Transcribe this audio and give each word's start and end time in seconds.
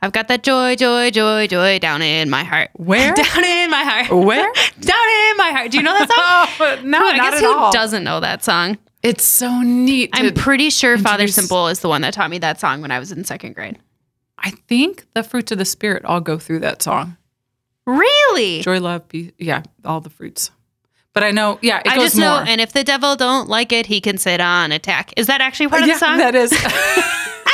I've 0.00 0.12
got 0.12 0.28
that 0.28 0.44
joy, 0.44 0.76
joy, 0.76 1.10
joy, 1.10 1.48
joy 1.48 1.78
down 1.80 2.02
in 2.02 2.30
my 2.30 2.44
heart. 2.44 2.70
Where? 2.74 3.14
Down 3.14 3.44
in 3.44 3.70
my 3.70 3.82
heart. 3.82 4.10
Where? 4.10 4.52
down 4.80 5.08
in 5.30 5.36
my 5.36 5.50
heart. 5.50 5.72
Do 5.72 5.78
you 5.78 5.82
know 5.82 5.98
that 5.98 6.08
song? 6.08 6.66
Oh, 6.68 6.80
no, 6.84 7.04
I 7.04 7.16
guess 7.16 7.40
who 7.40 7.52
all. 7.52 7.72
doesn't 7.72 8.04
know 8.04 8.20
that 8.20 8.44
song? 8.44 8.78
It's 9.02 9.24
so 9.24 9.60
neat. 9.62 10.10
I'm 10.12 10.34
pretty 10.34 10.70
sure 10.70 10.98
Father 10.98 11.28
Simple 11.28 11.68
is 11.68 11.80
the 11.80 11.88
one 11.88 12.02
that 12.02 12.14
taught 12.14 12.30
me 12.30 12.38
that 12.38 12.60
song 12.60 12.80
when 12.80 12.90
I 12.90 12.98
was 12.98 13.12
in 13.12 13.24
second 13.24 13.54
grade. 13.54 13.78
I 14.38 14.50
think 14.50 15.06
the 15.14 15.22
fruits 15.22 15.50
of 15.50 15.58
the 15.58 15.64
spirit 15.64 16.04
all 16.04 16.20
go 16.20 16.38
through 16.38 16.60
that 16.60 16.82
song. 16.82 17.16
Really? 17.86 18.60
Joy, 18.60 18.80
love, 18.80 19.08
peace. 19.08 19.32
Yeah, 19.38 19.62
all 19.84 20.00
the 20.00 20.10
fruits. 20.10 20.50
But 21.12 21.24
I 21.24 21.30
know, 21.32 21.58
yeah, 21.62 21.78
it 21.78 21.88
I 21.88 21.96
just 21.96 22.16
know, 22.16 22.36
more. 22.36 22.44
and 22.46 22.60
if 22.60 22.72
the 22.72 22.84
devil 22.84 23.16
don't 23.16 23.48
like 23.48 23.72
it, 23.72 23.86
he 23.86 24.00
can 24.00 24.18
sit 24.18 24.40
on 24.40 24.70
attack. 24.72 25.12
Is 25.16 25.26
that 25.26 25.40
actually 25.40 25.68
part 25.68 25.82
uh, 25.82 25.84
of 25.84 25.88
yeah, 25.88 25.94
the 25.94 25.98
song? 25.98 26.18
that 26.18 26.34
is. 26.34 26.52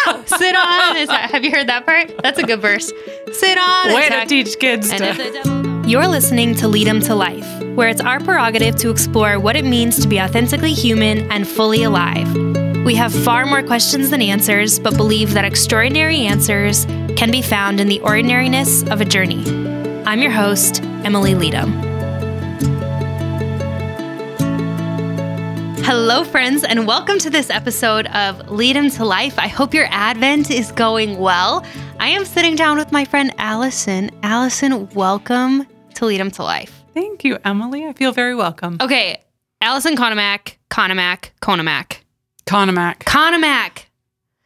sit 0.27 0.57
on. 0.57 0.97
Is 0.97 1.09
that, 1.09 1.31
have 1.31 1.45
you 1.45 1.51
heard 1.51 1.69
that 1.69 1.87
part? 1.87 2.13
That's 2.23 2.39
a 2.39 2.43
good 2.43 2.61
verse. 2.61 2.93
Sit 3.33 3.59
on. 3.59 3.95
Way 3.95 4.09
to 4.09 4.27
teach 4.27 4.59
kids 4.59 4.91
to. 4.91 5.83
You're 5.87 6.07
listening 6.07 6.55
to 6.57 6.69
Lead 6.69 6.89
'em 6.89 7.01
to 7.03 7.15
Life, 7.15 7.47
where 7.75 7.89
it's 7.89 8.01
our 8.01 8.19
prerogative 8.21 8.77
to 8.77 8.91
explore 8.91 9.39
what 9.39 9.57
it 9.57 9.65
means 9.65 10.01
to 10.01 10.09
be 10.09 10.21
authentically 10.21 10.73
human 10.73 11.31
and 11.31 11.47
fully 11.47 11.83
alive. 11.83 12.33
We 12.85 12.95
have 12.97 13.13
far 13.15 13.47
more 13.47 13.63
questions 13.63 14.11
than 14.11 14.21
answers, 14.23 14.79
but 14.79 14.97
believe 14.97 15.33
that 15.35 15.45
extraordinary 15.45 16.21
answers 16.21 16.85
can 17.17 17.31
be 17.31 17.43
found 17.43 17.81
in 17.81 17.89
the 17.89 18.01
ordinariness 18.01 18.83
of 18.85 19.01
a 19.01 19.05
journey. 19.05 19.45
I'm 20.07 20.21
your 20.21 20.33
host, 20.33 20.83
Emily 21.05 21.35
Leadham. 21.35 21.94
Hello, 25.87 26.25
friends, 26.25 26.65
and 26.65 26.87
welcome 26.87 27.19
to 27.19 27.29
this 27.29 27.51
episode 27.51 28.07
of 28.07 28.51
Lead 28.51 28.75
'em 28.75 28.89
to 28.93 29.05
Life. 29.05 29.39
I 29.39 29.49
hope 29.49 29.75
your 29.75 29.87
Advent 29.91 30.51
is 30.51 30.73
going 30.73 31.19
well. 31.19 31.63
I 32.01 32.09
am 32.09 32.25
sitting 32.25 32.57
down 32.57 32.79
with 32.79 32.91
my 32.91 33.05
friend 33.05 33.35
Allison. 33.37 34.11
Allison, 34.23 34.89
welcome 34.95 35.67
to 35.97 36.07
Lead 36.07 36.21
Him 36.23 36.31
to 36.33 36.43
Life. 36.43 36.83
Thank 36.95 37.23
you, 37.23 37.37
Emily. 37.45 37.85
I 37.87 37.93
feel 37.93 38.13
very 38.13 38.35
welcome. 38.35 38.79
Okay, 38.81 39.23
Allison 39.61 39.95
Conomac, 39.95 40.57
Conomac, 40.71 41.33
Conomac, 41.43 41.99
Conomac. 42.47 43.01
Conomac. 43.05 43.84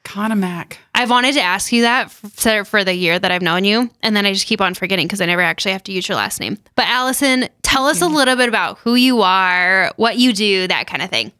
Conomac. 0.09 0.79
I've 0.95 1.11
wanted 1.11 1.35
to 1.35 1.43
ask 1.43 1.71
you 1.71 1.83
that 1.83 2.11
for, 2.11 2.65
for 2.65 2.83
the 2.83 2.95
year 2.95 3.19
that 3.19 3.31
I've 3.31 3.43
known 3.43 3.65
you, 3.65 3.91
and 4.03 4.17
then 4.17 4.25
I 4.25 4.33
just 4.33 4.47
keep 4.47 4.63
on 4.63 4.73
forgetting 4.73 5.07
because 5.07 5.21
I 5.21 5.27
never 5.27 5.43
actually 5.43 5.73
have 5.73 5.83
to 5.85 5.93
use 5.93 6.09
your 6.09 6.17
last 6.17 6.41
name. 6.41 6.57
But 6.77 6.87
Allison, 6.89 7.47
tell 7.63 7.87
us 7.87 8.01
a 8.01 8.07
little 8.07 8.35
bit 8.35 8.49
about 8.49 8.79
who 8.79 8.95
you 8.95 9.21
are, 9.21 9.93
what 9.97 10.17
you 10.17 10.33
do, 10.33 10.67
that 10.67 10.87
kind 10.87 11.03
of 11.03 11.11
thing. 11.11 11.31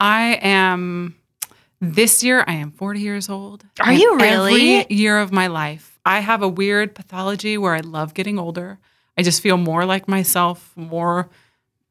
I 0.00 0.40
am, 0.42 1.14
this 1.80 2.24
year, 2.24 2.44
I 2.48 2.54
am 2.54 2.72
40 2.72 3.00
years 3.00 3.28
old. 3.28 3.64
Are 3.78 3.90
And 3.90 3.98
you 3.98 4.16
really? 4.18 4.78
Every 4.78 4.96
year 4.96 5.20
of 5.20 5.30
my 5.30 5.46
life. 5.46 6.00
I 6.04 6.18
have 6.18 6.42
a 6.42 6.48
weird 6.48 6.96
pathology 6.96 7.56
where 7.56 7.74
I 7.74 7.80
love 7.80 8.12
getting 8.12 8.40
older. 8.40 8.80
I 9.16 9.22
just 9.22 9.40
feel 9.40 9.56
more 9.56 9.84
like 9.84 10.08
myself, 10.08 10.72
more 10.74 11.28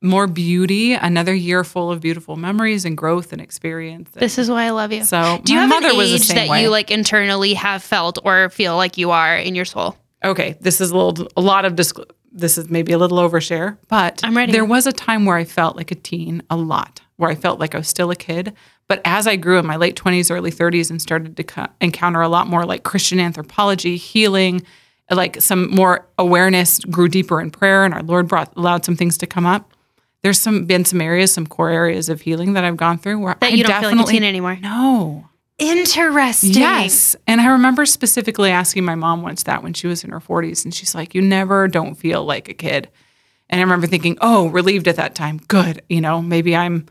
more 0.02 0.28
beauty, 0.28 0.94
another 0.94 1.34
year 1.34 1.64
full 1.64 1.92
of 1.92 2.02
beautiful 2.02 2.36
memories 2.36 2.86
and 2.86 2.96
growth 2.98 3.32
and 3.34 3.42
experience. 3.42 4.10
This 4.12 4.38
is 4.38 4.50
why 4.50 4.66
I 4.66 4.70
love 4.72 4.92
you. 4.92 5.04
so 5.04 5.40
Do 5.44 5.54
you 5.54 5.60
have 5.60 5.72
an 5.72 5.84
age 6.00 6.28
that 6.30 6.48
way. 6.50 6.62
you 6.64 6.70
like 6.70 6.92
internally 6.92 7.54
have 7.56 7.82
felt 7.82 8.20
or 8.24 8.50
feel 8.50 8.76
like 8.76 8.98
you 8.98 9.12
are 9.12 9.36
in 9.36 9.56
your 9.56 9.66
soul? 9.66 9.98
okay, 10.24 10.58
this 10.60 10.82
is 10.82 10.90
a 10.92 10.98
little, 10.98 11.28
a 11.38 11.42
lot 11.42 11.66
of 11.66 11.76
disc- 11.76 12.00
this 12.32 12.58
is 12.58 12.68
maybe 12.70 12.92
a 12.92 12.98
little 12.98 13.18
overshare, 13.20 13.78
but 13.88 14.22
I'm 14.24 14.36
ready. 14.36 14.52
There 14.52 14.66
was 14.66 14.88
a 14.88 14.92
time 14.92 15.26
where 15.26 15.38
I 15.38 15.44
felt 15.46 15.76
like 15.78 15.92
a 15.92 15.96
teen 15.96 16.42
a 16.50 16.58
lot, 16.58 17.00
where 17.18 17.30
I 17.30 17.36
felt 17.36 17.60
like 17.60 17.76
I 17.76 17.78
was 17.78 17.88
still 17.88 18.10
a 18.12 18.16
kid. 18.16 18.54
But 18.88 19.02
as 19.06 19.26
I 19.28 19.36
grew 19.36 19.58
in 19.60 19.66
my 19.68 19.76
late 19.78 19.96
20s, 19.96 20.30
early 20.32 20.52
30s, 20.52 20.90
and 20.90 21.00
started 21.02 21.38
to 21.38 21.44
co- 21.44 21.68
encounter 21.80 22.22
a 22.22 22.28
lot 22.28 22.48
more 22.48 22.66
like 22.66 22.84
Christian 22.84 23.20
anthropology, 23.20 23.98
healing, 23.98 24.64
like 25.12 25.42
some 25.42 25.70
more 25.70 26.08
awareness, 26.18 26.80
grew 26.86 27.08
deeper 27.08 27.40
in 27.40 27.52
prayer, 27.52 27.86
and 27.86 27.94
our 27.94 28.04
Lord 28.04 28.28
brought 28.28 28.52
allowed 28.58 28.84
some 28.84 28.96
things 28.96 29.18
to 29.20 29.28
come 29.28 29.46
up. 29.46 29.72
There's 30.26 30.40
some 30.42 30.66
been 30.66 30.86
some 30.86 31.02
areas, 31.02 31.32
some 31.32 31.46
core 31.46 31.70
areas 31.70 32.10
of 32.10 32.22
healing 32.22 32.54
that 32.54 32.64
I've 32.64 32.78
gone 32.78 32.98
through 32.98 33.20
where 33.20 33.36
That 33.40 33.52
I 33.52 33.56
you 33.56 33.64
don't 33.64 33.72
feel 33.74 33.82
definitely 33.82 33.98
like 34.00 34.08
a 34.08 34.12
teen 34.12 34.24
anymore. 34.24 34.58
no. 34.60 35.30
Interesting. 35.60 36.52
Yes. 36.54 37.16
And 37.28 37.40
I 37.40 37.48
remember 37.48 37.86
specifically 37.86 38.50
asking 38.50 38.84
my 38.86 38.96
mom 38.96 39.22
once 39.22 39.44
that 39.44 39.62
when 39.64 39.74
she 39.74 39.86
was 39.88 40.04
in 40.04 40.10
her 40.10 40.20
40s, 40.20 40.66
and 40.66 40.74
she's 40.74 40.96
like, 40.96 41.14
You 41.14 41.22
never 41.22 41.68
don't 41.68 41.96
feel 41.96 42.26
like 42.26 42.50
a 42.50 42.54
kid. 42.54 42.90
And 43.50 43.60
I 43.60 43.64
remember 43.64 43.86
thinking, 43.88 44.18
Oh, 44.20 44.48
relieved 44.50 44.88
at 44.88 44.96
that 44.96 45.14
time. 45.16 45.40
Good. 45.48 45.82
You 45.88 46.02
know, 46.02 46.22
maybe 46.22 46.56
I'm, 46.56 46.88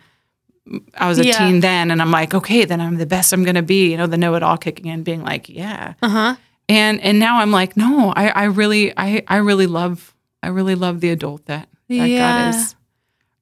I 0.97 1.09
was 1.09 1.19
a 1.19 1.27
Yeah. 1.27 1.39
teen 1.39 1.61
then, 1.61 1.91
and 1.91 2.01
I'm 2.01 2.11
like, 2.13 2.35
Okay, 2.35 2.65
then 2.65 2.81
I'm 2.81 2.97
the 2.99 3.05
best 3.07 3.33
I'm 3.33 3.43
going 3.43 3.57
to 3.57 3.63
be. 3.63 3.91
You 3.91 3.97
know, 3.97 4.07
the 4.07 4.17
know 4.17 4.35
it 4.35 4.43
all 4.43 4.57
kicking 4.57 4.87
in, 4.87 5.03
being 5.03 5.25
like, 5.25 5.49
Yeah. 5.49 5.95
Uh 6.01 6.09
huh. 6.09 6.37
And, 6.69 7.01
and 7.03 7.19
now 7.19 7.41
I'm 7.41 7.51
like, 7.51 7.77
No, 7.77 8.13
I, 8.17 8.29
I 8.29 8.45
really, 8.45 8.93
I, 8.97 9.25
I 9.29 9.37
really 9.39 9.67
love, 9.67 10.15
I 10.43 10.49
really 10.49 10.75
love 10.77 11.01
the 11.01 11.11
adult 11.11 11.47
that, 11.47 11.69
that 11.89 11.95
Yeah. 11.95 12.19
God 12.19 12.55
is, 12.55 12.75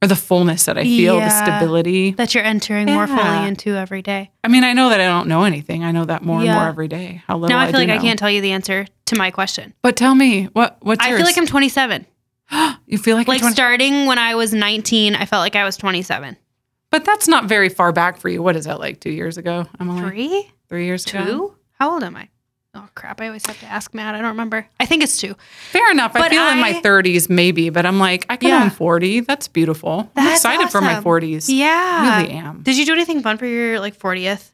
or 0.02 0.08
the 0.08 0.16
fullness 0.16 0.64
that 0.64 0.76
I 0.76 0.82
feel, 0.84 1.16
the 1.20 1.28
stability. 1.30 2.10
That 2.12 2.34
you're 2.34 2.44
entering 2.44 2.86
more 2.86 3.06
fully 3.06 3.46
into 3.46 3.74
every 3.76 4.02
day. 4.02 4.30
I 4.42 4.48
mean, 4.48 4.64
I 4.64 4.72
know 4.72 4.88
that 4.88 5.00
I 5.00 5.04
don't 5.04 5.28
know 5.28 5.44
anything. 5.44 5.84
I 5.84 5.92
know 5.92 6.04
that 6.04 6.22
more 6.24 6.40
and 6.40 6.50
more 6.50 6.66
every 6.66 6.88
day. 6.88 7.22
How 7.26 7.36
little 7.36 7.48
Now 7.56 7.60
I 7.62 7.66
feel 7.70 7.80
do 7.80 7.86
like 7.86 7.98
I 7.98 8.02
can't 8.02 8.18
tell 8.18 8.30
you 8.30 8.40
the 8.40 8.52
answer 8.52 8.86
to 9.06 9.16
my 9.16 9.30
question. 9.30 9.72
But 9.82 9.96
tell 9.96 10.14
me, 10.14 10.44
what 10.52 10.78
what's 10.80 11.04
I 11.04 11.10
yours? 11.10 11.18
feel 11.20 11.26
like 11.26 11.38
I'm 11.38 11.46
27. 11.46 12.06
you 12.86 12.98
feel 12.98 13.16
like, 13.16 13.28
Like 13.28 13.40
you're 13.40 13.44
20 13.50 13.54
starting 13.54 14.06
when 14.06 14.18
I 14.18 14.34
was 14.34 14.52
19, 14.52 15.14
I 15.14 15.24
felt 15.24 15.40
like 15.40 15.56
I 15.56 15.64
was 15.64 15.76
27. 15.76 16.36
but 16.90 17.04
that's 17.04 17.28
not 17.28 17.44
very 17.46 17.68
far 17.68 17.92
back 17.92 18.18
for 18.18 18.28
you. 18.28 18.42
What 18.42 18.56
is 18.56 18.64
that 18.66 18.78
like? 18.80 19.00
Two 19.00 19.10
years 19.10 19.38
ago, 19.38 19.66
Emily? 19.80 20.00
Three? 20.00 20.50
Three 20.68 20.84
years 20.86 21.06
ago. 21.06 21.24
Two? 21.24 21.56
How 21.78 21.92
old 21.92 22.02
am 22.04 22.16
I? 22.16 22.28
Oh 22.74 22.88
crap! 22.94 23.20
I 23.20 23.26
always 23.26 23.44
have 23.46 23.60
to 23.60 23.66
ask 23.66 23.92
Matt. 23.92 24.14
I 24.14 24.18
don't 24.18 24.28
remember. 24.30 24.66
I 24.80 24.86
think 24.86 25.02
it's 25.02 25.18
two. 25.20 25.34
Fair 25.72 25.90
enough. 25.90 26.12
I 26.16 26.20
But 26.20 26.30
feel 26.30 26.46
in 26.48 26.58
my 26.58 26.72
30s 26.72 27.28
maybe, 27.28 27.68
but 27.68 27.84
I'm 27.84 27.98
like 27.98 28.24
I 28.30 28.36
can 28.36 28.48
Yeah. 28.48 28.62
own 28.64 28.70
40. 28.70 29.20
That's 29.20 29.46
beautiful. 29.46 30.10
I'm 30.16 30.24
That's 30.24 30.36
excited 30.36 30.70
for 30.70 30.80
my 30.80 30.94
40s. 31.02 31.50
Yeah. 31.50 32.16
really 32.22 32.30
am. 32.32 32.62
Did 32.62 32.78
you 32.78 32.86
do 32.86 32.92
anything 32.94 33.20
fun 33.20 33.36
for 33.36 33.44
your 33.44 33.78
like 33.78 33.98
40th 33.98 34.52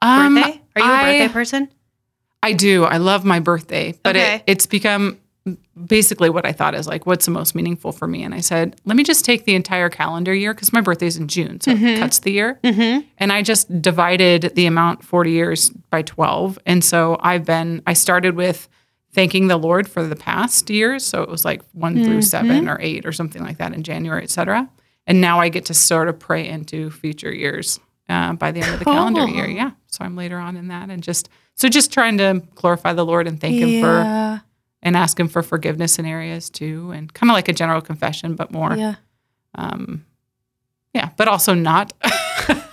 Um, 0.00 0.36
birthday? 0.36 0.62
Are 0.76 0.82
you 0.82 0.88
a 0.88 0.94
I- 0.94 1.02
birthday 1.18 1.28
person? 1.32 1.68
I 2.40 2.52
do. 2.52 2.84
I 2.84 2.98
love 2.98 3.24
my 3.24 3.40
birthday, 3.40 3.94
but 4.04 4.14
Okay. 4.14 4.36
it, 4.36 4.42
it's 4.46 4.66
become 4.66 5.18
basically 5.86 6.30
what 6.30 6.44
I 6.44 6.52
thought 6.52 6.74
is 6.74 6.86
like, 6.86 7.06
what's 7.06 7.24
the 7.24 7.30
most 7.30 7.54
meaningful 7.54 7.92
for 7.92 8.06
me? 8.06 8.22
And 8.22 8.34
I 8.34 8.40
said, 8.40 8.80
let 8.84 8.96
me 8.96 9.02
just 9.02 9.24
take 9.24 9.44
the 9.44 9.54
entire 9.54 9.88
calendar 9.88 10.34
year 10.34 10.54
because 10.54 10.72
my 10.72 10.80
birthday's 10.80 11.16
in 11.16 11.28
June, 11.28 11.60
so 11.60 11.72
it 11.72 11.98
cuts 11.98 12.20
the 12.20 12.32
year. 12.32 12.58
Mm-hmm. 12.64 13.06
And 13.18 13.32
I 13.32 13.42
just 13.42 13.80
divided 13.80 14.54
the 14.54 14.66
amount 14.66 15.04
40 15.04 15.30
years 15.30 15.70
by 15.70 16.02
12. 16.02 16.58
And 16.66 16.84
so 16.84 17.18
I've 17.20 17.44
been, 17.44 17.82
I 17.86 17.92
started 17.92 18.34
with 18.36 18.68
thanking 19.12 19.48
the 19.48 19.56
Lord 19.56 19.88
for 19.88 20.06
the 20.06 20.16
past 20.16 20.68
years. 20.68 21.04
So 21.04 21.22
it 21.22 21.28
was 21.28 21.44
like 21.44 21.62
one 21.72 22.04
through 22.04 22.22
seven 22.22 22.68
or 22.68 22.78
eight 22.80 23.06
or 23.06 23.12
something 23.12 23.42
like 23.42 23.58
that 23.58 23.72
in 23.72 23.82
January, 23.82 24.22
et 24.22 24.30
cetera. 24.30 24.68
And 25.06 25.20
now 25.20 25.40
I 25.40 25.48
get 25.48 25.64
to 25.66 25.74
sort 25.74 26.08
of 26.08 26.18
pray 26.18 26.46
into 26.46 26.90
future 26.90 27.32
years 27.32 27.80
uh, 28.08 28.34
by 28.34 28.52
the 28.52 28.60
end 28.60 28.74
of 28.74 28.78
the 28.78 28.84
calendar 28.84 29.26
year. 29.26 29.46
Yeah. 29.46 29.70
So 29.86 30.04
I'm 30.04 30.16
later 30.16 30.38
on 30.38 30.56
in 30.56 30.68
that 30.68 30.90
and 30.90 31.02
just, 31.02 31.28
so 31.54 31.68
just 31.68 31.92
trying 31.92 32.18
to 32.18 32.42
glorify 32.56 32.92
the 32.92 33.06
Lord 33.06 33.26
and 33.26 33.40
thank 33.40 33.54
Him 33.54 33.80
for, 33.80 34.42
and 34.86 34.96
ask 34.96 35.18
Him 35.18 35.26
for 35.26 35.42
forgiveness 35.42 35.98
in 35.98 36.06
areas 36.06 36.48
too. 36.48 36.92
And 36.92 37.12
kind 37.12 37.28
of 37.30 37.34
like 37.34 37.48
a 37.48 37.52
general 37.52 37.80
confession, 37.80 38.36
but 38.36 38.52
more, 38.52 38.74
yeah. 38.76 38.94
um, 39.56 40.06
yeah, 40.94 41.10
but 41.16 41.28
also 41.28 41.52
not. 41.54 41.92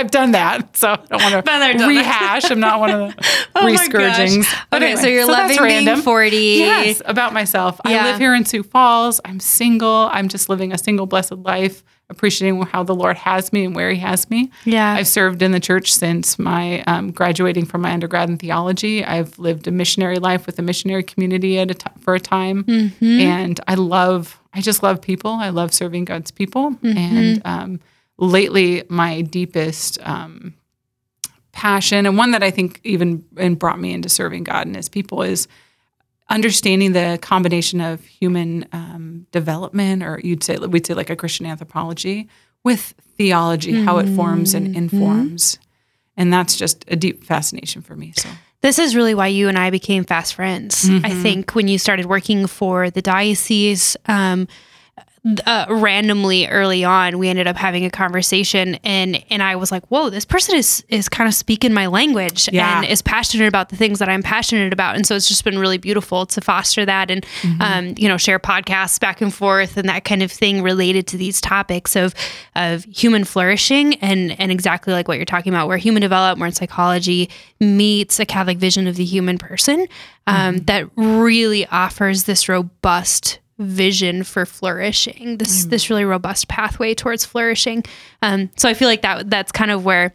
I've 0.00 0.10
done 0.10 0.32
that, 0.32 0.76
so 0.76 0.88
I 0.90 0.96
don't 0.96 1.22
want 1.22 1.34
to 1.46 1.50
that. 1.50 1.86
rehash. 1.86 2.50
I'm 2.50 2.60
not 2.60 2.80
one 2.80 2.90
of 2.90 3.16
the 3.16 3.24
Oh 3.54 3.66
rescourgings. 3.66 4.46
Okay, 4.72 4.86
anyway, 4.86 5.00
so 5.02 5.06
you're 5.08 5.26
that's 5.26 5.56
loving 5.56 5.56
being 5.68 5.86
random. 5.86 6.02
40. 6.02 6.36
Yes, 6.36 7.02
about 7.04 7.32
myself. 7.32 7.80
Yeah. 7.86 8.02
I 8.04 8.10
live 8.10 8.18
here 8.18 8.34
in 8.34 8.44
Sioux 8.44 8.62
Falls. 8.62 9.20
I'm 9.24 9.40
single. 9.40 10.08
I'm 10.12 10.28
just 10.28 10.48
living 10.48 10.72
a 10.72 10.78
single 10.78 11.06
blessed 11.06 11.32
life, 11.32 11.82
appreciating 12.08 12.62
how 12.62 12.82
the 12.82 12.94
Lord 12.94 13.16
has 13.18 13.52
me 13.52 13.64
and 13.64 13.74
where 13.74 13.90
He 13.92 13.98
has 14.00 14.28
me. 14.30 14.50
Yeah. 14.64 14.92
I've 14.94 15.08
served 15.08 15.42
in 15.42 15.52
the 15.52 15.60
church 15.60 15.92
since 15.92 16.38
my 16.38 16.82
um, 16.82 17.10
graduating 17.12 17.66
from 17.66 17.82
my 17.82 17.92
undergrad 17.92 18.28
in 18.30 18.38
theology. 18.38 19.04
I've 19.04 19.38
lived 19.38 19.66
a 19.66 19.70
missionary 19.70 20.18
life 20.18 20.46
with 20.46 20.58
a 20.58 20.62
missionary 20.62 21.02
community 21.02 21.58
at 21.58 21.70
a 21.70 21.74
t- 21.74 21.86
for 22.00 22.14
a 22.14 22.20
time, 22.20 22.64
Mm-hmm. 22.64 23.04
and 23.20 23.60
I 23.68 23.74
love. 23.74 24.38
I 24.52 24.60
just 24.60 24.82
love 24.82 25.00
people. 25.00 25.30
I 25.32 25.50
love 25.50 25.72
serving 25.72 26.06
God's 26.06 26.30
people, 26.32 26.70
Mm-hmm. 26.72 26.98
and 26.98 27.42
um, 27.44 27.80
lately, 28.20 28.84
my 28.88 29.22
deepest 29.22 29.98
um, 30.02 30.54
passion 31.52 32.06
and 32.06 32.16
one 32.16 32.30
that 32.30 32.42
I 32.42 32.50
think 32.50 32.80
even 32.84 33.24
and 33.36 33.58
brought 33.58 33.80
me 33.80 33.92
into 33.92 34.08
serving 34.08 34.44
God 34.44 34.66
and 34.66 34.76
His 34.76 34.88
people 34.88 35.22
is 35.22 35.48
understanding 36.28 36.92
the 36.92 37.18
combination 37.20 37.80
of 37.80 38.04
human 38.04 38.64
um, 38.72 39.26
development, 39.32 40.02
or 40.04 40.20
you'd 40.22 40.44
say 40.44 40.56
we'd 40.58 40.86
say 40.86 40.94
like 40.94 41.10
a 41.10 41.16
Christian 41.16 41.46
anthropology 41.46 42.28
with 42.62 42.94
theology, 43.16 43.82
how 43.84 43.98
it 43.98 44.08
forms 44.14 44.54
and 44.54 44.76
informs, 44.76 45.58
and 46.16 46.32
that's 46.32 46.56
just 46.56 46.84
a 46.88 46.94
deep 46.96 47.24
fascination 47.24 47.82
for 47.82 47.96
me. 47.96 48.12
So 48.16 48.28
This 48.60 48.78
is 48.78 48.94
really 48.94 49.14
why 49.14 49.28
you 49.28 49.48
and 49.48 49.58
I 49.58 49.70
became 49.70 50.04
fast 50.04 50.34
friends. 50.34 50.88
I 50.88 51.10
think 51.22 51.54
when 51.54 51.66
you 51.66 51.78
started 51.78 52.06
working 52.06 52.46
for 52.46 52.90
the 52.90 53.02
diocese, 53.02 53.96
um, 54.06 54.46
uh, 55.46 55.66
randomly 55.68 56.46
early 56.46 56.82
on, 56.82 57.18
we 57.18 57.28
ended 57.28 57.46
up 57.46 57.56
having 57.56 57.84
a 57.84 57.90
conversation, 57.90 58.76
and 58.84 59.22
and 59.28 59.42
I 59.42 59.56
was 59.56 59.70
like, 59.70 59.84
"Whoa, 59.88 60.08
this 60.08 60.24
person 60.24 60.56
is 60.56 60.82
is 60.88 61.10
kind 61.10 61.28
of 61.28 61.34
speaking 61.34 61.74
my 61.74 61.86
language 61.88 62.48
Yeah. 62.50 62.78
and 62.80 62.86
is 62.90 63.02
passionate 63.02 63.46
about 63.46 63.68
the 63.68 63.76
things 63.76 63.98
that 63.98 64.08
I'm 64.08 64.22
passionate 64.22 64.72
about." 64.72 64.96
And 64.96 65.06
so 65.06 65.14
it's 65.16 65.28
just 65.28 65.44
been 65.44 65.58
really 65.58 65.76
beautiful 65.76 66.24
to 66.26 66.40
foster 66.40 66.86
that 66.86 67.10
and 67.10 67.26
um, 67.60 67.94
you 67.98 68.08
know 68.08 68.16
share 68.16 68.38
podcasts 68.38 68.98
back 68.98 69.20
and 69.20 69.32
forth 69.34 69.76
and 69.76 69.88
that 69.90 70.04
kind 70.04 70.22
of 70.22 70.32
thing 70.32 70.62
related 70.62 71.06
to 71.08 71.18
these 71.18 71.38
topics 71.40 71.96
of 71.96 72.14
of 72.54 72.84
human 72.84 73.24
flourishing 73.24 73.96
and 73.96 74.38
and 74.40 74.50
exactly 74.50 74.94
like 74.94 75.06
what 75.06 75.18
you're 75.18 75.26
talking 75.26 75.52
about, 75.52 75.68
where 75.68 75.76
human 75.76 76.00
development 76.00 76.48
and 76.48 76.56
psychology 76.56 77.28
meets 77.60 78.18
a 78.20 78.24
Catholic 78.24 78.56
vision 78.56 78.86
of 78.86 78.96
the 78.96 79.04
human 79.04 79.36
person 79.36 79.86
um, 80.26 80.58
that 80.60 80.88
really 80.96 81.66
offers 81.66 82.24
this 82.24 82.48
robust 82.48 83.39
vision 83.60 84.24
for 84.24 84.46
flourishing 84.46 85.36
this 85.36 85.66
this 85.66 85.90
really 85.90 86.04
robust 86.04 86.48
pathway 86.48 86.94
towards 86.94 87.24
flourishing. 87.24 87.84
Um, 88.22 88.50
so 88.56 88.68
i 88.68 88.74
feel 88.74 88.88
like 88.88 89.02
that 89.02 89.28
that's 89.28 89.52
kind 89.52 89.70
of 89.70 89.84
where 89.84 90.14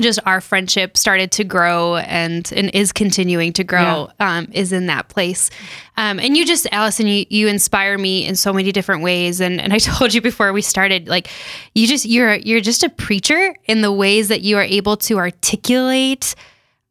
just 0.00 0.20
our 0.26 0.40
friendship 0.40 0.96
started 0.96 1.32
to 1.32 1.44
grow 1.44 1.96
and 1.96 2.52
and 2.54 2.70
is 2.74 2.92
continuing 2.92 3.52
to 3.54 3.64
grow 3.64 4.10
um, 4.20 4.48
is 4.52 4.72
in 4.72 4.86
that 4.86 5.08
place. 5.08 5.50
Um, 5.96 6.20
and 6.20 6.36
you 6.36 6.46
just 6.46 6.68
allison 6.70 7.06
you, 7.06 7.24
you 7.30 7.48
inspire 7.48 7.98
me 7.98 8.24
in 8.24 8.36
so 8.36 8.52
many 8.52 8.70
different 8.70 9.02
ways. 9.02 9.40
And 9.40 9.60
and 9.60 9.72
i 9.72 9.78
told 9.78 10.14
you 10.14 10.20
before 10.20 10.52
we 10.52 10.62
started 10.62 11.08
like 11.08 11.28
you 11.74 11.86
just 11.86 12.04
you're 12.04 12.34
you're 12.34 12.60
just 12.60 12.84
a 12.84 12.88
preacher 12.88 13.56
in 13.64 13.80
the 13.80 13.92
ways 13.92 14.28
that 14.28 14.42
you 14.42 14.56
are 14.56 14.62
able 14.62 14.96
to 14.98 15.18
articulate 15.18 16.34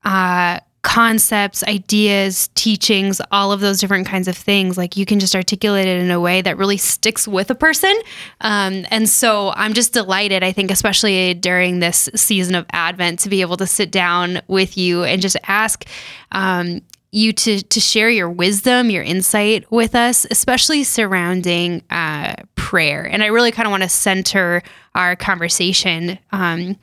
uh, 0.03 0.59
concepts, 0.87 1.63
ideas, 1.65 2.49
teachings, 2.55 3.19
all 3.29 3.51
of 3.51 3.59
those 3.59 3.81
different 3.81 4.07
kinds 4.07 4.29
of 4.29 4.37
things. 4.37 4.77
Like 4.77 4.95
you 4.95 5.05
can 5.05 5.19
just 5.19 5.35
articulate 5.35 5.85
it 5.85 6.01
in 6.01 6.09
a 6.11 6.19
way 6.19 6.41
that 6.41 6.57
really 6.57 6.77
sticks 6.77 7.27
with 7.27 7.51
a 7.51 7.55
person. 7.55 7.93
Um, 8.39 8.85
and 8.89 9.09
so 9.09 9.51
I'm 9.57 9.73
just 9.73 9.91
delighted, 9.91 10.43
I 10.43 10.53
think, 10.53 10.71
especially 10.71 11.33
during 11.33 11.79
this 11.81 12.09
season 12.15 12.55
of 12.55 12.65
Advent, 12.71 13.19
to 13.19 13.29
be 13.29 13.41
able 13.41 13.57
to 13.57 13.67
sit 13.67 13.91
down 13.91 14.39
with 14.47 14.77
you 14.77 15.03
and 15.03 15.21
just 15.21 15.35
ask. 15.43 15.83
Um, 16.31 16.81
you 17.11 17.31
to 17.31 17.63
to 17.63 17.79
share 17.79 18.09
your 18.09 18.29
wisdom, 18.29 18.89
your 18.89 19.01
insight 19.01 19.71
with 19.71 19.95
us, 19.95 20.27
especially 20.29 20.83
surrounding 20.83 21.81
uh, 21.89 22.35
prayer. 22.55 23.03
And 23.05 23.23
I 23.23 23.27
really 23.27 23.51
kind 23.51 23.65
of 23.65 23.71
want 23.71 23.83
to 23.83 23.89
center 23.89 24.61
our 24.93 25.15
conversation 25.15 26.19
um, 26.33 26.75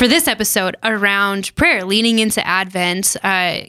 for 0.00 0.08
this 0.08 0.26
episode 0.26 0.78
around 0.82 1.54
prayer, 1.56 1.84
leaning 1.84 2.20
into 2.20 2.44
Advent. 2.46 3.18
Uh, 3.22 3.60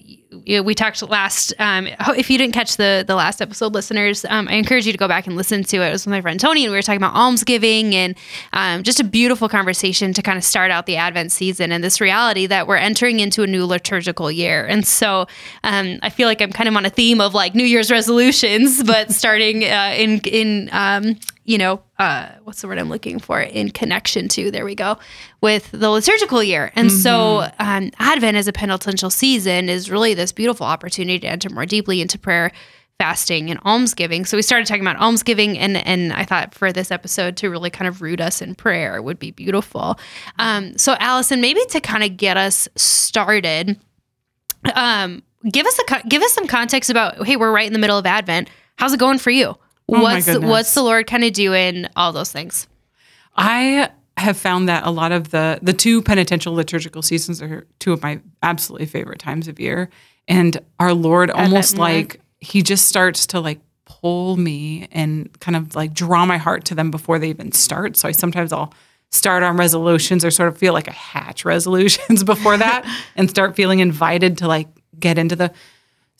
we 0.63 0.74
talked 0.74 1.01
last. 1.01 1.54
Um, 1.60 1.88
if 2.16 2.30
you 2.30 2.38
didn't 2.38 2.54
catch 2.54 2.78
the 2.78 3.04
the 3.06 3.16
last 3.16 3.42
episode, 3.42 3.74
listeners, 3.74 4.24
um, 4.30 4.48
I 4.48 4.54
encourage 4.54 4.86
you 4.86 4.94
to 4.94 4.98
go 4.98 5.10
back 5.10 5.28
and 5.28 5.36
listen 5.36 5.66
to 5.66 5.78
it. 5.81 5.89
It 5.89 5.92
was 5.92 6.06
with 6.06 6.12
my 6.12 6.22
friend 6.22 6.39
Tony, 6.39 6.63
and 6.63 6.72
we 6.72 6.78
were 6.78 6.83
talking 6.83 7.04
about 7.04 7.16
almsgiving 7.16 7.94
and 7.94 8.16
um, 8.54 8.83
just 8.83 9.01
a 9.01 9.04
beautiful 9.04 9.50
conversation 9.50 10.13
to 10.13 10.22
kind 10.22 10.38
of 10.38 10.45
start 10.45 10.72
out 10.72 10.86
the 10.86 10.95
Advent 10.95 11.33
season 11.33 11.74
and 11.74 11.83
this 11.83 12.00
reality 12.00 12.48
that 12.48 12.66
we're 12.66 12.77
entering 12.77 13.19
into 13.19 13.44
a 13.44 13.48
new 13.48 13.66
liturgical 13.66 14.31
year. 14.31 14.66
And 14.66 14.88
so 14.88 15.27
um, 15.66 16.00
I 16.01 16.10
feel 16.10 16.30
like 16.30 16.42
I'm 16.42 16.54
kind 16.54 16.69
of 16.69 16.77
on 16.77 16.86
a 16.86 16.89
theme 16.89 17.19
of 17.19 17.34
like 17.34 17.56
New 17.56 17.66
Year's 17.66 17.92
resolutions, 17.92 18.81
but 18.86 19.12
starting 19.12 19.66
uh, 19.66 19.95
in 19.98 20.22
in 20.22 20.69
um, 20.72 21.18
you 21.43 21.57
know, 21.57 21.81
uh, 21.97 22.29
what's 22.43 22.61
the 22.61 22.67
word 22.67 22.77
I'm 22.77 22.89
looking 22.89 23.19
for? 23.19 23.41
In 23.41 23.71
connection 23.71 24.27
to, 24.29 24.51
there 24.51 24.65
we 24.65 24.75
go, 24.75 24.97
with 25.41 25.71
the 25.71 25.89
liturgical 25.89 26.43
year. 26.43 26.71
And 26.75 26.91
so, 26.91 27.49
um, 27.59 27.91
Advent 27.99 28.38
as 28.38 28.47
a 28.47 28.53
penitential 28.53 29.09
season 29.09 29.67
is 29.67 29.89
really 29.89 30.13
this 30.13 30.31
beautiful 30.31 30.65
opportunity 30.65 31.19
to 31.19 31.27
enter 31.27 31.49
more 31.49 31.65
deeply 31.65 32.01
into 32.01 32.19
prayer, 32.19 32.51
fasting, 32.99 33.49
and 33.49 33.59
almsgiving. 33.65 34.25
So 34.25 34.38
we 34.38 34.43
started 34.43 34.67
talking 34.67 34.83
about 34.83 34.97
almsgiving, 34.97 35.57
and 35.57 35.77
and 35.77 36.13
I 36.13 36.23
thought 36.23 36.53
for 36.53 36.71
this 36.71 36.91
episode 36.91 37.38
to 37.38 37.49
really 37.49 37.71
kind 37.71 37.88
of 37.88 38.03
root 38.03 38.21
us 38.21 38.41
in 38.41 38.53
prayer 38.53 39.01
would 39.01 39.17
be 39.17 39.31
beautiful. 39.31 39.99
Um, 40.38 40.77
so 40.77 40.95
Allison, 40.99 41.41
maybe 41.41 41.61
to 41.69 41.81
kind 41.81 42.03
of 42.03 42.17
get 42.17 42.38
us 42.38 42.67
started, 42.75 43.79
um, 44.75 45.23
give 45.51 45.65
us 45.65 45.79
a 45.79 46.07
give 46.07 46.21
us 46.21 46.33
some 46.33 46.45
context 46.45 46.91
about 46.91 47.25
hey, 47.25 47.35
we're 47.35 47.51
right 47.51 47.65
in 47.65 47.73
the 47.73 47.79
middle 47.79 47.97
of 47.97 48.05
Advent. 48.05 48.49
How's 48.77 48.93
it 48.93 48.99
going 48.99 49.17
for 49.17 49.31
you? 49.31 49.57
Oh 49.91 50.01
what's 50.01 50.27
what's 50.39 50.73
the 50.73 50.83
Lord 50.83 51.07
kind 51.07 51.23
of 51.23 51.33
doing? 51.33 51.88
All 51.95 52.11
those 52.11 52.31
things. 52.31 52.67
I 53.35 53.89
have 54.17 54.38
found 54.38 54.69
that 54.69 54.85
a 54.85 54.91
lot 54.91 55.11
of 55.11 55.31
the 55.31 55.59
the 55.61 55.73
two 55.73 56.01
penitential 56.01 56.53
liturgical 56.53 57.01
seasons 57.01 57.41
are 57.41 57.67
two 57.79 57.93
of 57.93 58.01
my 58.01 58.19
absolutely 58.43 58.88
favorite 58.88 59.19
times 59.19 59.47
of 59.47 59.59
year, 59.59 59.89
and 60.27 60.57
our 60.79 60.93
Lord 60.93 61.29
almost 61.31 61.77
like 61.77 62.21
he 62.39 62.61
just 62.61 62.88
starts 62.88 63.27
to 63.27 63.39
like 63.39 63.59
pull 63.85 64.38
me 64.38 64.88
and 64.91 65.38
kind 65.39 65.55
of 65.55 65.75
like 65.75 65.93
draw 65.93 66.25
my 66.25 66.38
heart 66.38 66.65
to 66.65 66.75
them 66.75 66.91
before 66.91 67.19
they 67.19 67.29
even 67.29 67.51
start. 67.51 67.97
So 67.97 68.07
I 68.07 68.11
sometimes 68.11 68.53
I'll 68.53 68.73
start 69.11 69.43
on 69.43 69.57
resolutions 69.57 70.23
or 70.23 70.31
sort 70.31 70.47
of 70.47 70.57
feel 70.57 70.73
like 70.73 70.88
I 70.88 70.93
hatch 70.93 71.43
resolutions 71.43 72.23
before 72.33 72.57
that 72.57 72.85
and 73.15 73.29
start 73.29 73.55
feeling 73.55 73.79
invited 73.79 74.38
to 74.39 74.47
like 74.47 74.67
get 74.99 75.17
into 75.17 75.35
the 75.35 75.51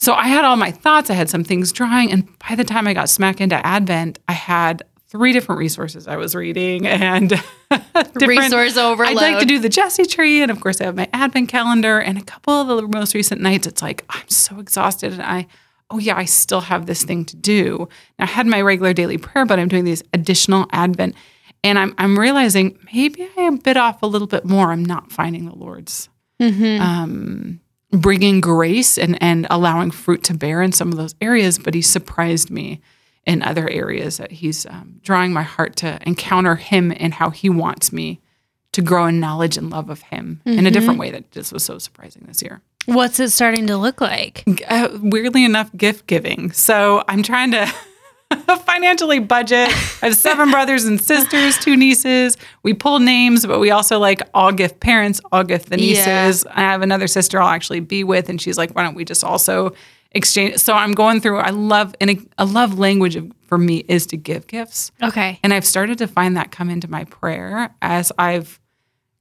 so 0.02 0.14
I 0.14 0.26
had 0.26 0.44
all 0.44 0.56
my 0.56 0.72
thoughts. 0.72 1.10
I 1.10 1.14
had 1.14 1.30
some 1.30 1.44
things 1.44 1.70
drawing, 1.70 2.10
and 2.10 2.26
by 2.40 2.56
the 2.56 2.64
time 2.64 2.88
I 2.88 2.92
got 2.92 3.08
smack 3.08 3.40
into 3.40 3.64
Advent, 3.64 4.18
I 4.26 4.32
had 4.32 4.82
three 5.06 5.32
different 5.32 5.60
resources 5.60 6.08
I 6.08 6.16
was 6.16 6.34
reading 6.34 6.88
and 6.88 7.30
Resource 8.20 8.76
overload. 8.76 9.16
I'd 9.16 9.32
like 9.34 9.38
to 9.38 9.46
do 9.46 9.60
the 9.60 9.68
Jesse 9.68 10.04
tree, 10.06 10.42
and 10.42 10.50
of 10.50 10.60
course 10.60 10.80
I 10.80 10.84
have 10.86 10.96
my 10.96 11.08
Advent 11.12 11.50
calendar. 11.50 12.00
And 12.00 12.18
a 12.18 12.22
couple 12.24 12.52
of 12.52 12.66
the 12.66 12.88
most 12.88 13.14
recent 13.14 13.40
nights, 13.40 13.66
it's 13.68 13.80
like 13.80 14.04
I'm 14.10 14.28
so 14.28 14.58
exhausted, 14.58 15.12
and 15.12 15.22
I, 15.22 15.46
oh 15.88 15.98
yeah, 15.98 16.16
I 16.16 16.24
still 16.24 16.62
have 16.62 16.86
this 16.86 17.04
thing 17.04 17.24
to 17.26 17.36
do. 17.36 17.88
Now, 18.18 18.24
I 18.24 18.28
had 18.28 18.48
my 18.48 18.60
regular 18.60 18.92
daily 18.92 19.18
prayer, 19.18 19.46
but 19.46 19.60
I'm 19.60 19.68
doing 19.68 19.84
these 19.84 20.02
additional 20.12 20.66
Advent, 20.72 21.14
and 21.62 21.78
I'm 21.78 21.94
I'm 21.96 22.18
realizing 22.18 22.76
maybe 22.92 23.22
I 23.36 23.42
am 23.42 23.58
bit 23.58 23.76
off 23.76 24.02
a 24.02 24.06
little 24.06 24.26
bit 24.26 24.44
more. 24.44 24.72
I'm 24.72 24.84
not 24.84 25.12
finding 25.12 25.46
the 25.46 25.54
Lord's 25.54 26.08
um, 26.80 27.60
bringing 27.92 28.40
grace 28.40 28.98
and, 28.98 29.22
and 29.22 29.46
allowing 29.50 29.90
fruit 29.90 30.24
to 30.24 30.34
bear 30.34 30.62
in 30.62 30.72
some 30.72 30.90
of 30.90 30.96
those 30.96 31.14
areas, 31.20 31.58
but 31.58 31.74
he 31.74 31.82
surprised 31.82 32.50
me 32.50 32.80
in 33.24 33.42
other 33.42 33.68
areas 33.68 34.16
that 34.16 34.32
he's 34.32 34.66
um, 34.66 35.00
drawing 35.02 35.32
my 35.32 35.42
heart 35.42 35.76
to 35.76 35.98
encounter 36.06 36.56
him 36.56 36.92
and 36.96 37.14
how 37.14 37.30
he 37.30 37.48
wants 37.48 37.92
me 37.92 38.20
to 38.72 38.82
grow 38.82 39.06
in 39.06 39.20
knowledge 39.20 39.56
and 39.56 39.70
love 39.70 39.90
of 39.90 40.00
him 40.02 40.40
in 40.46 40.66
a 40.66 40.70
different 40.70 40.98
way 40.98 41.10
that 41.10 41.30
just 41.30 41.52
was 41.52 41.62
so 41.62 41.78
surprising 41.78 42.24
this 42.26 42.42
year. 42.42 42.62
What's 42.86 43.20
it 43.20 43.30
starting 43.30 43.66
to 43.66 43.76
look 43.76 44.00
like? 44.00 44.42
Uh, 44.66 44.88
weirdly 45.00 45.44
enough, 45.44 45.70
gift 45.76 46.06
giving. 46.06 46.50
So 46.52 47.04
I'm 47.06 47.22
trying 47.22 47.52
to 47.52 47.72
financially 48.66 49.18
budget. 49.18 49.68
I 50.02 50.06
have 50.06 50.16
seven 50.16 50.50
brothers 50.56 50.84
and 50.84 51.00
sisters, 51.00 51.58
two 51.58 51.76
nieces. 51.76 52.36
We 52.62 52.74
pull 52.74 52.98
names, 52.98 53.46
but 53.46 53.58
we 53.60 53.70
also 53.70 53.98
like 53.98 54.20
all 54.34 54.52
gift 54.52 54.80
parents, 54.80 55.20
all 55.30 55.44
gift 55.44 55.70
the 55.70 55.80
Yeah. 55.80 56.04
nieces. 56.04 56.44
I 56.46 56.60
have 56.60 56.82
another 56.82 57.06
sister 57.06 57.40
I'll 57.40 57.48
actually 57.48 57.80
be 57.80 58.04
with, 58.04 58.28
and 58.28 58.40
she's 58.40 58.58
like, 58.58 58.70
why 58.74 58.82
don't 58.82 58.94
we 58.94 59.04
just 59.04 59.24
also 59.24 59.74
exchange? 60.12 60.58
So 60.58 60.74
I'm 60.74 60.92
going 60.92 61.20
through. 61.20 61.38
I 61.38 61.50
love 61.50 61.94
and 62.00 62.10
a, 62.10 62.18
a 62.38 62.44
love 62.44 62.78
language 62.78 63.16
of, 63.16 63.30
for 63.46 63.58
me 63.58 63.78
is 63.88 64.06
to 64.06 64.16
give 64.16 64.46
gifts. 64.46 64.92
Okay. 65.02 65.38
And 65.42 65.52
I've 65.54 65.66
started 65.66 65.98
to 65.98 66.06
find 66.06 66.36
that 66.36 66.50
come 66.50 66.70
into 66.70 66.90
my 66.90 67.04
prayer 67.04 67.74
as 67.82 68.12
I've 68.18 68.58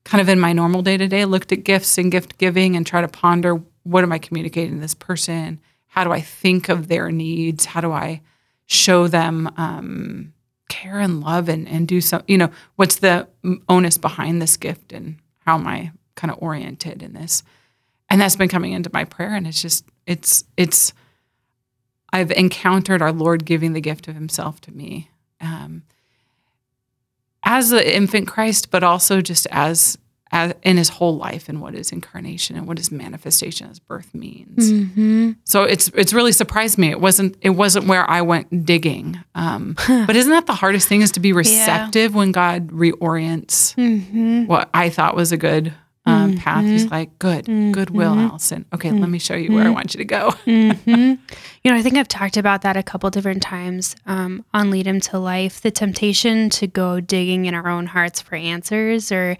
kind 0.04 0.20
of 0.22 0.30
in 0.30 0.40
my 0.40 0.52
normal 0.52 0.82
day 0.82 0.98
to 0.98 1.08
day 1.08 1.26
looked 1.26 1.52
at 1.52 1.64
gifts 1.64 1.98
and 1.98 2.12
gift 2.12 2.38
giving 2.40 2.76
and 2.76 2.88
try 2.88 3.02
to 3.02 3.08
ponder 3.08 3.62
what 3.84 4.04
am 4.04 4.12
I 4.12 4.18
communicating 4.20 4.76
to 4.76 4.80
this 4.82 4.94
person? 4.96 5.60
How 5.88 6.04
do 6.04 6.12
I 6.12 6.22
think 6.22 6.70
of 6.70 6.88
their 6.88 7.12
needs? 7.12 7.66
How 7.66 7.82
do 7.82 7.92
I 7.92 8.22
show 8.72 9.06
them 9.06 9.52
um, 9.58 10.34
care 10.70 10.98
and 11.00 11.20
love 11.20 11.50
and, 11.50 11.68
and 11.68 11.90
do 11.90 12.00
some, 12.00 12.24
you 12.26 12.38
know, 12.38 12.50
what's 12.78 12.96
the 12.96 13.28
onus 13.68 13.98
behind 13.98 14.42
this 14.42 14.56
gift 14.56 14.94
and 14.94 15.18
how 15.46 15.56
am 15.56 15.68
I 15.68 15.92
kind 16.16 16.32
of 16.32 16.42
oriented 16.42 17.04
in 17.04 17.12
this? 17.12 17.44
And 18.10 18.22
that's 18.22 18.38
been 18.38 18.48
coming 18.48 18.72
into 18.72 18.90
my 18.94 19.04
prayer. 19.04 19.36
And 19.36 19.46
it's 19.46 19.62
just, 19.62 19.84
it's, 20.08 20.46
it's, 20.56 20.94
I've 22.14 22.32
encountered 22.32 23.02
our 23.02 23.12
Lord 23.12 23.44
giving 23.44 23.74
the 23.74 23.82
gift 23.82 24.08
of 24.08 24.16
Himself 24.16 24.62
to 24.62 24.72
me 24.72 25.10
um, 25.42 25.84
as 27.44 27.72
the 27.72 27.96
infant 27.96 28.30
Christ, 28.30 28.72
but 28.72 28.84
also 28.84 29.20
just 29.20 29.48
as, 29.52 29.98
as 30.32 30.54
in 30.64 30.78
His 30.78 30.90
whole 30.90 31.18
life 31.18 31.50
and 31.50 31.62
what 31.62 31.74
His 31.74 31.92
incarnation 31.92 32.56
and 32.56 32.68
what 32.68 32.78
His 32.78 32.92
manifestation 32.92 33.70
as 33.70 33.80
birth 33.80 34.14
means. 34.14 34.72
Mm-hmm. 34.72 35.32
So 35.44 35.64
it's 35.64 35.90
it's 35.90 36.14
really 36.14 36.32
surprised 36.32 36.78
me. 36.78 36.90
It 36.90 37.00
wasn't 37.02 37.36
it 37.42 37.52
wasn't 37.52 37.88
where 37.88 38.10
I 38.10 38.22
went 38.22 38.66
digging. 38.66 39.20
Um, 39.36 39.76
but 39.88 40.16
isn't 40.16 40.32
that 40.32 40.46
the 40.48 40.56
hardest 40.56 40.88
thing? 40.88 41.02
Is 41.02 41.12
to 41.12 41.20
be 41.20 41.34
receptive 41.34 42.14
when 42.16 42.32
God 42.32 42.70
reorients 42.70 43.76
Mm-hmm. 43.76 44.46
what 44.46 44.70
I 44.74 44.90
thought 44.90 45.16
was 45.16 45.32
a 45.32 45.38
good 45.38 45.74
um, 46.06 46.36
path. 46.38 46.64
He's 46.66 46.90
like, 46.90 47.18
good, 47.20 47.46
goodwill, 47.46 48.14
Allison. 48.18 48.66
Okay, 48.74 48.92
let 48.92 49.10
me 49.10 49.20
show 49.20 49.36
you 49.36 49.52
where 49.54 49.66
I 49.66 49.70
want 49.70 49.94
you 49.94 50.00
to 50.00 50.06
go. 50.06 50.34
You 51.64 51.72
know, 51.72 51.78
I 51.78 51.84
think 51.84 51.96
I've 51.96 52.08
talked 52.08 52.38
about 52.38 52.64
that 52.64 52.76
a 52.76 52.82
couple 52.82 53.08
different 53.12 53.44
times 53.44 53.96
um, 54.08 54.44
on 54.52 54.72
Lead 54.72 54.88
Him 54.88 55.00
to 55.02 55.20
Life. 55.20 55.62
The 55.62 55.70
temptation 55.70 56.50
to 56.52 56.66
go 56.66 57.00
digging 57.00 57.46
in 57.46 57.54
our 57.54 57.68
own 57.68 57.86
hearts 57.86 58.20
for 58.20 58.34
answers, 58.36 59.12
or 59.12 59.38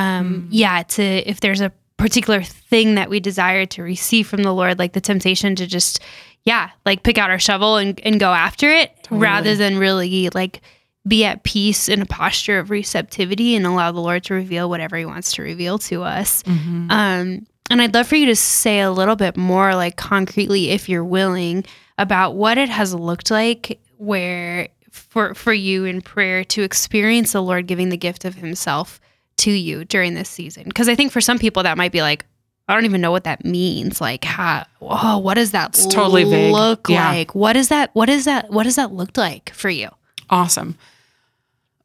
um, 0.00 0.48
yeah, 0.50 0.82
to 0.82 1.02
if 1.02 1.40
there's 1.40 1.60
a 1.60 1.72
particular 1.96 2.42
thing 2.42 2.94
that 2.94 3.10
we 3.10 3.20
desire 3.20 3.66
to 3.66 3.82
receive 3.82 4.26
from 4.26 4.42
the 4.42 4.52
Lord, 4.52 4.78
like 4.78 4.94
the 4.94 5.00
temptation 5.00 5.54
to 5.56 5.66
just 5.66 6.00
yeah, 6.44 6.70
like 6.86 7.02
pick 7.02 7.18
out 7.18 7.30
our 7.30 7.38
shovel 7.38 7.76
and, 7.76 8.00
and 8.02 8.18
go 8.18 8.32
after 8.32 8.70
it, 8.70 8.92
rather 9.10 9.54
than 9.56 9.78
really 9.78 10.30
like 10.30 10.62
be 11.06 11.24
at 11.24 11.42
peace 11.44 11.88
in 11.88 12.02
a 12.02 12.06
posture 12.06 12.58
of 12.58 12.70
receptivity 12.70 13.54
and 13.56 13.66
allow 13.66 13.92
the 13.92 14.00
Lord 14.00 14.24
to 14.24 14.34
reveal 14.34 14.68
whatever 14.68 14.96
He 14.96 15.04
wants 15.04 15.32
to 15.32 15.42
reveal 15.42 15.78
to 15.78 16.02
us. 16.02 16.42
Mm-hmm. 16.44 16.90
Um, 16.90 17.46
and 17.70 17.80
I'd 17.80 17.94
love 17.94 18.06
for 18.06 18.16
you 18.16 18.26
to 18.26 18.36
say 18.36 18.80
a 18.80 18.90
little 18.90 19.16
bit 19.16 19.36
more, 19.36 19.74
like 19.74 19.96
concretely, 19.96 20.70
if 20.70 20.88
you're 20.88 21.04
willing, 21.04 21.64
about 21.98 22.34
what 22.34 22.58
it 22.58 22.68
has 22.68 22.94
looked 22.94 23.30
like 23.30 23.80
where 23.98 24.68
for 24.90 25.34
for 25.34 25.52
you 25.52 25.84
in 25.84 26.00
prayer 26.00 26.42
to 26.44 26.62
experience 26.62 27.32
the 27.32 27.42
Lord 27.42 27.66
giving 27.66 27.90
the 27.90 27.96
gift 27.96 28.24
of 28.24 28.36
Himself 28.36 28.98
to 29.40 29.50
you 29.50 29.84
during 29.84 30.14
this 30.14 30.28
season. 30.28 30.64
Because 30.64 30.88
I 30.88 30.94
think 30.94 31.12
for 31.12 31.20
some 31.20 31.38
people 31.38 31.62
that 31.64 31.76
might 31.76 31.92
be 31.92 32.02
like, 32.02 32.24
I 32.68 32.74
don't 32.74 32.84
even 32.84 33.00
know 33.00 33.10
what 33.10 33.24
that 33.24 33.44
means. 33.44 34.00
Like, 34.00 34.24
how, 34.24 34.64
oh, 34.80 35.18
what 35.18 35.34
does 35.34 35.50
that 35.50 35.70
It's 35.70 35.86
totally 35.86 36.24
vague. 36.24 36.52
look 36.52 36.88
Yeah. 36.88 37.08
like? 37.10 37.34
What 37.34 37.56
is 37.56 37.68
that? 37.68 37.90
What 37.94 38.08
is 38.08 38.26
that? 38.26 38.50
What 38.50 38.62
does 38.62 38.76
that 38.76 38.92
look 38.92 39.16
like 39.16 39.50
for 39.50 39.68
you? 39.70 39.88
Awesome. 40.30 40.76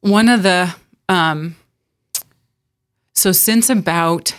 One 0.01 0.29
of 0.29 0.43
the 0.43 0.75
um 1.09 1.55
so 3.13 3.31
since 3.31 3.69
about 3.69 4.35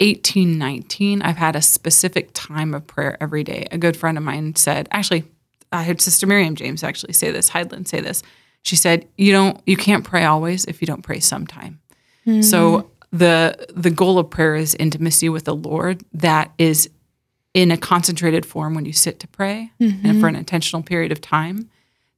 18, 0.00 0.56
19, 0.58 1.22
I've 1.22 1.36
had 1.36 1.54
a 1.56 1.62
specific 1.62 2.30
time 2.32 2.72
of 2.74 2.86
prayer 2.86 3.16
every 3.20 3.44
day. 3.44 3.66
A 3.70 3.78
good 3.78 3.96
friend 3.96 4.16
of 4.16 4.24
mine 4.24 4.56
said, 4.56 4.88
actually, 4.90 5.24
I 5.70 5.82
had 5.82 6.00
Sister 6.00 6.26
Miriam 6.26 6.54
James 6.56 6.82
actually 6.82 7.12
say 7.12 7.30
this, 7.30 7.50
Heidland 7.50 7.88
say 7.88 8.00
this. 8.00 8.22
She 8.62 8.76
said, 8.76 9.06
You 9.18 9.32
don't 9.32 9.60
you 9.66 9.76
can't 9.76 10.04
pray 10.04 10.24
always 10.24 10.64
if 10.64 10.80
you 10.80 10.86
don't 10.86 11.02
pray 11.02 11.20
sometime. 11.20 11.80
So 12.42 12.78
hmm. 12.80 13.16
the 13.16 13.66
the 13.74 13.90
goal 13.90 14.18
of 14.18 14.30
prayer 14.30 14.54
is 14.54 14.74
intimacy 14.76 15.28
with 15.28 15.44
the 15.44 15.54
Lord 15.54 16.04
that 16.12 16.52
is 16.58 16.88
in 17.54 17.70
a 17.70 17.76
concentrated 17.76 18.46
form 18.46 18.74
when 18.74 18.84
you 18.84 18.92
sit 18.92 19.20
to 19.20 19.28
pray 19.28 19.70
and 19.78 20.00
for 20.00 20.06
an 20.06 20.14
mm-hmm. 20.16 20.36
intentional 20.36 20.82
period 20.82 21.12
of 21.12 21.20
time 21.20 21.68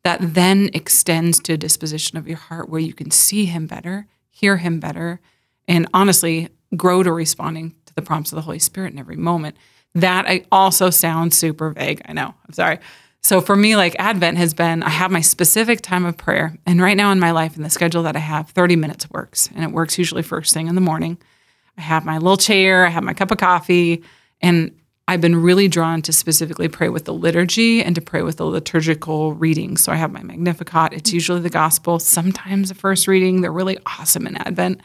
that 0.05 0.21
then 0.21 0.71
extends 0.75 1.41
to 1.41 1.55
a 1.55 1.57
disposition 1.57 2.19
of 2.19 2.29
your 2.29 2.37
heart 2.37 2.69
where 2.69 2.81
you 2.81 2.93
can 2.93 3.11
see 3.11 3.47
him 3.47 3.67
better, 3.67 4.07
hear 4.31 4.59
him 4.59 4.79
better, 4.79 5.21
and 5.67 5.89
honestly 5.93 6.51
grow 6.77 7.03
to 7.03 7.11
responding 7.11 7.75
to 7.87 7.95
the 7.95 8.03
prompts 8.03 8.31
of 8.31 8.37
the 8.37 8.43
Holy 8.43 8.59
Spirit 8.59 8.93
in 8.93 8.99
every 8.99 9.17
moment. 9.17 9.57
That 9.95 10.27
I 10.29 10.45
also 10.53 10.91
sounds 10.91 11.37
super 11.37 11.71
vague. 11.71 12.03
I 12.05 12.13
know. 12.13 12.35
I'm 12.47 12.53
sorry. 12.53 12.79
So 13.25 13.41
for 13.41 13.57
me, 13.57 13.75
like 13.75 13.97
Advent 13.99 14.37
has 14.37 14.53
been, 14.53 14.83
I 14.83 14.91
have 14.91 15.11
my 15.11 15.23
specific 15.23 15.81
time 15.81 16.05
of 16.05 16.15
prayer. 16.15 16.59
And 16.67 16.83
right 16.83 16.95
now 16.95 17.11
in 17.11 17.19
my 17.19 17.31
life, 17.31 17.57
in 17.57 17.63
the 17.63 17.71
schedule 17.71 18.03
that 18.03 18.17
I 18.17 18.19
have, 18.19 18.51
30 18.51 18.77
minutes 18.77 19.09
works. 19.09 19.49
And 19.55 19.65
it 19.65 19.71
works 19.71 19.97
usually 19.97 20.21
first 20.21 20.53
thing 20.53 20.67
in 20.67 20.75
the 20.75 20.83
morning. 20.83 21.17
I 21.79 21.81
have 21.81 22.05
my 22.05 22.19
little 22.19 22.37
chair, 22.37 22.85
I 22.85 22.91
have 22.91 23.03
my 23.03 23.15
cup 23.15 23.31
of 23.31 23.39
coffee, 23.39 24.05
and 24.43 24.79
I've 25.09 25.23
been 25.23 25.37
really 25.37 25.69
drawn 25.69 26.03
to 26.03 26.13
specifically 26.13 26.69
pray 26.69 26.91
with 26.91 27.07
the 27.07 27.15
liturgy 27.15 27.83
and 27.83 27.95
to 27.95 28.03
pray 28.03 28.21
with 28.21 28.37
the 28.37 28.45
liturgical 28.45 29.33
readings. 29.33 29.83
So 29.83 29.91
I 29.91 29.97
have 29.97 30.13
my 30.13 30.23
Magnificat. 30.23 30.93
It's 30.93 31.15
usually 31.15 31.41
the 31.41 31.49
gospel, 31.49 31.99
sometimes 31.99 32.69
the 32.69 32.75
first 32.75 33.09
reading. 33.09 33.41
They're 33.41 33.51
really 33.51 33.79
awesome 33.87 34.27
in 34.27 34.37
Advent. 34.37 34.83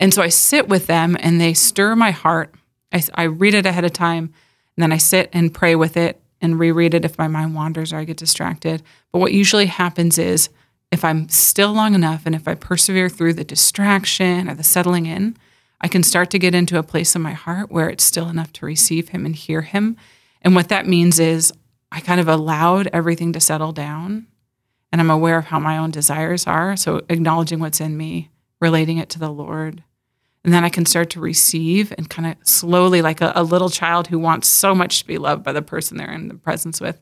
And 0.00 0.12
so 0.12 0.20
I 0.20 0.30
sit 0.30 0.68
with 0.68 0.88
them 0.88 1.16
and 1.20 1.40
they 1.40 1.54
stir 1.54 1.94
my 1.94 2.10
heart. 2.10 2.52
I, 2.92 3.04
I 3.14 3.22
read 3.24 3.54
it 3.54 3.66
ahead 3.66 3.84
of 3.84 3.92
time, 3.92 4.34
and 4.76 4.82
then 4.82 4.90
I 4.90 4.96
sit 4.96 5.30
and 5.32 5.54
pray 5.54 5.76
with 5.76 5.96
it 5.96 6.20
and 6.40 6.58
reread 6.58 6.94
it 6.94 7.04
if 7.04 7.18
my 7.18 7.28
mind 7.28 7.54
wanders 7.54 7.92
or 7.92 7.96
I 7.98 8.04
get 8.04 8.16
distracted. 8.16 8.82
But 9.12 9.18
what 9.18 9.32
usually 9.32 9.66
happens 9.66 10.18
is 10.18 10.48
if 10.90 11.04
I'm 11.04 11.28
still 11.28 11.72
long 11.72 11.94
enough 11.94 12.22
and 12.24 12.34
if 12.34 12.48
I 12.48 12.54
persevere 12.54 13.08
through 13.08 13.34
the 13.34 13.44
distraction 13.44 14.48
or 14.48 14.54
the 14.54 14.62
settling 14.62 15.06
in, 15.06 15.36
I 15.80 15.88
can 15.88 16.02
start 16.02 16.30
to 16.30 16.38
get 16.38 16.54
into 16.54 16.78
a 16.78 16.82
place 16.82 17.14
in 17.14 17.22
my 17.22 17.32
heart 17.32 17.70
where 17.70 17.88
it's 17.88 18.04
still 18.04 18.28
enough 18.28 18.52
to 18.54 18.66
receive 18.66 19.10
Him 19.10 19.26
and 19.26 19.34
hear 19.34 19.62
Him. 19.62 19.96
And 20.42 20.54
what 20.54 20.68
that 20.68 20.86
means 20.86 21.20
is 21.20 21.52
I 21.92 22.00
kind 22.00 22.20
of 22.20 22.28
allowed 22.28 22.88
everything 22.92 23.32
to 23.32 23.40
settle 23.40 23.72
down 23.72 24.26
and 24.90 25.00
I'm 25.00 25.10
aware 25.10 25.38
of 25.38 25.46
how 25.46 25.58
my 25.58 25.76
own 25.76 25.90
desires 25.90 26.46
are. 26.46 26.76
So 26.76 27.02
acknowledging 27.08 27.60
what's 27.60 27.80
in 27.80 27.96
me, 27.96 28.30
relating 28.60 28.98
it 28.98 29.08
to 29.10 29.18
the 29.18 29.30
Lord. 29.30 29.82
And 30.44 30.54
then 30.54 30.64
I 30.64 30.68
can 30.68 30.86
start 30.86 31.10
to 31.10 31.20
receive 31.20 31.92
and 31.98 32.08
kind 32.08 32.28
of 32.28 32.36
slowly, 32.48 33.02
like 33.02 33.20
a, 33.20 33.32
a 33.34 33.42
little 33.42 33.70
child 33.70 34.06
who 34.06 34.18
wants 34.18 34.48
so 34.48 34.74
much 34.74 35.00
to 35.00 35.06
be 35.06 35.18
loved 35.18 35.42
by 35.42 35.52
the 35.52 35.62
person 35.62 35.96
they're 35.96 36.12
in 36.12 36.28
the 36.28 36.34
presence 36.34 36.80
with, 36.80 37.00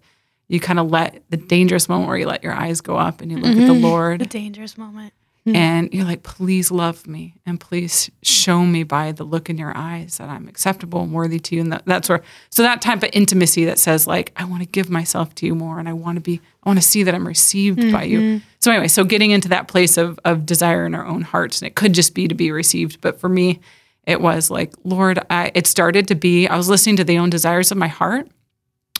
you 0.48 0.60
kind 0.60 0.78
of 0.78 0.90
let 0.90 1.22
the 1.30 1.36
dangerous 1.36 1.88
moment 1.88 2.08
where 2.08 2.16
you 2.16 2.26
let 2.26 2.42
your 2.42 2.52
eyes 2.52 2.80
go 2.80 2.96
up 2.96 3.20
and 3.20 3.30
you 3.30 3.38
look 3.38 3.50
at 3.50 3.66
the 3.66 3.72
mm-hmm. 3.72 3.84
Lord 3.84 4.20
The 4.20 4.26
dangerous 4.26 4.78
moment. 4.78 5.12
Hmm. 5.46 5.54
and 5.54 5.94
you're 5.94 6.04
like, 6.04 6.24
please 6.24 6.72
love 6.72 7.06
me 7.06 7.34
and 7.46 7.60
please 7.60 8.10
show 8.24 8.66
me 8.66 8.82
by 8.82 9.12
the 9.12 9.22
look 9.22 9.48
in 9.48 9.58
your 9.58 9.72
eyes 9.76 10.18
that 10.18 10.28
I'm 10.28 10.48
acceptable 10.48 11.02
and 11.02 11.12
worthy 11.12 11.38
to 11.38 11.54
you. 11.54 11.60
And 11.60 11.72
that, 11.72 11.82
that's 11.86 12.08
where, 12.08 12.22
so 12.50 12.64
that 12.64 12.82
type 12.82 13.04
of 13.04 13.10
intimacy 13.12 13.64
that 13.66 13.78
says, 13.78 14.08
like, 14.08 14.32
I 14.34 14.44
want 14.44 14.64
to 14.64 14.68
give 14.68 14.90
myself 14.90 15.36
to 15.36 15.46
you 15.46 15.54
more 15.54 15.78
and 15.78 15.88
I 15.88 15.92
want 15.92 16.16
to 16.16 16.20
be, 16.20 16.40
I 16.64 16.68
want 16.68 16.80
to 16.80 16.84
see 16.84 17.04
that 17.04 17.14
I'm 17.14 17.24
received 17.24 17.92
by 17.92 18.02
you. 18.02 18.20
Mm-hmm. 18.20 18.44
So, 18.58 18.72
anyway, 18.72 18.88
so 18.88 19.04
getting 19.04 19.30
into 19.30 19.48
that 19.50 19.68
place 19.68 19.96
of, 19.96 20.18
of 20.24 20.44
desire 20.44 20.84
in 20.84 20.96
our 20.96 21.06
own 21.06 21.22
hearts, 21.22 21.60
and 21.60 21.68
it 21.68 21.76
could 21.76 21.92
just 21.92 22.12
be 22.12 22.26
to 22.26 22.34
be 22.34 22.50
received. 22.50 23.00
But 23.00 23.20
for 23.20 23.28
me, 23.28 23.60
it 24.04 24.20
was 24.20 24.50
like, 24.50 24.74
Lord, 24.82 25.20
I, 25.30 25.52
it 25.54 25.68
started 25.68 26.08
to 26.08 26.16
be, 26.16 26.48
I 26.48 26.56
was 26.56 26.68
listening 26.68 26.96
to 26.96 27.04
the 27.04 27.18
own 27.18 27.30
desires 27.30 27.70
of 27.70 27.78
my 27.78 27.86
heart. 27.86 28.28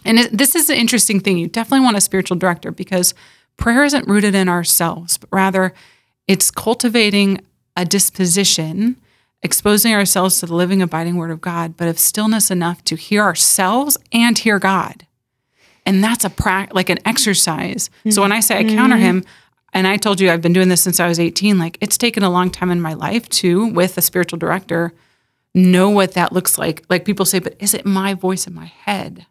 And 0.04 0.20
it, 0.20 0.38
this 0.38 0.54
is 0.54 0.70
an 0.70 0.76
interesting 0.76 1.18
thing. 1.18 1.38
You 1.38 1.48
definitely 1.48 1.84
want 1.84 1.96
a 1.96 2.00
spiritual 2.00 2.36
director 2.36 2.70
because 2.70 3.14
prayer 3.56 3.82
isn't 3.82 4.06
rooted 4.06 4.36
in 4.36 4.48
ourselves, 4.48 5.18
but 5.18 5.28
rather 5.32 5.74
it's 6.26 6.50
cultivating 6.50 7.40
a 7.76 7.84
disposition, 7.84 8.96
exposing 9.42 9.94
ourselves 9.94 10.40
to 10.40 10.46
the 10.46 10.54
living, 10.54 10.82
abiding 10.82 11.16
word 11.16 11.30
of 11.30 11.40
God, 11.40 11.76
but 11.76 11.88
of 11.88 11.98
stillness 11.98 12.50
enough 12.50 12.82
to 12.84 12.96
hear 12.96 13.22
ourselves 13.22 13.96
and 14.12 14.38
hear 14.38 14.58
God. 14.58 15.06
And 15.84 16.02
that's 16.02 16.24
a 16.24 16.30
pra- 16.30 16.68
like 16.72 16.90
an 16.90 16.98
exercise. 17.04 17.90
So 18.10 18.22
when 18.22 18.32
I 18.32 18.40
say 18.40 18.58
I 18.58 18.64
counter 18.64 18.96
mm-hmm. 18.96 19.04
him, 19.04 19.24
and 19.72 19.86
I 19.86 19.98
told 19.98 20.20
you 20.20 20.30
I've 20.30 20.42
been 20.42 20.52
doing 20.52 20.68
this 20.68 20.80
since 20.80 20.98
I 20.98 21.06
was 21.06 21.20
18, 21.20 21.58
like 21.58 21.78
it's 21.80 21.98
taken 21.98 22.22
a 22.22 22.30
long 22.30 22.50
time 22.50 22.70
in 22.70 22.80
my 22.80 22.94
life 22.94 23.28
to, 23.28 23.66
with 23.66 23.96
a 23.98 24.02
spiritual 24.02 24.38
director, 24.38 24.92
know 25.54 25.90
what 25.90 26.14
that 26.14 26.32
looks 26.32 26.58
like. 26.58 26.84
Like 26.88 27.04
people 27.04 27.24
say, 27.24 27.38
but 27.38 27.56
is 27.60 27.74
it 27.74 27.86
my 27.86 28.14
voice 28.14 28.46
in 28.46 28.54
my 28.54 28.66
head? 28.66 29.26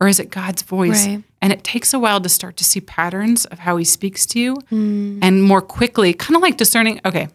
Or 0.00 0.08
is 0.08 0.18
it 0.18 0.30
God's 0.30 0.62
voice? 0.62 1.06
Right. 1.06 1.22
And 1.42 1.52
it 1.52 1.64
takes 1.64 1.94
a 1.94 1.98
while 1.98 2.20
to 2.20 2.28
start 2.28 2.56
to 2.58 2.64
see 2.64 2.80
patterns 2.80 3.46
of 3.46 3.60
how 3.60 3.76
he 3.78 3.84
speaks 3.84 4.26
to 4.26 4.38
you 4.40 4.56
and 4.70 5.42
more 5.42 5.62
quickly, 5.62 6.12
kind 6.12 6.36
of 6.36 6.42
like 6.42 6.56
discerning, 6.58 7.00
okay, 7.04 7.28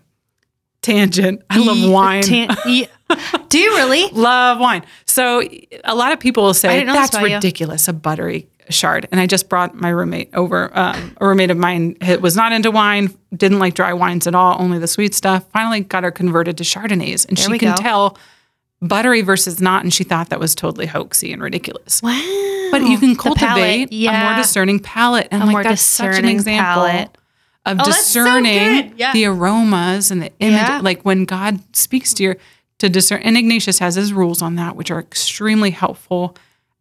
tangent. 0.81 1.41
I 1.49 1.57
love 1.57 1.89
wine. 1.89 2.23
Tan- 2.23 2.55
yeah. 2.65 2.85
Do 3.49 3.59
you 3.59 3.75
really? 3.75 4.09
love 4.11 4.59
wine. 4.59 4.83
So 5.05 5.41
a 5.83 5.95
lot 5.95 6.11
of 6.11 6.19
people 6.19 6.43
will 6.43 6.53
say 6.53 6.69
didn't 6.75 6.87
know 6.87 6.93
this 6.93 7.01
that's 7.09 7.17
about 7.17 7.29
you." 7.29 7.35
ridiculous, 7.35 7.87
a 7.87 7.93
buttery 7.93 8.47
Chard. 8.71 9.07
And 9.11 9.19
I 9.21 9.27
just 9.27 9.47
brought 9.47 9.75
my 9.75 9.89
roommate 9.89 10.33
over. 10.33 10.71
Um, 10.77 11.15
a 11.21 11.27
roommate 11.27 11.51
of 11.51 11.57
mine 11.57 11.97
who 12.03 12.17
was 12.19 12.35
not 12.35 12.51
into 12.51 12.71
wine, 12.71 13.15
didn't 13.35 13.59
like 13.59 13.75
dry 13.75 13.93
wines 13.93 14.25
at 14.25 14.33
all, 14.33 14.59
only 14.59 14.79
the 14.79 14.87
sweet 14.87 15.13
stuff. 15.13 15.45
Finally 15.51 15.81
got 15.81 16.03
her 16.03 16.09
converted 16.09 16.57
to 16.57 16.63
Chardonnays, 16.63 17.27
and 17.27 17.37
There 17.37 17.45
she 17.53 17.59
can 17.59 17.75
go. 17.75 17.81
tell 17.81 18.17
buttery 18.81 19.21
versus 19.21 19.59
not, 19.61 19.83
and 19.83 19.93
she 19.93 20.03
thought 20.03 20.29
that 20.29 20.39
was 20.39 20.55
totally 20.55 20.87
hoaxy 20.87 21.31
and 21.33 21.41
ridiculous. 21.41 22.01
Wow. 22.01 22.11
But 22.71 22.81
you 22.83 22.97
can 22.97 23.15
cultivate 23.15 23.89
palate, 23.89 23.91
a 23.91 24.23
more 24.25 24.35
discerning 24.35 24.79
palate, 24.79 25.27
and 25.31 25.43
A 25.43 25.45
like 25.45 25.51
more 25.53 25.63
that's 25.63 25.81
such 25.81 26.17
an 26.17 26.25
example 26.25 26.83
palate. 26.83 27.09
of 27.65 27.79
Oh, 27.79 27.85
that's 27.85 28.05
so 28.07 28.23
discerning. 28.23 28.93
Yeah. 28.97 29.13
the 29.13 29.25
aromas 29.25 30.11
and 30.11 30.21
the 30.21 30.31
image. 30.39 30.55
Yeah. 30.59 30.79
Like 30.83 31.01
when 31.03 31.25
God 31.25 31.59
speaks 31.75 32.13
to 32.15 32.23
you 32.23 32.35
to 32.79 32.89
discern, 32.89 33.21
and 33.21 33.37
Ignatius 33.37 33.79
has 33.79 33.95
his 33.95 34.11
rules 34.13 34.41
on 34.41 34.55
that, 34.55 34.75
which 34.75 34.91
are 34.91 34.99
extremely 34.99 35.71
helpful. 35.71 36.35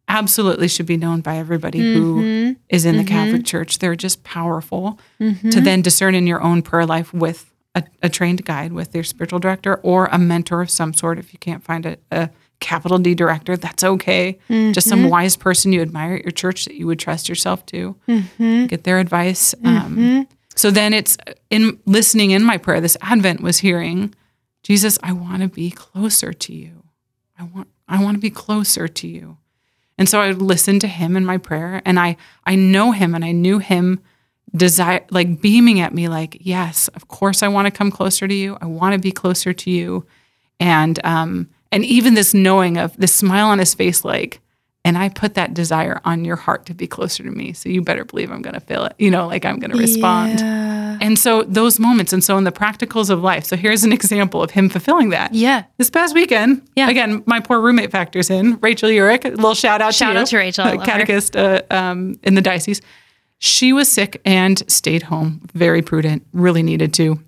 Absolutely 0.07 0.67
should 0.67 0.85
be 0.85 0.97
known 0.97 1.21
by 1.21 1.37
everybody 1.37 1.79
who 1.79 2.21
Mm-hmm. 2.21 2.53
is 2.69 2.85
in 2.85 2.97
the 2.97 3.03
Catholic 3.03 3.43
Church. 3.45 3.79
They're 3.79 3.95
just 3.95 4.23
powerful 4.23 4.99
to 5.19 5.61
then 5.61 5.81
discern 5.81 6.13
in 6.13 6.27
your 6.27 6.41
own 6.41 6.61
prayer 6.61 6.85
life 6.85 7.11
with 7.13 7.49
a, 7.75 7.83
a 8.01 8.09
trained 8.09 8.43
guide, 8.45 8.73
with 8.73 8.95
your 8.95 9.03
spiritual 9.03 9.39
director 9.39 9.75
or 9.83 10.07
a 10.07 10.17
mentor 10.17 10.61
of 10.61 10.71
some 10.71 10.93
sort. 10.93 11.19
If 11.19 11.33
you 11.33 11.39
can't 11.39 11.63
find 11.63 11.85
a, 11.85 11.97
a 12.11 12.29
capital 12.59 12.97
D 12.97 13.13
director, 13.13 13.57
that's 13.57 13.83
okay. 13.83 14.39
Just 14.47 14.87
some 14.87 15.01
mm-hmm. 15.01 15.09
wise 15.09 15.35
person 15.35 15.73
you 15.73 15.81
admire 15.81 16.15
at 16.15 16.23
your 16.23 16.31
church 16.31 16.65
that 16.65 16.75
you 16.75 16.87
would 16.87 16.99
trust 16.99 17.27
yourself 17.29 17.65
to. 17.67 17.95
Mm-hmm. 18.07 18.65
Get 18.67 18.85
their 18.85 18.99
advice. 18.99 19.53
Um, 19.63 19.95
mm-hmm. 19.95 20.21
so 20.55 20.71
then 20.71 20.93
it's 20.93 21.17
uh, 21.27 21.33
in 21.49 21.79
listening 21.85 22.31
in 22.31 22.43
my 22.43 22.57
prayer 22.57 22.79
this 22.79 22.97
Advent 23.01 23.41
was 23.41 23.59
hearing, 23.59 24.15
Jesus, 24.63 24.97
I 25.03 25.11
want 25.11 25.41
to 25.41 25.49
be 25.49 25.69
closer 25.69 26.33
to 26.33 26.53
you. 26.53 26.83
I 27.37 27.43
want 27.43 27.67
I 27.87 28.01
want 28.03 28.15
to 28.15 28.21
be 28.21 28.31
closer 28.31 28.87
to 28.87 29.07
you. 29.07 29.37
And 29.97 30.09
so 30.09 30.19
I 30.19 30.31
listened 30.31 30.81
to 30.81 30.87
him 30.87 31.15
in 31.15 31.25
my 31.25 31.37
prayer 31.37 31.81
and 31.85 31.99
I 31.99 32.17
I 32.45 32.55
know 32.55 32.91
him 32.91 33.13
and 33.13 33.23
I 33.23 33.31
knew 33.31 33.59
him 33.59 33.99
desire 34.55 35.05
like 35.11 35.41
beaming 35.41 35.79
at 35.79 35.93
me 35.93 36.07
like, 36.07 36.37
yes, 36.39 36.87
of 36.89 37.07
course 37.07 37.43
I 37.43 37.47
want 37.47 37.65
to 37.67 37.71
come 37.71 37.91
closer 37.91 38.27
to 38.27 38.33
you. 38.33 38.57
I 38.61 38.65
want 38.65 38.93
to 38.93 38.99
be 38.99 39.11
closer 39.11 39.53
to 39.53 39.69
you. 39.71 40.05
And 40.59 40.99
um 41.05 41.49
and 41.71 41.83
even 41.85 42.13
this 42.13 42.33
knowing 42.33 42.77
of 42.77 42.95
this 42.97 43.13
smile 43.13 43.47
on 43.47 43.59
his 43.59 43.73
face 43.73 44.05
like 44.05 44.39
and 44.85 44.99
I 44.99 45.09
put 45.09 45.33
that 45.33 45.55
desire 45.55 45.99
on 46.05 46.23
your 46.23 46.35
heart 46.35 46.67
to 46.67 46.75
be 46.75 46.85
closer 46.85 47.23
to 47.23 47.31
me. 47.31 47.53
So 47.53 47.69
you 47.69 47.81
better 47.81 48.05
believe 48.05 48.29
I'm 48.31 48.43
going 48.43 48.53
to 48.53 48.59
feel 48.59 48.85
it. 48.85 48.93
You 48.99 49.09
know, 49.09 49.25
like 49.25 49.43
I'm 49.43 49.57
going 49.57 49.71
to 49.71 49.77
respond. 49.79 50.39
Yeah. 50.41 50.99
And 51.01 51.17
so 51.17 51.41
those 51.41 51.79
moments, 51.79 52.13
and 52.13 52.23
so 52.23 52.37
in 52.37 52.43
the 52.43 52.51
practicals 52.51 53.09
of 53.09 53.19
life. 53.23 53.45
So 53.45 53.55
here's 53.55 53.83
an 53.83 53.91
example 53.91 54.43
of 54.43 54.51
him 54.51 54.69
fulfilling 54.69 55.09
that. 55.09 55.33
Yeah. 55.33 55.63
This 55.79 55.89
past 55.89 56.13
weekend, 56.13 56.61
Yeah. 56.75 56.87
again, 56.87 57.23
my 57.25 57.39
poor 57.39 57.59
roommate 57.61 57.89
factors 57.89 58.29
in. 58.29 58.59
Rachel 58.61 58.87
Urich, 58.89 59.25
a 59.25 59.29
little 59.29 59.55
shout 59.55 59.81
out 59.81 59.95
Shout 59.95 60.09
to 60.09 60.13
you. 60.13 60.19
out 60.21 60.27
to 60.27 60.37
Rachel. 60.37 60.65
I 60.65 60.71
love 60.75 60.79
her. 60.81 60.85
catechist 60.85 61.35
uh, 61.35 61.61
um, 61.71 62.19
in 62.21 62.35
the 62.35 62.41
diocese. 62.41 62.79
She 63.45 63.71
was 63.73 63.91
sick 63.91 64.19
and 64.25 64.63
stayed 64.69 65.03
home, 65.03 65.41
very 65.53 65.83
prudent, 65.83 66.25
really 66.33 66.63
needed 66.63 66.93
to. 66.95 67.19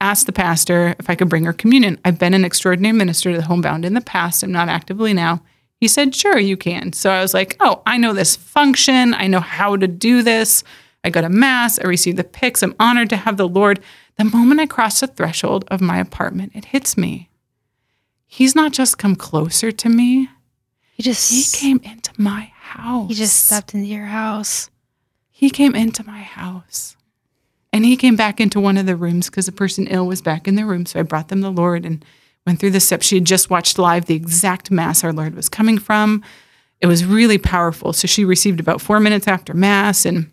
Asked 0.00 0.26
the 0.26 0.32
pastor 0.32 0.96
if 0.98 1.08
I 1.08 1.14
could 1.14 1.28
bring 1.28 1.44
her 1.44 1.52
communion. 1.52 2.00
I've 2.04 2.18
been 2.18 2.34
an 2.34 2.44
extraordinary 2.44 2.92
minister 2.92 3.30
to 3.30 3.36
the 3.36 3.44
homebound 3.44 3.84
in 3.84 3.94
the 3.94 4.00
past. 4.00 4.42
I'm 4.42 4.50
not 4.50 4.68
actively 4.68 5.12
now. 5.14 5.42
He 5.76 5.86
said, 5.86 6.14
Sure, 6.14 6.38
you 6.38 6.56
can. 6.56 6.92
So 6.92 7.10
I 7.10 7.22
was 7.22 7.34
like, 7.34 7.56
Oh, 7.60 7.82
I 7.86 7.98
know 7.98 8.12
this 8.12 8.34
function. 8.34 9.14
I 9.14 9.28
know 9.28 9.38
how 9.40 9.76
to 9.76 9.86
do 9.86 10.22
this. 10.22 10.64
I 11.04 11.10
go 11.10 11.20
to 11.20 11.28
Mass. 11.28 11.78
I 11.78 11.84
receive 11.86 12.16
the 12.16 12.24
pyx. 12.24 12.62
I'm 12.62 12.74
honored 12.80 13.10
to 13.10 13.16
have 13.16 13.36
the 13.36 13.48
Lord. 13.48 13.78
The 14.16 14.24
moment 14.24 14.60
I 14.60 14.66
cross 14.66 15.00
the 15.00 15.06
threshold 15.06 15.64
of 15.70 15.80
my 15.80 15.98
apartment, 15.98 16.52
it 16.54 16.66
hits 16.66 16.96
me. 16.96 17.30
He's 18.26 18.54
not 18.56 18.72
just 18.72 18.98
come 18.98 19.14
closer 19.16 19.70
to 19.70 19.88
me, 19.88 20.28
He 20.94 21.02
just 21.02 21.30
he 21.30 21.58
came 21.58 21.80
into 21.84 22.10
my 22.18 22.52
house. 22.58 23.08
he 23.08 23.14
just 23.14 23.44
stepped 23.46 23.72
into 23.74 23.86
your 23.86 24.06
house. 24.06 24.68
He 25.40 25.48
came 25.48 25.74
into 25.74 26.04
my 26.04 26.20
house. 26.20 26.98
And 27.72 27.86
he 27.86 27.96
came 27.96 28.14
back 28.14 28.42
into 28.42 28.60
one 28.60 28.76
of 28.76 28.84
the 28.84 28.94
rooms 28.94 29.30
because 29.30 29.48
a 29.48 29.52
person 29.52 29.86
ill 29.86 30.06
was 30.06 30.20
back 30.20 30.46
in 30.46 30.54
the 30.54 30.66
room. 30.66 30.84
So 30.84 31.00
I 31.00 31.02
brought 31.02 31.28
them 31.28 31.40
the 31.40 31.50
Lord 31.50 31.86
and 31.86 32.04
went 32.46 32.60
through 32.60 32.72
the 32.72 32.78
steps. 32.78 33.06
She 33.06 33.14
had 33.14 33.24
just 33.24 33.48
watched 33.48 33.78
live 33.78 34.04
the 34.04 34.14
exact 34.14 34.70
Mass 34.70 35.02
our 35.02 35.14
Lord 35.14 35.34
was 35.34 35.48
coming 35.48 35.78
from. 35.78 36.22
It 36.82 36.88
was 36.88 37.06
really 37.06 37.38
powerful. 37.38 37.94
So 37.94 38.06
she 38.06 38.22
received 38.22 38.60
about 38.60 38.82
four 38.82 39.00
minutes 39.00 39.26
after 39.26 39.54
Mass. 39.54 40.04
And 40.04 40.30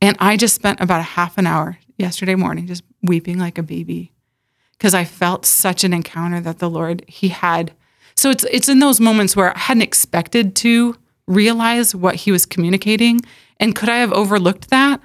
and 0.00 0.16
I 0.18 0.38
just 0.38 0.54
spent 0.54 0.80
about 0.80 1.00
a 1.00 1.02
half 1.02 1.36
an 1.36 1.46
hour 1.46 1.76
yesterday 1.98 2.34
morning 2.34 2.66
just 2.66 2.84
weeping 3.02 3.38
like 3.38 3.58
a 3.58 3.62
baby 3.62 4.10
because 4.78 4.94
I 4.94 5.04
felt 5.04 5.44
such 5.44 5.84
an 5.84 5.92
encounter 5.92 6.40
that 6.40 6.60
the 6.60 6.70
Lord 6.70 7.04
He 7.08 7.28
had. 7.28 7.74
So 8.16 8.30
it's 8.30 8.44
it's 8.44 8.70
in 8.70 8.78
those 8.78 9.00
moments 9.00 9.36
where 9.36 9.54
I 9.54 9.58
hadn't 9.58 9.82
expected 9.82 10.56
to 10.56 10.96
realize 11.26 11.94
what 11.94 12.14
He 12.14 12.32
was 12.32 12.46
communicating, 12.46 13.20
and 13.60 13.74
could 13.74 13.88
I 13.88 13.96
have 13.98 14.12
overlooked 14.12 14.70
that 14.70 15.00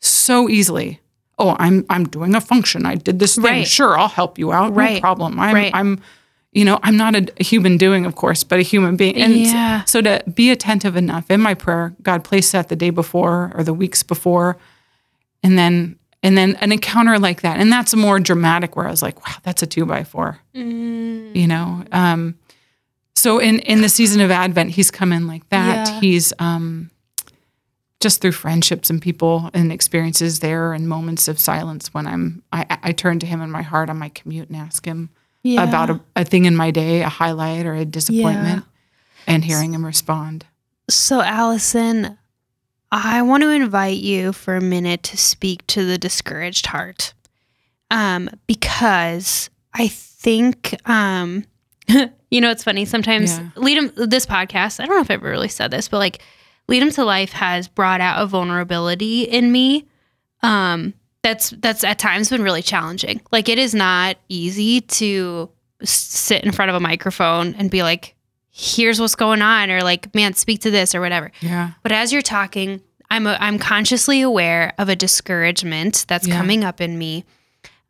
so 0.00 0.48
easily? 0.48 1.00
Oh, 1.38 1.56
I'm 1.58 1.84
I'm 1.88 2.04
doing 2.04 2.34
a 2.34 2.40
function. 2.40 2.84
I 2.86 2.96
did 2.96 3.18
this 3.18 3.34
thing. 3.36 3.44
Right. 3.44 3.66
Sure, 3.66 3.98
I'll 3.98 4.08
help 4.08 4.38
you 4.38 4.52
out. 4.52 4.74
Right. 4.74 4.94
No 4.94 5.00
problem. 5.00 5.38
I'm 5.38 5.54
Right. 5.54 5.70
I'm 5.74 6.00
you 6.50 6.64
know, 6.64 6.78
I'm 6.82 6.96
not 6.96 7.14
a, 7.14 7.26
human 7.44 7.76
doing, 7.76 8.06
of 8.06 8.14
course, 8.16 8.42
but 8.42 8.58
a 8.58 8.62
human 8.62 8.96
being. 8.96 9.16
And 9.16 9.34
Yeah. 9.36 9.84
so 9.84 10.00
to 10.00 10.22
be 10.34 10.50
attentive 10.50 10.96
enough 10.96 11.30
in 11.30 11.40
my 11.42 11.52
prayer, 11.54 11.94
God 12.02 12.24
placed 12.24 12.52
that 12.52 12.68
the 12.68 12.74
day 12.74 12.88
before 12.90 13.52
or 13.54 13.62
the 13.62 13.74
weeks 13.74 14.02
before, 14.02 14.56
and 15.42 15.58
then 15.58 15.96
and 16.22 16.36
then 16.36 16.56
an 16.56 16.72
encounter 16.72 17.18
like 17.18 17.42
that, 17.42 17.60
and 17.60 17.70
that's 17.70 17.94
more 17.94 18.18
dramatic. 18.18 18.74
Where 18.76 18.86
I 18.86 18.90
was 18.90 19.02
like, 19.02 19.24
wow, 19.24 19.34
that's 19.44 19.62
a 19.62 19.66
two 19.66 19.84
by 19.86 20.02
four, 20.04 20.40
you 20.54 21.46
know. 21.46 21.84
Um, 21.92 22.34
so 23.14 23.38
in 23.38 23.60
in 23.60 23.82
the 23.82 23.88
season 23.88 24.20
of 24.22 24.30
Advent, 24.30 24.70
He's 24.70 24.90
come 24.90 25.12
in 25.12 25.26
like 25.28 25.48
that. 25.50 25.86
Yeah. 25.86 26.00
He's 26.00 26.32
um, 26.40 26.90
just 28.00 28.20
through 28.20 28.32
friendships 28.32 28.90
and 28.90 29.02
people 29.02 29.50
and 29.54 29.72
experiences 29.72 30.40
there, 30.40 30.72
and 30.72 30.88
moments 30.88 31.26
of 31.28 31.38
silence 31.38 31.92
when 31.92 32.06
I'm 32.06 32.42
I, 32.52 32.78
I- 32.82 32.92
turn 32.92 33.18
to 33.20 33.26
Him 33.26 33.40
in 33.42 33.50
my 33.50 33.62
heart 33.62 33.90
on 33.90 33.98
my 33.98 34.08
commute 34.10 34.48
and 34.48 34.56
ask 34.56 34.84
Him 34.84 35.10
Yeah. 35.42 35.62
about 35.64 35.90
a, 35.90 36.00
a 36.16 36.24
thing 36.24 36.44
in 36.44 36.54
my 36.56 36.70
day, 36.70 37.02
a 37.02 37.08
highlight 37.08 37.66
or 37.66 37.74
a 37.74 37.84
disappointment, 37.84 38.64
and 39.26 39.44
hearing 39.44 39.74
him 39.74 39.84
respond. 39.84 40.46
So, 40.88 41.20
Allison, 41.20 42.16
I 42.90 43.20
want 43.22 43.42
to 43.42 43.50
invite 43.50 43.98
you 43.98 44.32
for 44.32 44.56
a 44.56 44.60
minute 44.62 45.02
to 45.04 45.16
speak 45.18 45.66
to 45.68 45.84
the 45.84 45.98
discouraged 45.98 46.66
heart. 46.66 47.12
Um, 47.90 48.30
because 48.46 49.50
I 49.74 49.88
think, 49.88 50.74
um, 50.88 51.44
you 51.88 52.40
know, 52.40 52.50
it's 52.50 52.64
funny. 52.64 52.84
Sometimes 52.84 53.36
Yeah. 53.38 53.48
lead 53.56 53.78
'em 53.78 53.92
this 53.96 54.24
podcast, 54.26 54.80
I 54.80 54.86
don't 54.86 54.96
know 54.96 55.00
if 55.02 55.10
I've 55.10 55.16
ever 55.20 55.28
really 55.30 55.48
said 55.48 55.70
this, 55.70 55.88
but 55.88 55.98
like 55.98 56.22
lead 56.68 56.82
'em 56.82 56.90
to 56.92 57.04
life 57.04 57.32
has 57.32 57.66
brought 57.68 58.00
out 58.00 58.22
a 58.22 58.26
vulnerability 58.26 59.22
in 59.22 59.50
me. 59.50 59.86
Um, 60.42 60.94
that's, 61.22 61.50
that's 61.58 61.82
at 61.84 61.98
times 61.98 62.30
been 62.30 62.42
really 62.42 62.62
challenging. 62.62 63.20
Like 63.32 63.48
it 63.48 63.58
is 63.58 63.74
not 63.74 64.16
easy 64.28 64.80
to 64.82 65.50
sit 65.82 66.44
in 66.44 66.52
front 66.52 66.68
of 66.70 66.74
a 66.76 66.80
microphone 66.80 67.54
and 67.54 67.70
be 67.70 67.82
like, 67.82 68.14
here's 68.50 69.00
what's 69.00 69.14
going 69.14 69.40
on 69.42 69.70
or 69.70 69.82
like 69.82 70.12
man 70.16 70.34
speak 70.34 70.60
to 70.62 70.70
this 70.70 70.92
or 70.92 71.00
whatever 71.00 71.30
Yeah. 71.40 71.70
but 71.84 71.92
as 71.92 72.12
you're 72.12 72.22
talking 72.22 72.80
i'm 73.08 73.24
a, 73.28 73.36
i'm 73.38 73.56
consciously 73.56 74.20
aware 74.20 74.72
of 74.78 74.88
a 74.88 74.96
discouragement 74.96 76.04
that's 76.08 76.26
Yeah. 76.26 76.36
coming 76.38 76.64
up 76.64 76.80
in 76.80 76.98
me 76.98 77.24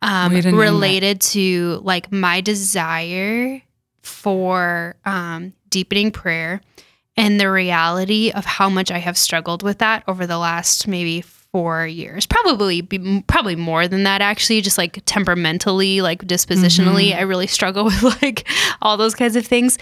um, 0.03 0.35
Way 0.35 0.43
to 0.43 0.51
name 0.51 0.61
related 0.61 1.23
to 1.23 1.81
like 1.85 2.13
my 2.13 2.43
desire 2.43 3.63
for 4.03 4.97
um, 5.07 5.55
deepening 5.71 6.11
prayer 6.11 6.61
and 7.19 7.39
the 7.41 7.51
reality 7.51 8.31
of 8.35 8.47
how 8.47 8.71
much 8.71 8.91
i 8.91 8.99
have 8.99 9.19
struggled 9.19 9.63
with 9.63 9.79
that 9.79 10.03
over 10.09 10.27
the 10.27 10.39
last 10.39 10.87
maybe 10.89 11.21
four 11.53 11.87
years 11.87 12.27
probably 12.27 12.83
be, 12.83 13.23
probably 13.27 13.57
more 13.57 13.89
than 13.89 14.03
that 14.05 14.21
actually 14.21 14.61
just 14.61 14.77
like 14.77 15.01
temperamentally 15.07 16.03
like 16.03 16.23
dispositionally 16.27 17.09
Mm-hmm. 17.11 17.19
i 17.19 17.23
really 17.23 17.47
struggle 17.47 17.85
with 17.87 18.03
like 18.23 18.47
all 18.83 18.97
those 18.99 19.15
kinds 19.15 19.35
of 19.35 19.47
things 19.47 19.79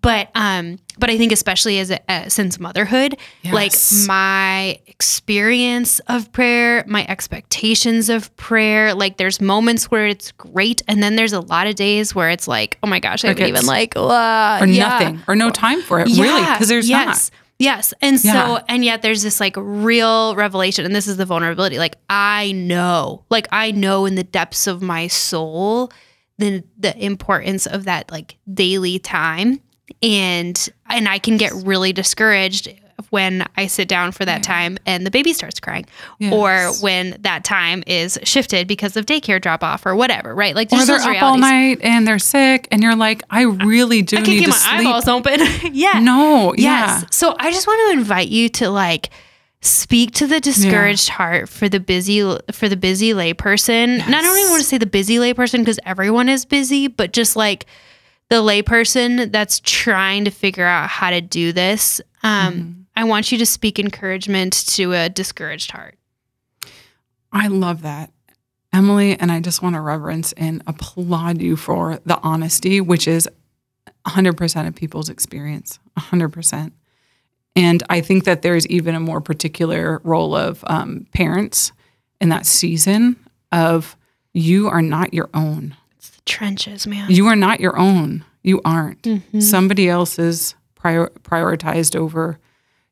but 0.00 0.28
um 0.36 0.78
but 0.96 1.10
i 1.10 1.18
think 1.18 1.32
especially 1.32 1.80
as 1.80 1.90
a, 1.90 1.98
uh, 2.10 2.28
since 2.28 2.60
motherhood 2.60 3.16
like 3.50 3.72
my 4.06 4.78
experience 4.86 5.98
of 6.06 6.30
prayer 6.32 6.84
my 6.86 7.04
expectations 7.08 8.08
of 8.08 8.34
prayer 8.36 8.94
like 8.94 9.16
there's 9.16 9.40
moments 9.40 9.90
where 9.90 10.06
it's 10.06 10.30
great 10.32 10.82
and 10.86 11.02
then 11.02 11.16
there's 11.16 11.32
a 11.32 11.40
lot 11.40 11.66
of 11.66 11.74
days 11.74 12.14
where 12.14 12.30
it's 12.30 12.46
like 12.46 12.78
oh 12.84 12.86
my 12.86 13.00
gosh 13.00 13.24
i 13.24 13.28
haven't 13.28 13.46
even 13.46 13.66
like 13.66 13.96
uh, 13.96 14.58
Or 14.60 14.66
yeah. 14.66 14.88
nothing, 14.88 15.22
or 15.26 15.34
no 15.34 15.50
time 15.50 15.82
for 15.82 15.98
it, 16.00 16.08
really, 16.08 16.40
because 16.52 16.68
there's 16.68 16.88
yes. 16.88 17.30
not. 17.30 17.38
Yes. 17.58 17.92
And 18.00 18.20
so, 18.20 18.60
and 18.68 18.84
yet 18.84 19.02
there's 19.02 19.22
this 19.22 19.40
like 19.40 19.54
real 19.56 20.36
revelation, 20.36 20.84
and 20.84 20.94
this 20.94 21.08
is 21.08 21.16
the 21.16 21.24
vulnerability. 21.24 21.78
Like, 21.78 21.96
I 22.08 22.52
know, 22.52 23.24
like, 23.30 23.48
I 23.50 23.72
know 23.72 24.06
in 24.06 24.14
the 24.14 24.22
depths 24.22 24.66
of 24.68 24.80
my 24.80 25.08
soul 25.08 25.90
the, 26.38 26.62
the 26.78 26.96
importance 27.04 27.66
of 27.66 27.84
that 27.84 28.10
like 28.12 28.36
daily 28.52 29.00
time. 29.00 29.60
And, 30.02 30.68
and 30.88 31.08
I 31.08 31.18
can 31.18 31.36
get 31.36 31.52
really 31.52 31.92
discouraged 31.92 32.68
when 33.10 33.46
I 33.56 33.66
sit 33.68 33.88
down 33.88 34.12
for 34.12 34.24
that 34.24 34.42
time 34.42 34.76
and 34.86 35.06
the 35.06 35.10
baby 35.10 35.32
starts 35.32 35.60
crying, 35.60 35.86
or 36.32 36.72
when 36.80 37.16
that 37.20 37.44
time 37.44 37.82
is 37.86 38.18
shifted 38.24 38.66
because 38.68 38.96
of 38.96 39.06
daycare 39.06 39.40
drop 39.40 39.62
off 39.62 39.86
or 39.86 39.94
whatever, 39.96 40.34
right? 40.34 40.54
Like, 40.54 40.72
Or 40.72 40.84
they're 40.84 40.96
up 40.98 41.22
all 41.22 41.38
night 41.38 41.78
and 41.82 42.06
they're 42.06 42.18
sick, 42.18 42.68
and 42.70 42.82
you're 42.82 42.96
like, 42.96 43.22
I 43.30 43.42
really 43.42 44.02
do 44.02 44.16
I 44.16 44.20
need 44.20 44.26
keep 44.26 44.44
to 44.44 44.50
my 44.50 44.56
sleep. 44.56 44.72
eyeballs 44.80 45.08
open. 45.08 45.40
yeah. 45.72 46.00
No, 46.00 46.54
Yes. 46.56 47.02
yeah. 47.02 47.08
So 47.10 47.34
I 47.38 47.50
just 47.52 47.66
want 47.66 47.92
to 47.92 47.98
invite 47.98 48.28
you 48.28 48.48
to 48.50 48.68
like 48.70 49.10
speak 49.60 50.12
to 50.12 50.26
the 50.26 50.38
discouraged 50.40 51.08
heart 51.08 51.48
for 51.48 51.68
the 51.68 51.80
busy 51.80 52.20
for 52.52 52.68
the 52.68 52.76
busy 52.76 53.12
layperson. 53.12 54.00
And 54.00 54.14
I 54.14 54.22
don't 54.22 54.38
even 54.38 54.50
want 54.50 54.62
to 54.62 54.68
say 54.68 54.78
the 54.78 54.86
busy 54.86 55.16
layperson 55.16 55.58
because 55.60 55.80
everyone 55.84 56.28
is 56.28 56.44
busy, 56.44 56.86
but 56.88 57.12
just 57.12 57.34
like 57.36 57.66
the 58.28 58.36
layperson 58.36 59.32
that's 59.32 59.60
trying 59.60 60.24
to 60.26 60.30
figure 60.30 60.64
out 60.66 60.88
how 60.88 61.10
to 61.10 61.20
do 61.20 61.52
this. 61.52 62.00
Um, 62.22 62.54
Mm-hmm. 62.54 62.72
I 62.98 63.04
want 63.04 63.30
you 63.30 63.38
to 63.38 63.46
speak 63.46 63.78
encouragement 63.78 64.66
to 64.70 64.92
a 64.92 65.08
discouraged 65.08 65.70
heart. 65.70 65.94
I 67.32 67.46
love 67.46 67.82
that. 67.82 68.10
Emily, 68.72 69.16
and 69.16 69.30
I 69.30 69.38
just 69.38 69.62
want 69.62 69.76
to 69.76 69.80
reverence 69.80 70.32
and 70.32 70.64
applaud 70.66 71.40
you 71.40 71.54
for 71.54 72.00
the 72.04 72.18
honesty, 72.24 72.80
which 72.80 73.06
is 73.06 73.28
100% 74.04 74.66
of 74.66 74.74
people's 74.74 75.08
experience, 75.08 75.78
100%. 75.96 76.72
And 77.54 77.84
I 77.88 78.00
think 78.00 78.24
that 78.24 78.42
there's 78.42 78.66
even 78.66 78.96
a 78.96 79.00
more 79.00 79.20
particular 79.20 80.00
role 80.02 80.34
of 80.34 80.64
um, 80.66 81.06
parents 81.14 81.70
in 82.20 82.30
that 82.30 82.46
season 82.46 83.14
of 83.52 83.96
you 84.32 84.66
are 84.66 84.82
not 84.82 85.14
your 85.14 85.30
own. 85.34 85.76
It's 85.98 86.10
the 86.10 86.22
trenches, 86.22 86.84
man. 86.84 87.08
You 87.12 87.28
are 87.28 87.36
not 87.36 87.60
your 87.60 87.78
own. 87.78 88.24
You 88.42 88.60
aren't. 88.64 89.02
Mm-hmm. 89.02 89.38
Somebody 89.38 89.88
else 89.88 90.18
is 90.18 90.56
prior- 90.74 91.12
prioritized 91.22 91.94
over 91.94 92.40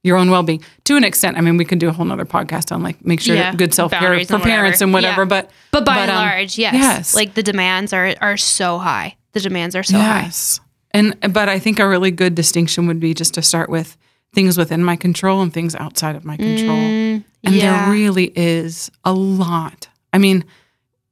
your 0.06 0.16
own 0.16 0.30
well-being 0.30 0.62
to 0.84 0.96
an 0.96 1.04
extent. 1.04 1.36
I 1.36 1.40
mean, 1.40 1.56
we 1.56 1.64
could 1.64 1.78
do 1.80 1.88
a 1.88 1.92
whole 1.92 2.06
nother 2.06 2.24
podcast 2.24 2.72
on 2.72 2.82
like 2.82 3.04
make 3.04 3.20
sure 3.20 3.34
Yeah, 3.34 3.54
good 3.54 3.74
self-care 3.74 4.24
for 4.24 4.38
parents 4.38 4.80
and 4.80 4.92
whatever. 4.92 5.22
Yeah. 5.22 5.28
But 5.28 5.50
But 5.72 5.84
by 5.84 5.98
and 5.98 6.10
um, 6.10 6.16
large, 6.16 6.56
yes. 6.58 6.74
yes. 6.74 7.14
Like 7.14 7.34
the 7.34 7.42
demands 7.42 7.92
are 7.92 8.14
are 8.20 8.36
so 8.36 8.78
high. 8.78 9.16
The 9.32 9.40
demands 9.40 9.74
are 9.76 9.82
so 9.82 9.98
high. 9.98 10.22
yes, 10.22 10.60
and 10.92 11.14
but 11.32 11.48
I 11.48 11.58
think 11.58 11.78
a 11.78 11.86
really 11.86 12.10
good 12.10 12.34
distinction 12.34 12.86
would 12.86 13.00
be 13.00 13.12
just 13.12 13.34
to 13.34 13.42
start 13.42 13.68
with 13.68 13.96
things 14.32 14.56
within 14.56 14.82
my 14.84 14.96
control 14.96 15.42
and 15.42 15.52
things 15.52 15.74
outside 15.74 16.14
of 16.16 16.24
my 16.24 16.36
control. 16.36 16.76
Mm, 16.76 17.24
And 17.44 17.54
yeah. 17.54 17.84
there 17.84 17.92
really 17.92 18.32
is 18.36 18.90
a 19.04 19.12
lot. 19.12 19.88
I 20.12 20.18
mean, 20.18 20.44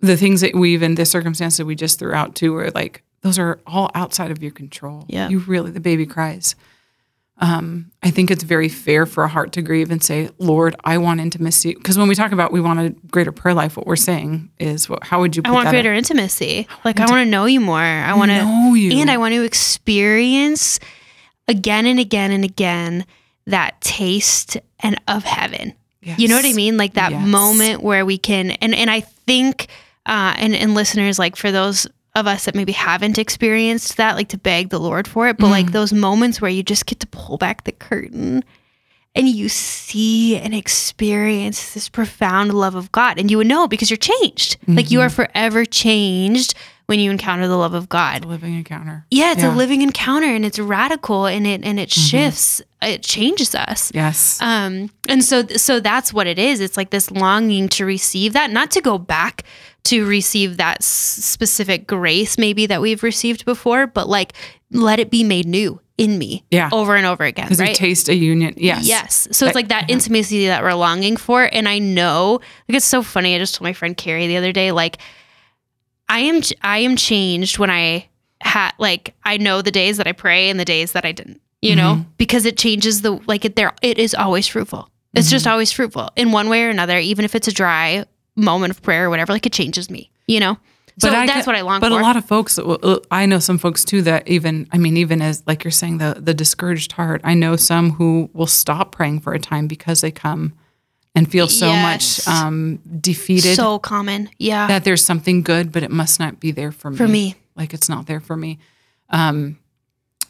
the 0.01 0.17
things 0.17 0.41
that 0.43 0.55
we 0.55 0.73
even 0.75 0.95
the 0.95 1.05
circumstances 1.07 1.65
we 1.65 1.75
just 1.75 1.99
threw 1.99 2.13
out 2.13 2.35
too 2.35 2.55
are 2.57 2.71
like 2.71 3.03
those 3.23 3.39
are 3.39 3.61
all 3.67 3.91
outside 3.95 4.31
of 4.31 4.43
your 4.43 4.53
control. 4.53 5.05
Yeah. 5.09 5.29
You 5.31 5.39
really 5.41 5.71
the 5.71 5.81
baby 5.81 6.07
cries. 6.07 6.55
Um, 7.45 7.91
I 8.03 8.11
think 8.11 8.31
it's 8.31 8.43
very 8.45 8.69
fair 8.71 9.05
for 9.07 9.23
a 9.25 9.29
heart 9.29 9.53
to 9.53 9.63
grieve 9.63 9.91
and 9.91 10.03
say, 10.03 10.31
Lord, 10.39 10.75
I 10.85 10.97
want 10.99 11.21
intimacy. 11.21 11.75
Because 11.75 11.99
when 11.99 12.09
we 12.09 12.15
talk 12.15 12.33
about 12.33 12.53
we 12.53 12.61
want 12.61 12.81
a 12.81 12.91
greater 13.11 13.33
prayer 13.33 13.55
life, 13.55 13.77
what 13.77 13.87
we're 13.87 13.97
saying 13.97 14.51
is, 14.59 14.89
what, 14.89 15.05
how 15.05 15.21
would 15.21 15.37
you? 15.37 15.43
Put 15.43 15.51
I 15.51 15.53
want 15.53 15.69
greater 15.69 15.93
intimacy. 15.93 16.67
Like 16.85 17.01
I 17.01 17.07
want 17.07 17.25
to 17.27 17.31
know 17.31 17.45
you 17.45 17.61
more. 17.61 17.79
I 17.79 18.15
want 18.15 18.31
to 18.31 18.39
know 18.45 18.75
you. 18.75 18.99
and 18.99 19.11
I 19.11 19.19
want 19.19 19.35
to 19.35 19.43
experience 19.45 20.81
again 21.49 21.85
and 21.87 22.01
again 22.01 22.31
and 22.31 22.45
again 22.45 23.05
that 23.47 23.79
taste 23.83 24.57
and 24.81 24.99
of 25.07 25.25
heaven. 25.25 25.75
You 26.01 26.29
know 26.29 26.37
what 26.37 26.45
I 26.47 26.53
mean? 26.53 26.77
Like 26.77 26.95
that 26.95 27.13
Yes. 27.13 27.27
moment 27.27 27.83
where 27.83 28.05
we 28.07 28.17
can 28.19 28.53
and 28.53 28.75
and 28.75 28.91
I 28.91 29.01
think 29.01 29.69
uh 30.07 30.35
and 30.37 30.55
and 30.55 30.75
listeners 30.75 31.19
like 31.19 31.35
for 31.37 31.51
those 31.53 31.87
of 32.17 32.27
us 32.27 32.45
that 32.45 32.55
maybe 32.55 32.73
haven't 32.73 33.19
experienced 33.19 33.97
that 33.97 34.15
like 34.17 34.29
to 34.29 34.39
beg 34.39 34.69
the 34.71 34.79
Lord 34.79 35.09
for 35.09 35.29
it, 35.29 35.37
but 35.37 35.47
Mm. 35.49 35.51
like 35.51 35.73
those 35.73 35.93
moments 35.93 36.41
where 36.41 36.51
you 36.51 36.63
just 36.63 36.87
get 36.87 37.01
to 37.01 37.07
pull 37.09 37.37
back 37.39 37.65
the 37.65 37.73
curtain 37.73 38.45
and 39.17 39.29
you 39.29 39.49
see 39.49 40.37
and 40.37 40.55
experience 40.55 41.75
this 41.75 41.89
profound 41.89 42.53
love 42.55 42.75
of 42.75 42.93
God 42.93 43.19
and 43.19 43.31
you 43.31 43.39
would 43.39 43.47
know 43.47 43.67
because 43.67 43.91
you're 43.91 43.97
changed. 43.97 44.57
Like 44.69 44.91
you 44.91 45.01
are 45.01 45.07
Mm-hmm. 45.09 45.15
forever 45.33 45.65
changed 45.65 46.55
when 46.87 47.01
you 47.01 47.11
encounter 47.11 47.49
the 47.49 47.57
love 47.57 47.75
of 47.75 47.89
God. 47.89 48.25
A 48.25 48.29
living 48.29 48.55
encounter. 48.55 49.07
Yeah, 49.11 49.33
it's 49.33 49.41
Yeah. 49.41 49.47
Mm-hmm. 49.49 49.55
a 49.55 49.59
living 49.59 49.83
encounter 49.83 50.27
and 50.27 50.45
it's 50.45 50.59
radical 50.59 51.27
and 51.27 51.47
it 51.47 51.65
and 51.65 51.81
it 51.81 51.91
shifts. 51.91 52.61
It 52.83 53.03
changes 53.03 53.55
us. 53.55 53.91
Yes. 53.95 54.39
Um, 54.43 54.91
and 55.09 55.25
so 55.25 55.47
so 55.57 55.81
that's 55.81 56.13
what 56.13 56.27
it 56.27 56.39
is. 56.39 56.61
It's 56.61 56.77
like 56.77 56.91
this 56.91 57.11
longing 57.11 57.69
to 57.71 57.85
receive 57.87 58.35
that, 58.35 58.51
not 58.51 58.71
to 58.73 58.81
go 58.81 58.99
back 58.99 59.43
to 59.85 60.07
receive 60.07 60.57
that 60.57 60.79
s- 60.79 60.87
specific 60.87 61.87
grace 61.87 62.39
maybe 62.39 62.67
that 62.67 62.81
we've 62.81 63.03
received 63.03 63.45
before, 63.45 63.87
but 63.87 64.09
like 64.09 64.33
let 64.71 64.99
it 64.99 65.11
be 65.11 65.23
made 65.25 65.47
new 65.47 65.81
in 65.97 66.19
me 66.19 66.45
Yeah. 66.51 66.69
over 66.73 66.97
and 66.97 67.07
over 67.07 67.25
again. 67.25 67.45
Because 67.47 67.61
Right. 67.61 67.75
taste 67.75 68.09
a 68.09 68.15
union. 68.15 68.55
Yes. 68.57 68.85
Yes. 68.85 69.29
So 69.31 69.47
it's 69.47 69.55
like 69.55 69.69
that 69.69 69.89
intimacy 69.91 70.47
that 70.47 70.63
we're 70.63 70.75
longing 70.75 71.17
for. 71.17 71.45
And 71.45 71.69
I 71.69 71.79
know, 71.79 72.41
like, 72.69 72.77
it's 72.77 72.87
so 72.87 73.03
funny. 73.03 73.35
I 73.35 73.39
just 73.39 73.55
told 73.55 73.65
my 73.65 73.73
friend 73.73 73.97
Carrie 73.97 74.27
the 74.27 74.37
other 74.37 74.51
day, 74.53 74.73
like, 74.73 74.99
I 76.09 76.21
am, 76.21 76.43
I 76.63 76.79
am 76.79 76.97
changed 76.97 77.59
when 77.59 77.71
I 77.71 78.09
had, 78.41 78.73
like, 78.79 79.15
I 79.25 79.37
know 79.37 79.63
the 79.63 79.71
days 79.71 79.97
that 79.99 80.07
I 80.09 80.13
pray 80.13 80.51
and 80.51 80.59
the 80.59 80.65
days 80.65 80.93
that 80.93 81.05
I 81.05 81.13
didn't, 81.13 81.41
you 81.63 81.77
know, 81.77 81.95
mm-hmm. 81.95 82.11
because 82.19 82.45
it 82.45 82.59
changes 82.59 83.03
the, 83.03 83.13
like, 83.27 83.45
it 83.45 83.55
there, 83.57 83.73
it 83.81 83.99
is 83.99 84.15
always 84.15 84.47
fruitful. 84.49 84.89
It's 85.15 85.31
just 85.31 85.45
mm-hmm. 85.45 85.53
always 85.53 85.71
fruitful 85.71 86.11
in 86.17 86.33
one 86.33 86.49
way 86.49 86.65
or 86.65 86.71
another, 86.71 86.99
even 86.99 87.25
if 87.25 87.37
it's 87.37 87.47
a 87.47 87.53
dry 87.53 88.05
moment 88.37 88.71
of 88.71 88.83
prayer 88.83 89.07
or 89.07 89.11
whatever, 89.11 89.33
like, 89.33 89.47
it 89.47 89.53
changes 89.53 89.91
me, 89.91 90.11
you 90.27 90.41
know? 90.41 90.59
So 90.99 91.09
I 91.09 91.27
that's 91.27 91.45
what 91.47 91.57
I 91.57 91.63
long 91.63 91.81
but 91.81 91.89
for. 91.89 91.95
But 91.97 92.01
a 92.01 92.03
lot 92.05 92.17
of 92.17 92.25
folks, 92.25 92.57
uh, 92.57 92.99
I 93.11 93.27
know 93.27 93.41
some 93.41 93.59
folks 93.59 93.85
too 93.85 94.03
that 94.03 94.29
even, 94.29 94.69
I 94.71 94.79
mean, 94.79 94.97
even 94.97 95.21
as 95.21 95.43
like 95.45 95.65
you're 95.65 95.73
saying, 95.73 95.99
the 95.99 96.17
the 96.21 96.33
discouraged 96.35 96.93
heart. 96.93 97.21
I 97.25 97.35
know 97.35 97.57
some 97.57 97.91
who 97.91 98.31
will 98.33 98.47
stop 98.47 98.93
praying 98.93 99.19
for 99.21 99.33
a 99.35 99.41
time 99.41 99.67
because 99.67 100.03
they 100.03 100.13
come 100.13 100.53
and 101.17 101.29
feel 101.29 101.49
so 101.49 101.67
Yes. 101.67 102.27
much 102.29 102.37
um, 102.37 102.77
defeated 103.01 103.57
so 103.57 103.81
common. 103.81 104.31
Yeah. 104.39 104.69
that 104.69 104.85
there's 104.85 105.05
something 105.05 105.43
good, 105.43 105.73
but 105.73 105.83
it 105.83 105.91
must 105.91 106.21
not 106.21 106.39
be 106.39 106.53
there 106.53 106.71
for 106.71 106.93
me. 106.93 106.97
For 106.97 107.09
me. 107.09 107.35
like 107.57 107.75
it's 107.75 107.89
not 107.89 108.07
there 108.07 108.21
for 108.21 108.37
me. 108.37 108.61
Um, 109.11 109.59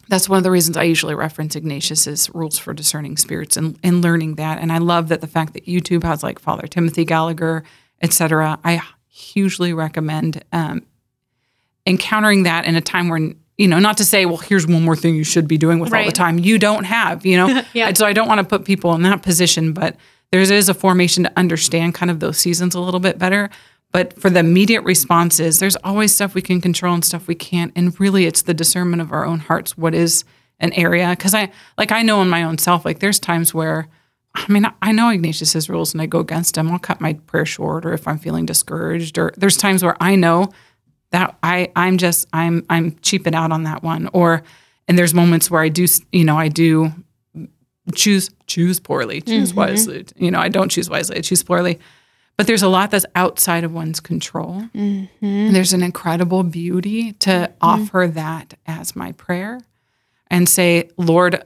that's 0.08 0.28
one 0.30 0.38
of 0.38 0.44
the 0.44 0.50
reasons 0.50 0.78
I 0.78 0.82
usually 0.84 1.14
reference 1.14 1.56
Ignatius's 1.56 2.34
rules 2.34 2.58
for 2.58 2.72
discerning 2.74 3.16
spirits 3.18 3.56
and, 3.58 3.78
and 3.82 4.02
learning 4.02 4.36
that. 4.36 4.58
And 4.60 4.70
I 4.72 4.78
love 4.78 5.08
that 5.08 5.20
the 5.20 5.26
fact 5.26 5.52
that 5.54 5.66
YouTube 5.66 6.04
has 6.04 6.22
like 6.22 6.38
Father 6.38 6.66
Timothy 6.66 7.04
Gallagher, 7.04 7.64
etc. 8.04 8.58
I 8.62 8.80
hugely 9.08 9.72
recommend 9.72 10.44
um, 10.52 10.82
encountering 11.86 12.44
that 12.44 12.64
in 12.64 12.76
a 12.76 12.80
time 12.80 13.08
where 13.08 13.32
you 13.56 13.68
know, 13.68 13.78
not 13.78 13.96
to 13.98 14.04
say, 14.04 14.26
well, 14.26 14.36
here's 14.36 14.66
one 14.66 14.82
more 14.82 14.96
thing 14.96 15.14
you 15.14 15.22
should 15.24 15.46
be 15.46 15.56
doing 15.56 15.78
with 15.78 15.94
all 15.94 16.04
the 16.04 16.10
time. 16.10 16.40
You 16.40 16.58
don't 16.58 16.84
have, 16.84 17.24
you 17.24 17.36
know. 17.36 17.62
Yeah. 17.72 17.88
And 17.88 17.96
so 17.96 18.06
I 18.06 18.12
don't 18.12 18.28
want 18.28 18.38
to 18.38 18.44
put 18.44 18.64
people 18.64 18.94
in 18.94 19.02
that 19.02 19.22
position, 19.22 19.72
but 19.72 19.96
there 20.32 20.40
is 20.40 20.68
a 20.68 20.74
formation 20.74 21.22
to 21.22 21.32
understand 21.36 21.94
kind 21.94 22.10
of 22.10 22.18
those 22.18 22.36
seasons 22.38 22.74
a 22.74 22.80
little 22.80 23.00
bit 23.00 23.18
better. 23.18 23.50
But 23.92 24.20
for 24.20 24.28
the 24.28 24.40
immediate 24.40 24.82
responses, 24.82 25.60
there's 25.60 25.76
always 25.76 26.12
stuff 26.12 26.34
we 26.34 26.42
can 26.42 26.60
control 26.60 26.94
and 26.94 27.04
stuff 27.04 27.28
we 27.28 27.36
can't. 27.36 27.72
And 27.76 27.98
really, 28.00 28.26
it's 28.26 28.42
the 28.42 28.54
discernment 28.54 29.02
of 29.02 29.12
our 29.12 29.24
own 29.24 29.38
hearts. 29.38 29.78
What 29.78 29.94
is 29.94 30.24
an 30.58 30.72
area? 30.72 31.10
Because 31.10 31.32
I, 31.32 31.52
like, 31.78 31.92
I 31.92 32.02
know 32.02 32.20
in 32.22 32.28
my 32.28 32.42
own 32.42 32.58
self, 32.58 32.84
like, 32.84 32.98
there's 32.98 33.20
times 33.20 33.54
where, 33.54 33.86
I 34.35 34.51
mean, 34.53 34.66
I 34.83 34.92
know 34.92 35.11
Ignatius's 35.11 35.68
rules 35.68 35.94
and 35.94 36.03
I 36.03 36.07
go 36.07 36.18
against 36.18 36.55
them. 36.55 36.70
I'll 36.70 36.79
cut 36.79 37.01
my 37.01 37.14
prayer 37.27 37.47
short, 37.47 37.87
or 37.87 37.92
if 37.92 38.09
I'm 38.09 38.18
feeling 38.18 38.47
discouraged, 38.47 39.16
or 39.16 39.33
there's 39.37 39.57
times 39.57 39.83
where 39.85 39.97
I 40.01 40.16
know 40.16 40.53
that 41.11 41.37
I, 41.42 41.70
I'm 41.77 41.99
just, 41.99 42.27
I'm, 42.33 42.66
I'm 42.68 42.97
cheaping 43.01 43.35
out 43.35 43.53
on 43.53 43.62
that 43.62 43.83
one. 43.83 44.11
Or, 44.12 44.42
and 44.88 44.99
there's 44.99 45.14
moments 45.14 45.51
where 45.51 45.62
I 45.62 45.68
do, 45.68 45.87
you 46.11 46.25
know, 46.25 46.37
I 46.37 46.49
do 46.49 46.92
choose 47.94 48.31
choose 48.47 48.81
poorly, 48.81 49.20
choose 49.20 49.51
mm-hmm. 49.51 49.61
wisely. 49.61 50.07
You 50.16 50.31
know, 50.31 50.40
I 50.40 50.49
don't 50.49 50.70
choose 50.70 50.88
wisely. 50.88 51.18
I 51.18 51.20
choose 51.20 51.42
poorly. 51.42 51.79
But 52.37 52.47
there's 52.47 52.62
a 52.62 52.68
lot 52.68 52.90
that's 52.90 53.07
outside 53.14 53.62
of 53.62 53.73
one's 53.73 54.01
control. 54.01 54.64
And 55.20 55.55
there's 55.55 55.73
an 55.73 55.83
incredible 55.83 56.42
beauty 56.42 57.12
to 57.12 57.31
mm-hmm. 57.31 57.53
offer 57.61 58.11
that 58.12 58.55
as 58.66 58.97
my 58.97 59.12
prayer 59.12 59.61
and 60.29 60.49
say, 60.49 60.90
Lord, 60.97 61.44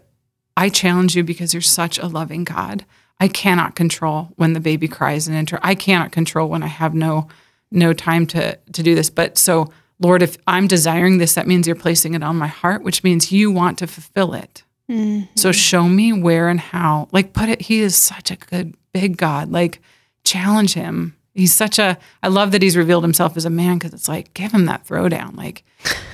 I 0.59 0.69
challenge 0.69 1.15
you 1.15 1.23
because 1.23 1.55
you're 1.55 1.61
such 1.61 1.99
a 1.99 2.09
loving 2.09 2.43
God. 2.43 2.85
I 3.21 3.29
cannot 3.29 3.77
control 3.77 4.31
when 4.35 4.55
the 4.55 4.61
baby 4.61 4.89
cries 4.89 5.29
and 5.29 5.37
enter. 5.37 5.61
I 5.63 5.77
cannot 5.77 6.11
control 6.11 6.49
when 6.49 6.65
I 6.65 6.67
have 6.67 6.95
no 6.95 7.29
no 7.71 7.93
time 7.93 8.27
to 8.27 8.57
to 8.73 8.83
do 8.83 8.97
this. 8.97 9.09
But 9.09 9.39
so, 9.39 9.73
Lord, 10.01 10.21
if 10.21 10.37
I'm 10.49 10.67
desiring 10.67 11.19
this, 11.19 11.35
that 11.35 11.47
means 11.47 11.69
you're 11.69 11.77
placing 11.77 12.15
it 12.15 12.25
on 12.25 12.37
my 12.37 12.49
heart, 12.49 12.83
which 12.83 13.05
means 13.05 13.31
you 13.31 13.53
want 13.53 13.79
to 13.79 13.87
fulfill 13.87 14.35
it. 14.35 14.65
Mm-hmm. 14.91 15.27
So 15.37 15.53
show 15.53 15.85
me 15.85 16.13
where 16.13 16.49
and 16.49 16.59
how. 16.59 17.09
Like 17.13 17.33
put 17.33 17.49
it, 17.49 17.63
he 17.63 17.79
is 17.79 17.95
such 17.95 18.33
a 18.33 18.37
good 18.37 18.75
big 18.93 19.17
God. 19.17 19.53
Like 19.53 19.81
challenge 20.25 20.75
him. 20.75 21.15
He's 21.35 21.55
such 21.55 21.79
a 21.79 21.99
I 22.23 22.29
love 22.29 22.53
that 22.53 22.63
he's 22.63 22.77
revealed 22.77 23.05
himself 23.05 23.37
as 23.37 23.45
a 23.45 23.51
man 23.51 23.79
because 23.79 23.95
it's 23.95 24.09
like 24.09 24.35
give 24.35 24.53
him 24.53 24.67
that 24.67 24.87
throwdown. 24.87 25.37
Like 25.37 25.65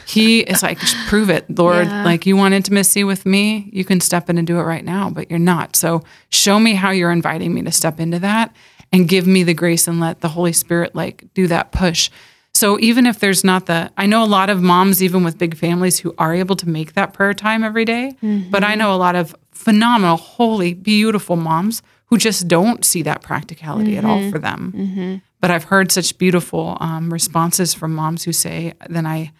he 0.07 0.41
is 0.41 0.63
like 0.63 0.79
just 0.79 0.97
prove 1.07 1.31
it, 1.31 1.47
Lord. 1.59 1.87
Yeah. 1.87 2.05
Like 2.05 2.27
you 2.27 2.37
want 2.37 2.55
intimacy 2.55 3.05
with 3.05 3.25
me, 3.25 3.71
you 3.73 3.85
can 3.85 4.01
step 4.01 4.29
in 4.29 4.39
and 4.39 4.47
do 4.47 4.59
it 4.59 4.63
right 4.65 4.85
now, 4.85 5.11
but 5.11 5.31
you're 5.31 5.39
not. 5.39 5.77
So 5.77 6.03
show 6.29 6.59
me 6.61 6.75
how 6.75 6.91
you're 6.91 7.13
inviting 7.13 7.55
me 7.55 7.63
to 7.63 7.73
step 7.73 8.01
into 8.01 8.19
that 8.19 8.55
and 8.93 9.09
give 9.09 9.27
me 9.27 9.43
the 9.43 9.55
grace 9.55 9.89
and 9.89 9.99
let 9.99 10.21
the 10.21 10.29
Holy 10.29 10.53
Spirit 10.53 10.95
like 10.95 11.25
do 11.35 11.47
that 11.49 11.73
push. 11.73 12.11
So 12.55 12.79
even 12.79 13.05
if 13.05 13.19
there's 13.19 13.43
not 13.43 13.67
the, 13.67 13.91
I 13.97 14.07
know 14.07 14.23
a 14.23 14.27
lot 14.27 14.49
of 14.49 14.63
moms, 14.63 15.03
even 15.03 15.25
with 15.25 15.37
big 15.39 15.57
families, 15.57 15.99
who 15.99 16.15
are 16.19 16.33
able 16.33 16.55
to 16.57 16.69
make 16.69 16.95
that 16.95 17.13
prayer 17.13 17.35
time 17.35 17.65
every 17.65 17.85
day, 17.85 18.13
But 18.23 18.63
I 18.63 18.71
mm-hmm. 18.71 18.79
know 18.79 18.95
a 18.95 18.97
lot 18.97 19.17
of 19.17 19.35
phenomenal, 19.51 20.17
holy, 20.17 20.73
beautiful 20.75 21.37
moms 21.37 21.83
who 22.07 22.17
just 22.19 22.47
don't 22.47 22.85
see 22.85 23.03
that 23.03 23.23
practicality 23.23 23.97
at 23.97 24.05
all 24.05 24.19
mm-hmm. 24.19 24.31
for 24.31 24.39
them. 24.39 24.73
Mm-hmm. 24.77 25.17
But 25.41 25.51
I've 25.51 25.65
heard 25.65 25.91
such 25.91 26.17
beautiful 26.17 26.77
um, 26.81 27.13
responses 27.13 27.75
from 27.75 27.95
moms 27.95 28.23
who 28.25 28.33
say, 28.33 28.73
"Then 28.89 29.05
I, 29.05 29.33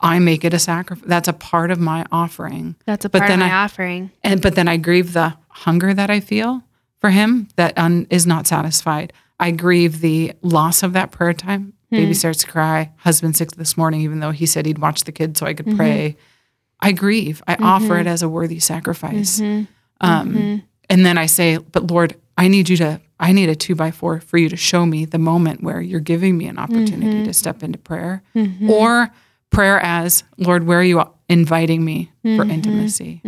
I 0.00 0.18
make 0.18 0.44
it 0.44 0.52
a 0.52 0.58
sacrifice. 0.58 1.04
That's 1.06 1.28
a 1.28 1.32
part 1.32 1.70
of 1.70 1.78
my 1.78 2.04
offering." 2.10 2.76
That's 2.84 3.04
a 3.04 3.08
But 3.08 3.20
part 3.20 3.28
then 3.28 3.42
of 3.42 3.48
my 3.48 3.54
I- 3.54 3.64
offering. 3.64 4.10
And 4.22 4.42
but 4.42 4.54
then 4.54 4.68
I 4.68 4.76
grieve 4.76 5.12
the 5.12 5.34
hunger 5.48 5.94
that 5.94 6.10
I 6.10 6.20
feel 6.20 6.62
for 7.00 7.10
him 7.10 7.48
that 7.56 7.78
un, 7.78 8.06
is 8.10 8.26
not 8.26 8.46
satisfied. 8.46 9.12
I 9.38 9.50
grieve 9.52 10.00
the 10.00 10.32
loss 10.42 10.82
of 10.82 10.92
that 10.92 11.10
prayer 11.10 11.32
time. 11.32 11.72
Baby 11.90 12.06
hmm. 12.06 12.12
starts 12.12 12.40
to 12.40 12.46
cry. 12.46 12.92
Husband 12.98 13.36
sick 13.36 13.52
this 13.52 13.76
morning, 13.76 14.00
even 14.02 14.20
though 14.20 14.30
he 14.30 14.46
said 14.46 14.66
he'd 14.66 14.78
watch 14.78 15.04
the 15.04 15.12
kids 15.12 15.40
so 15.40 15.46
I 15.46 15.54
could 15.54 15.66
mm-hmm. 15.66 15.76
pray. 15.76 16.16
I 16.80 16.92
grieve. 16.92 17.42
I 17.46 17.54
mm-hmm. 17.54 17.64
offer 17.64 17.98
it 17.98 18.06
as 18.06 18.22
a 18.22 18.28
worthy 18.28 18.60
sacrifice. 18.60 19.40
Mm-hmm. 19.40 19.64
Um, 20.00 20.62
And 20.88 21.06
then 21.06 21.18
I 21.18 21.26
say, 21.26 21.58
but 21.58 21.90
Lord, 21.90 22.16
I 22.36 22.48
need 22.48 22.68
you 22.68 22.76
to. 22.78 23.00
I 23.20 23.32
need 23.32 23.48
a 23.48 23.54
two 23.54 23.74
by 23.74 23.90
four 23.90 24.20
for 24.20 24.38
you 24.38 24.48
to 24.48 24.56
show 24.56 24.86
me 24.86 25.04
the 25.04 25.18
moment 25.18 25.62
where 25.62 25.80
you're 25.80 26.00
giving 26.00 26.38
me 26.38 26.46
an 26.46 26.58
opportunity 26.58 27.24
to 27.24 27.32
step 27.34 27.62
into 27.62 27.78
prayer, 27.78 28.22
or 28.68 29.12
prayer 29.50 29.78
as 29.80 30.24
Lord, 30.38 30.64
where 30.64 30.80
are 30.80 30.84
you 30.84 31.04
inviting 31.28 31.84
me 31.84 32.10
for 32.22 32.44
intimacy? 32.44 33.20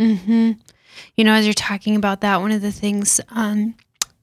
You 1.15 1.23
know, 1.23 1.33
as 1.33 1.45
you're 1.45 1.53
talking 1.53 1.95
about 1.95 2.21
that, 2.21 2.41
one 2.41 2.51
of 2.51 2.61
the 2.61 2.71
things 2.71 3.21
um, 3.29 3.75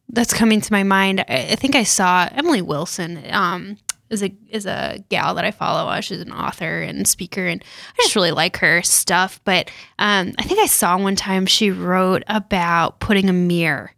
that's 0.09 0.35
coming 0.35 0.61
to 0.61 0.72
my 0.72 0.83
mind, 0.83 1.20
I, 1.20 1.48
I 1.53 1.55
think 1.57 1.76
I 1.76 1.85
saw 1.85 2.29
Emily 2.33 2.62
Wilson 2.62 3.22
um, 3.31 3.76
is 4.11 4.23
a 4.23 4.35
is 4.49 4.66
a 4.66 5.03
gal 5.09 5.35
that 5.35 5.44
I 5.44 5.51
follow. 5.51 5.88
Uh, 5.88 6.01
She's 6.01 6.20
an 6.20 6.33
author 6.33 6.83
and 6.83 7.07
speaker, 7.07 7.46
and 7.46 7.62
I 7.99 8.03
just 8.03 8.16
really 8.16 8.33
like 8.33 8.59
her 8.59 8.83
stuff. 8.83 9.40
But 9.44 9.70
um, 9.99 10.33
I 10.38 10.42
think 10.42 10.61
I 10.61 10.66
saw 10.66 10.99
one 10.99 11.16
time 11.16 11.46
she 11.46 11.70
wrote 11.70 12.23
about 12.27 13.01
putting 13.01 13.31
a 13.31 13.35
mirror 13.35 13.94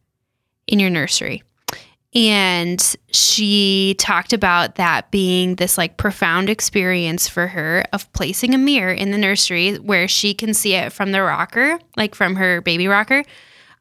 in 0.67 0.79
your 0.79 0.91
nursery. 0.91 1.43
And 2.15 2.95
she 3.11 3.95
talked 3.99 4.35
about 4.35 4.75
that 4.75 5.11
being 5.11 5.55
this 5.55 5.79
like 5.79 5.97
profound 5.97 6.51
experience 6.51 7.27
for 7.27 7.47
her 7.47 7.85
of 7.95 8.13
placing 8.13 8.55
a 8.55 8.59
mirror 8.59 8.93
in 8.93 9.13
the 9.13 9.19
nursery 9.19 9.77
where 9.77 10.07
she 10.07 10.35
can 10.35 10.53
see 10.53 10.75
it 10.75 10.93
from 10.93 11.13
the 11.13 11.23
rocker, 11.23 11.79
like 11.97 12.15
from 12.15 12.37
her 12.37 12.61
baby 12.61 12.87
rocker, 12.87 13.25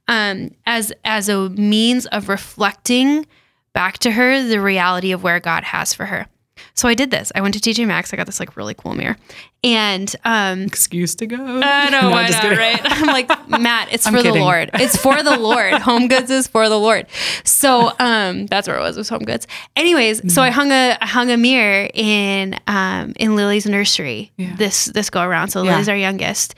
um, 0.07 0.51
as 0.65 0.93
as 1.03 1.27
a 1.27 1.49
means 1.49 2.05
of 2.07 2.29
reflecting 2.29 3.25
back 3.73 3.97
to 3.99 4.11
her 4.11 4.43
the 4.43 4.59
reality 4.61 5.11
of 5.11 5.23
where 5.23 5.39
God 5.39 5.63
has 5.65 5.93
for 5.93 6.05
her. 6.07 6.27
So 6.75 6.87
I 6.87 6.93
did 6.93 7.09
this. 7.11 7.31
I 7.33 7.41
went 7.41 7.55
to 7.55 7.59
TJ 7.59 7.87
Maxx. 7.87 8.13
I 8.13 8.17
got 8.17 8.27
this 8.27 8.39
like 8.39 8.55
really 8.55 8.75
cool 8.75 8.93
mirror, 8.93 9.17
and 9.63 10.13
um, 10.25 10.61
Excuse 10.61 11.15
to 11.15 11.25
go. 11.25 11.35
I 11.37 11.89
know 11.89 12.01
no, 12.03 12.09
why 12.11 12.27
not, 12.27 12.41
kidding. 12.41 12.57
right? 12.57 12.79
I'm 12.83 13.07
like, 13.07 13.49
Matt, 13.49 13.91
it's 13.91 14.07
for 14.09 14.17
kidding. 14.17 14.33
the 14.33 14.39
Lord. 14.39 14.69
It's 14.75 14.95
for 14.95 15.23
the 15.23 15.37
Lord. 15.39 15.73
Home 15.81 16.07
Goods 16.07 16.29
is 16.29 16.47
for 16.47 16.69
the 16.69 16.77
Lord. 16.77 17.07
So 17.43 17.91
um, 17.99 18.45
that's 18.45 18.67
where 18.67 18.77
it 18.77 18.81
was. 18.81 18.95
It 18.95 18.99
was 18.99 19.09
Home 19.09 19.23
Goods. 19.23 19.47
Anyways, 19.75 20.31
so 20.33 20.43
I 20.43 20.51
hung 20.51 20.71
a 20.71 20.97
I 21.01 21.07
hung 21.07 21.31
a 21.31 21.37
mirror 21.37 21.89
in 21.95 22.59
um 22.67 23.13
in 23.15 23.35
Lily's 23.35 23.65
nursery 23.65 24.31
Yeah. 24.37 24.55
this 24.55 24.85
this 24.85 25.09
go 25.09 25.23
around. 25.23 25.49
So 25.49 25.63
Yeah. 25.63 25.71
Lily's 25.71 25.89
our 25.89 25.97
youngest, 25.97 26.53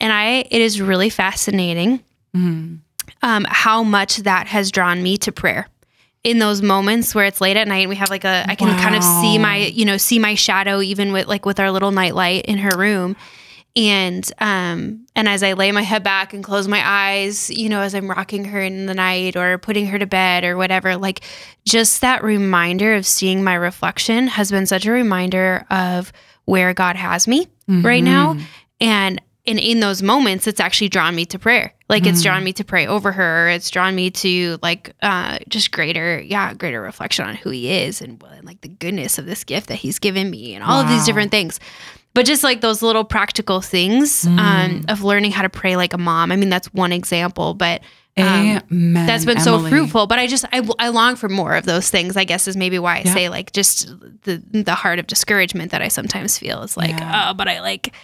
and 0.00 0.12
I 0.12 0.44
it 0.50 0.60
is 0.60 0.80
really 0.80 1.08
fascinating. 1.10 2.02
Mm. 2.36 2.78
um, 3.22 3.44
how 3.48 3.82
much 3.84 4.18
that 4.18 4.46
has 4.48 4.70
drawn 4.70 5.02
me 5.02 5.16
to 5.18 5.32
prayer 5.32 5.66
in 6.22 6.38
those 6.38 6.60
moments 6.60 7.14
where 7.14 7.24
it's 7.24 7.40
late 7.40 7.56
at 7.56 7.66
night 7.66 7.80
and 7.80 7.88
we 7.88 7.96
have 7.96 8.10
like 8.10 8.24
a 8.24 8.44
I 8.46 8.54
can 8.54 8.76
kind 8.78 8.94
of 8.94 9.02
see 9.02 9.38
my 9.38 9.56
you 9.56 9.84
know 9.84 9.96
see 9.96 10.18
my 10.18 10.34
shadow 10.34 10.80
even 10.80 11.12
with 11.12 11.26
like 11.26 11.46
with 11.46 11.58
our 11.58 11.70
little 11.70 11.90
night 11.90 12.14
light 12.14 12.44
in 12.46 12.58
her 12.58 12.76
room. 12.76 13.16
And 13.76 14.30
um 14.38 15.06
and 15.14 15.28
as 15.28 15.42
I 15.42 15.52
lay 15.52 15.70
my 15.72 15.82
head 15.82 16.02
back 16.02 16.34
and 16.34 16.42
close 16.42 16.66
my 16.68 16.82
eyes 16.84 17.50
you 17.50 17.68
know 17.68 17.80
as 17.80 17.94
I'm 17.94 18.10
rocking 18.10 18.44
her 18.46 18.60
in 18.60 18.86
the 18.86 18.94
night 18.94 19.36
or 19.36 19.58
putting 19.58 19.86
her 19.86 19.98
to 19.98 20.06
bed 20.06 20.44
or 20.44 20.56
whatever 20.56 20.96
like 20.96 21.20
just 21.64 22.00
that 22.00 22.22
reminder 22.24 22.94
of 22.94 23.06
seeing 23.06 23.44
my 23.44 23.54
reflection 23.54 24.26
has 24.26 24.50
been 24.50 24.66
such 24.66 24.86
a 24.86 24.90
reminder 24.90 25.64
of 25.70 26.12
where 26.44 26.74
God 26.74 26.96
has 26.96 27.28
me 27.28 27.46
right 27.68 28.02
now. 28.02 28.36
And 28.80 29.20
and 29.46 29.58
in 29.58 29.80
those 29.80 30.02
moments 30.02 30.46
it's 30.46 30.60
actually 30.60 30.88
drawn 30.88 31.14
me 31.14 31.24
to 31.26 31.38
prayer. 31.38 31.72
Like 31.88 32.06
it's 32.06 32.22
drawn 32.22 32.44
me 32.44 32.52
to 32.52 32.64
pray 32.64 32.86
over 32.86 33.10
her. 33.12 33.48
It's 33.48 33.68
drawn 33.70 33.94
me 33.94 34.10
to 34.12 34.58
like 34.62 34.94
uh 35.02 35.38
just 35.48 35.72
greater 35.72 36.20
yeah 36.20 36.54
greater 36.54 36.80
reflection 36.80 37.24
on 37.26 37.34
who 37.36 37.50
he 37.50 37.70
is 37.70 38.00
and, 38.00 38.22
and 38.32 38.46
like 38.46 38.60
the 38.60 38.68
goodness 38.68 39.18
of 39.18 39.26
this 39.26 39.42
gift 39.44 39.68
that 39.68 39.76
he's 39.76 39.98
given 39.98 40.30
me 40.30 40.54
and 40.54 40.62
all 40.62 40.80
of 40.80 40.88
these 40.88 41.04
different 41.04 41.30
things. 41.30 41.58
But 42.14 42.26
just 42.26 42.42
like 42.44 42.60
those 42.60 42.82
little 42.82 43.04
practical 43.04 43.60
things 43.60 44.26
um 44.26 44.82
of 44.88 45.02
learning 45.02 45.32
how 45.32 45.42
to 45.42 45.50
pray 45.50 45.76
like 45.76 45.92
a 45.94 45.98
mom. 45.98 46.30
I 46.32 46.36
mean 46.36 46.48
that's 46.50 46.72
one 46.74 46.92
example 46.92 47.54
but 47.54 47.80
um, 48.16 48.60
Amen. 48.70 49.06
that's 49.06 49.24
been 49.24 49.40
so 49.40 49.60
fruitful. 49.68 50.06
But 50.06 50.18
i 50.18 50.26
just 50.26 50.44
I, 50.52 50.68
I 50.78 50.88
long 50.88 51.16
for 51.16 51.28
more 51.28 51.54
of 51.54 51.64
those 51.64 51.88
things 51.90 52.16
i 52.16 52.24
guess 52.24 52.46
is 52.48 52.56
maybe 52.56 52.78
why 52.78 52.96
i 52.96 53.02
Yeah. 53.04 53.14
say 53.14 53.28
like 53.28 53.52
just 53.52 53.86
the 54.24 54.42
the 54.52 54.74
heart 54.74 54.98
of 54.98 55.06
discouragement 55.06 55.70
that 55.70 55.80
i 55.80 55.88
sometimes 55.88 56.36
feel 56.36 56.62
is 56.62 56.76
like 56.76 56.90
Yeah. 56.90 57.28
oh 57.30 57.34
but 57.34 57.48
i 57.48 57.60
like 57.60 57.94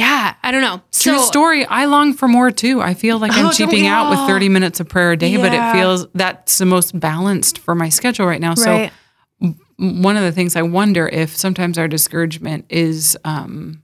yeah 0.00 0.34
i 0.42 0.50
don't 0.50 0.62
know 0.62 0.80
True 0.92 1.18
so 1.18 1.24
story. 1.24 1.64
I 1.64 1.84
long 1.86 2.12
for 2.12 2.28
more 2.28 2.50
too. 2.50 2.80
I 2.82 2.92
feel 2.94 3.18
like 3.18 3.32
Oh, 3.32 3.36
I'm 3.36 3.42
don't 3.44 3.54
cheaping 3.54 3.82
we 3.84 3.86
out 3.86 4.10
with 4.10 4.18
30 4.28 4.48
minutes 4.50 4.80
of 4.80 4.88
prayer 4.88 5.12
a 5.12 5.16
day, 5.16 5.36
but 5.36 5.52
it 5.54 5.72
feels 5.72 6.06
that's 6.14 6.58
the 6.58 6.66
most 6.66 6.98
balanced 6.98 7.56
for 7.58 7.74
my 7.74 7.88
schedule 7.88 8.26
right 8.26 8.40
now. 8.40 8.54
right 8.54 8.92
So 9.40 9.54
one 9.78 10.16
of 10.16 10.22
the 10.22 10.32
things 10.32 10.56
I 10.56 10.62
wonder 10.62 11.08
if 11.08 11.34
sometimes 11.34 11.78
our 11.78 11.88
discouragement 11.88 12.66
is 12.68 13.16
um, 13.24 13.82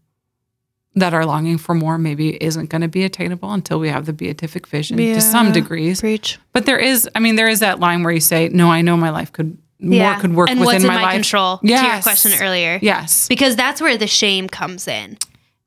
that 0.94 1.14
our 1.14 1.24
longing 1.24 1.56
for 1.58 1.74
more 1.74 1.96
maybe 1.96 2.42
isn't 2.42 2.68
going 2.68 2.82
to 2.82 2.88
be 2.88 3.02
attainable 3.04 3.52
until 3.52 3.78
we 3.80 3.88
have 3.88 4.04
the 4.04 4.12
beatific 4.12 4.66
vision 4.66 4.98
to 4.98 5.20
some 5.22 5.46
Yeah. 5.48 5.52
degrees. 5.54 6.00
preach 6.00 6.38
But 6.52 6.66
there 6.66 6.78
is, 6.78 7.08
I 7.14 7.20
mean, 7.20 7.36
there 7.36 7.48
is 7.48 7.60
that 7.60 7.80
line 7.80 8.02
where 8.02 8.12
you 8.12 8.20
say, 8.20 8.48
"No, 8.52 8.70
I 8.70 8.82
know 8.82 8.96
my 8.98 9.10
life 9.10 9.32
could 9.32 9.56
yeah 9.78 10.12
more 10.12 10.20
could 10.20 10.34
work 10.34 10.48
and 10.50 10.58
within 10.58 10.72
what's 10.74 10.84
in 10.84 10.88
my, 10.88 10.96
my, 10.96 11.02
life." 11.02 11.12
control 11.14 11.58
to 11.58 11.66
your 11.68 12.00
question 12.02 12.32
earlier 12.40 12.78
Yes. 12.82 13.28
because 13.28 13.56
that's 13.56 13.80
where 13.80 13.96
the 13.98 14.06
shame 14.06 14.48
comes 14.48 14.88
in 14.88 15.16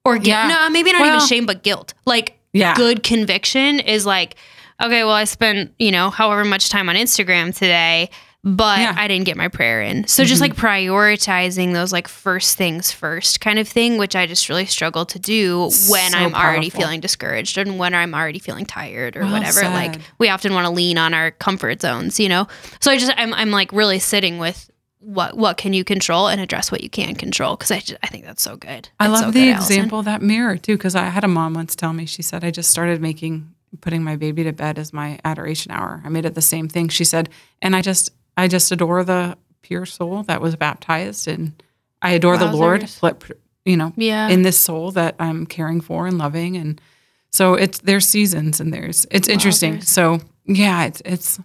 or 0.09 0.15
guilt 0.15 0.25
Yeah. 0.27 0.47
no 0.47 0.69
maybe 0.69 0.91
not 0.91 1.01
Well- 1.01 1.15
even 1.17 1.27
shame 1.27 1.45
but 1.45 1.63
guilt 1.63 1.93
like 2.05 2.39
Yeah. 2.53 2.75
good 2.75 3.03
conviction 3.03 3.79
is 3.79 4.05
like 4.05 4.35
okay 4.81 5.03
well 5.03 5.13
i 5.13 5.25
spent 5.25 5.73
you 5.79 5.91
know 5.91 6.09
however 6.09 6.43
much 6.45 6.69
time 6.69 6.89
on 6.89 6.95
instagram 6.95 7.55
today 7.55 8.09
but 8.43 8.79
Yeah. 8.79 8.91
Mm-hmm. 8.91 8.99
i 8.99 9.07
didn't 9.09 9.25
get 9.25 9.35
my 9.37 9.49
prayer 9.49 9.81
in 9.81 10.07
so 10.07 10.23
just 10.23 10.39
like 10.41 10.55
prioritizing 10.99 11.73
those 11.73 11.91
like 11.91 12.07
first 12.07 12.57
things 12.57 12.91
first 12.91 13.41
kind 13.41 13.59
of 13.59 13.67
thing 13.67 13.97
which 13.97 14.15
i 14.15 14.25
just 14.25 14.49
really 14.49 14.65
struggle 14.65 15.05
to 15.05 15.19
do 15.19 15.63
when 15.89 16.11
So 16.11 16.17
i'm 16.17 16.33
already 16.33 16.69
feeling 16.69 16.99
discouraged 16.99 17.57
and 17.57 17.77
when 17.77 17.93
i'm 17.93 18.13
already 18.13 18.39
feeling 18.39 18.65
tired 18.65 19.15
or 19.17 19.21
Well 19.21 19.33
whatever 19.33 19.61
like 19.69 19.99
we 20.17 20.29
often 20.29 20.53
want 20.53 20.65
to 20.65 20.71
lean 20.71 20.97
on 20.97 21.13
our 21.13 21.31
comfort 21.31 21.81
zones 21.81 22.19
you 22.19 22.29
know 22.29 22.47
so 22.79 22.91
i 22.91 22.97
just 22.97 23.11
i'm, 23.17 23.33
I'm 23.33 23.51
like 23.51 23.71
really 23.71 23.99
sitting 23.99 24.37
with 24.37 24.69
what 24.99 25.37
what 25.37 25.55
can 25.57 25.71
you 25.73 25.83
control 25.83 26.27
and 26.27 26.41
address 26.41 26.71
what 26.71 26.81
you 26.81 26.89
can 26.89 27.15
control 27.15 27.55
because 27.55 27.71
I, 27.71 27.81
I 28.03 28.07
think 28.07 28.25
that's 28.25 28.41
so 28.43 28.57
good 28.57 28.89
I 28.99 29.07
love 29.07 29.19
so 29.25 29.31
the 29.31 29.45
good, 29.45 29.55
example 29.55 30.03
that 30.03 30.21
mirror 30.21 30.57
too, 30.57 30.75
because 30.75 30.95
I 30.95 31.05
had 31.05 31.23
a 31.23 31.27
mom 31.27 31.53
once 31.53 31.75
tell 31.75 31.93
me, 31.93 32.05
she 32.05 32.21
said, 32.21 32.43
I 32.43 32.51
just 32.51 32.69
started 32.69 33.01
making 33.01 33.53
putting 33.81 34.03
my 34.03 34.15
baby 34.15 34.43
to 34.43 34.51
bed 34.51 34.77
as 34.79 34.91
my 34.91 35.19
adoration 35.23 35.71
hour. 35.71 36.01
I 36.03 36.09
made 36.09 36.25
it 36.25 36.33
the 36.35 36.41
same 36.41 36.67
thing. 36.67 36.89
She 36.89 37.03
said, 37.05 37.29
and 37.61 37.75
I 37.75 37.81
just 37.81 38.09
I 38.35 38.47
just 38.47 38.71
adore 38.71 39.03
the 39.03 39.37
pure 39.61 39.85
soul 39.85 40.23
that 40.23 40.41
was 40.41 40.55
baptized 40.55 41.27
and 41.27 41.61
I 42.01 42.11
adore 42.11 42.37
the 42.37 42.51
Lord, 42.51 42.81
Wowzers. 42.81 43.31
you 43.65 43.77
know, 43.77 43.93
Yeah. 43.95 44.27
in 44.29 44.41
this 44.41 44.57
soul 44.57 44.91
that 44.91 45.15
I'm 45.19 45.45
caring 45.45 45.81
for 45.81 46.07
and 46.07 46.17
loving. 46.17 46.57
And 46.57 46.81
so 47.29 47.53
it's 47.53 47.79
there's 47.79 48.07
seasons 48.07 48.59
and 48.59 48.73
there's 48.73 49.05
it's 49.11 49.29
interesting. 49.29 49.81
So 49.81 50.19
yeah, 50.45 50.85
it's 50.85 51.01
it's 51.05 51.39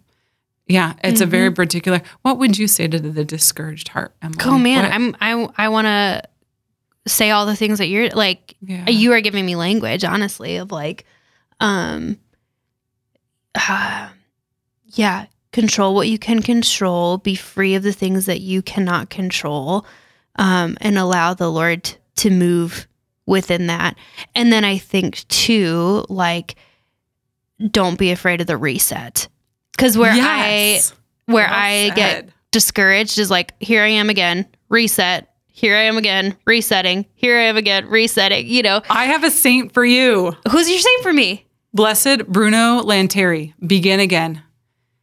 yeah, 0.67 0.95
it's 1.05 1.21
a 1.21 1.25
Mm-hmm. 1.25 1.31
very 1.31 1.51
particular. 1.53 2.01
What 2.23 2.39
would 2.39 2.57
you 2.59 2.67
say 2.69 2.89
to 2.89 2.99
the, 2.99 3.25
discouraged 3.25 3.89
heart? 3.89 4.15
Emily? 4.23 4.39
Oh 4.45 4.59
man, 4.59 4.83
What- 4.85 4.93
I'm 4.93 5.17
I 5.21 5.65
I 5.65 5.69
want 5.69 5.87
to 5.87 6.23
say 7.07 7.31
all 7.31 7.45
the 7.47 7.57
things 7.57 7.79
that 7.79 7.89
you're 7.89 8.09
like. 8.11 8.55
Yeah. 8.63 8.89
You 8.89 9.13
are 9.13 9.21
giving 9.21 9.45
me 9.45 9.57
language, 9.57 10.05
honestly, 10.05 10.57
of 10.57 10.73
like, 10.73 11.05
um, 11.61 12.19
yeah, 14.87 15.27
control 15.53 15.95
what 15.95 16.09
you 16.09 16.19
can 16.19 16.43
control, 16.43 17.19
be 17.19 17.35
free 17.35 17.75
of 17.75 17.83
the 17.83 17.93
things 17.93 18.27
that 18.27 18.41
you 18.41 18.63
cannot 18.63 19.11
control, 19.11 19.87
um, 20.37 20.77
and 20.81 20.99
allow 20.99 21.35
the 21.35 21.51
Lord 21.51 21.85
t- 21.85 21.97
to 22.17 22.31
move 22.31 22.87
within 23.27 23.67
that. 23.69 23.97
And 24.35 24.53
then 24.53 24.65
I 24.65 24.79
think 24.79 25.27
too, 25.29 26.05
like, 26.09 26.57
don't 27.71 27.99
be 27.99 28.11
afraid 28.11 28.41
of 28.41 28.47
the 28.47 28.57
reset, 28.57 29.29
because 29.77 29.97
where 29.99 30.15
Yes. 30.15 30.93
I 30.93 31.33
where 31.33 31.47
Well 31.47 31.55
I 31.55 31.91
get 31.95 32.29
discouraged 32.51 33.19
is 33.19 33.31
like, 33.31 33.55
here 33.61 33.83
I 33.83 33.89
am 33.89 34.11
again, 34.11 34.47
reset. 34.69 35.29
Here 35.47 35.77
I 35.77 35.83
am 35.83 35.97
again, 35.97 36.37
resetting. 36.47 37.07
Here 37.15 37.39
I 37.39 37.45
am 37.45 37.57
again, 37.57 37.87
resetting. 37.89 38.47
You 38.47 38.63
know, 38.63 38.83
I 38.91 39.05
have 39.07 39.23
a 39.25 39.31
saint 39.31 39.73
for 39.73 39.85
you. 39.85 40.33
who's 40.51 40.69
your 40.69 40.79
saint 40.81 41.03
for 41.03 41.13
me? 41.13 41.47
Blessed 41.73 42.27
Bruno 42.29 42.83
Lanteri, 42.83 43.53
Begin 43.67 44.01
Again. 44.01 44.43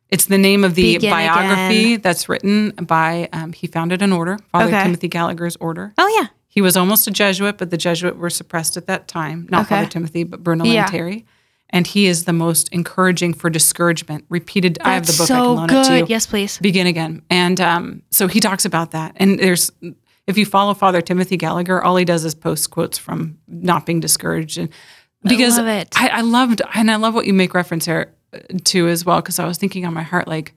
It's 0.10 0.26
the 0.26 0.38
name 0.38 0.64
of 0.66 0.76
the 0.76 0.96
Begin 0.96 1.10
biography 1.10 1.96
that's 1.96 2.28
written 2.28 2.72
by, 2.72 3.30
um, 3.32 3.54
he 3.54 3.66
founded 3.68 4.02
an 4.02 4.12
order, 4.12 4.38
Father 4.52 4.66
Okay. 4.68 4.84
Timothy 4.84 5.08
Gallagher's 5.08 5.56
order. 5.58 5.94
Oh 5.98 6.20
yeah, 6.22 6.28
He 6.50 6.60
was 6.62 6.76
almost 6.76 7.08
a 7.08 7.12
Jesuit, 7.12 7.58
but 7.58 7.70
the 7.70 7.78
Jesuit 7.78 8.18
were 8.18 8.30
suppressed 8.30 8.76
at 8.76 8.88
that 8.88 9.08
time. 9.08 9.48
Not 9.50 9.66
Okay. 9.66 9.76
Father 9.76 9.88
Timothy, 9.90 10.24
but 10.26 10.44
Bruno 10.44 10.66
Yeah. 10.66 10.86
Lanteri. 10.86 11.24
And 11.74 11.88
he 11.88 12.06
is 12.06 12.26
the 12.26 12.34
most 12.34 12.68
encouraging 12.70 13.34
for 13.34 13.50
discouragement. 13.50 14.26
Repeated, 14.30 14.78
I 14.82 14.96
have 14.96 15.06
the 15.06 15.14
book, 15.14 15.32
I 15.32 15.36
can 15.36 15.56
loan 15.56 15.68
good. 15.68 15.86
it 15.86 15.90
to 15.90 15.98
you. 16.00 16.06
Yes, 16.10 16.26
please. 16.26 16.58
Begin 16.60 16.86
Again. 16.88 17.22
And 17.30 17.62
um, 17.62 18.02
so 18.12 18.28
he 18.28 18.40
talks 18.40 18.66
about 18.66 18.92
that. 18.92 19.14
And 19.16 19.40
there's, 19.40 19.72
if 20.28 20.38
you 20.38 20.46
follow 20.46 20.74
Father 20.74 21.02
Timothy 21.02 21.38
Gallagher, 21.38 21.82
all 21.82 21.96
he 21.96 22.06
does 22.06 22.26
is 22.26 22.36
post 22.36 22.72
quotes 22.72 22.98
from 22.98 23.38
not 23.48 23.86
being 23.86 24.02
discouraged. 24.02 24.58
And 24.58 24.70
because 25.24 25.58
love 25.58 25.68
it. 25.68 25.90
I, 25.96 26.08
I 26.10 26.22
loved, 26.22 26.62
and 26.74 26.92
I 26.92 26.98
love 26.98 27.14
what 27.14 27.26
you 27.26 27.34
make 27.34 27.54
reference 27.54 27.86
here 27.86 28.14
uh, 28.34 28.40
to 28.66 28.90
as 28.90 29.06
well, 29.06 29.22
because 29.22 29.40
I 29.40 29.46
was 29.46 29.58
thinking 29.58 29.86
on 29.86 29.94
my 29.94 30.04
heart, 30.04 30.28
like, 30.28 30.54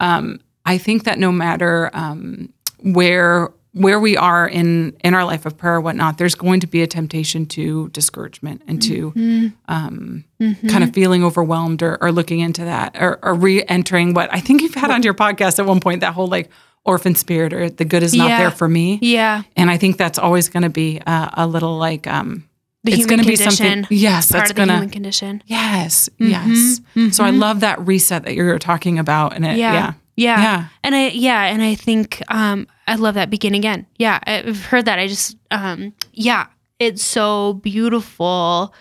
um, 0.00 0.40
I 0.64 0.76
think 0.76 1.04
that 1.04 1.18
no 1.18 1.30
matter 1.30 1.90
um, 1.92 2.52
where 2.80 3.50
where 3.78 3.98
we 4.00 4.16
are 4.16 4.46
in 4.48 4.96
in 5.04 5.14
our 5.14 5.24
life 5.24 5.46
of 5.46 5.56
prayer 5.56 5.76
or 5.76 5.80
whatnot, 5.80 6.18
there's 6.18 6.34
going 6.34 6.60
to 6.60 6.66
be 6.66 6.82
a 6.82 6.86
temptation 6.86 7.46
to 7.46 7.88
discouragement 7.90 8.62
and 8.66 8.82
to 8.82 9.12
Mm-hmm. 9.12 9.46
um, 9.68 10.24
kind 10.68 10.84
of 10.84 10.92
feeling 10.94 11.24
overwhelmed 11.24 11.82
or, 11.82 11.96
or 12.02 12.12
looking 12.12 12.40
into 12.40 12.64
that 12.64 12.96
or, 13.00 13.18
or 13.22 13.34
re-entering 13.34 14.14
what 14.14 14.32
I 14.32 14.40
think 14.40 14.62
you've 14.62 14.74
had 14.74 14.90
on 14.90 15.02
your 15.02 15.14
podcast 15.14 15.58
at 15.58 15.66
one 15.66 15.80
point 15.80 16.00
that 16.00 16.14
whole 16.14 16.26
like 16.28 16.50
orphan 16.84 17.14
spirit 17.14 17.52
or 17.52 17.68
the 17.70 17.84
good 17.84 18.02
is 18.02 18.14
not 18.14 18.28
Yeah. 18.28 18.38
there 18.38 18.50
for 18.50 18.68
me. 18.68 18.98
Yeah, 19.02 19.42
And 19.56 19.70
I 19.70 19.76
think 19.76 19.96
that's 19.96 20.18
always 20.18 20.48
going 20.48 20.62
to 20.62 20.70
be 20.70 20.98
a, 21.06 21.30
a 21.38 21.46
little 21.46 21.76
like 21.76 22.06
um, 22.06 22.48
the 22.84 22.92
it's 22.92 23.06
going 23.06 23.20
to 23.20 23.26
be 23.26 23.36
something. 23.36 23.86
Yes, 23.90 24.30
part 24.30 24.42
that's 24.44 24.52
going 24.52 24.68
to 24.68 24.74
human 24.74 24.90
condition. 24.90 25.42
Yes, 25.46 26.08
yes. 26.18 26.80
So 27.10 27.24
I 27.24 27.30
love 27.30 27.60
that 27.60 27.84
reset 27.86 28.24
that 28.24 28.34
you're 28.34 28.58
talking 28.58 28.98
about, 28.98 29.34
and 29.34 29.44
it, 29.44 29.56
Yeah. 29.58 29.72
yeah, 29.72 29.92
Yeah. 30.18 30.40
Yeah. 30.42 30.68
And 30.82 30.94
I 30.94 31.08
yeah, 31.08 31.44
and 31.44 31.62
I 31.62 31.74
think 31.74 32.22
um 32.28 32.66
I 32.86 32.96
love 32.96 33.14
that 33.14 33.30
begin 33.30 33.54
again. 33.54 33.86
Yeah, 33.98 34.18
I've 34.26 34.64
heard 34.64 34.84
that. 34.86 34.98
I 34.98 35.06
just 35.06 35.36
um 35.50 35.92
yeah, 36.12 36.46
it's 36.78 37.04
so 37.04 37.54
beautiful 37.54 38.74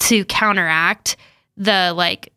to 0.00 0.24
counteract 0.26 1.16
the 1.56 1.92
like 1.96 2.32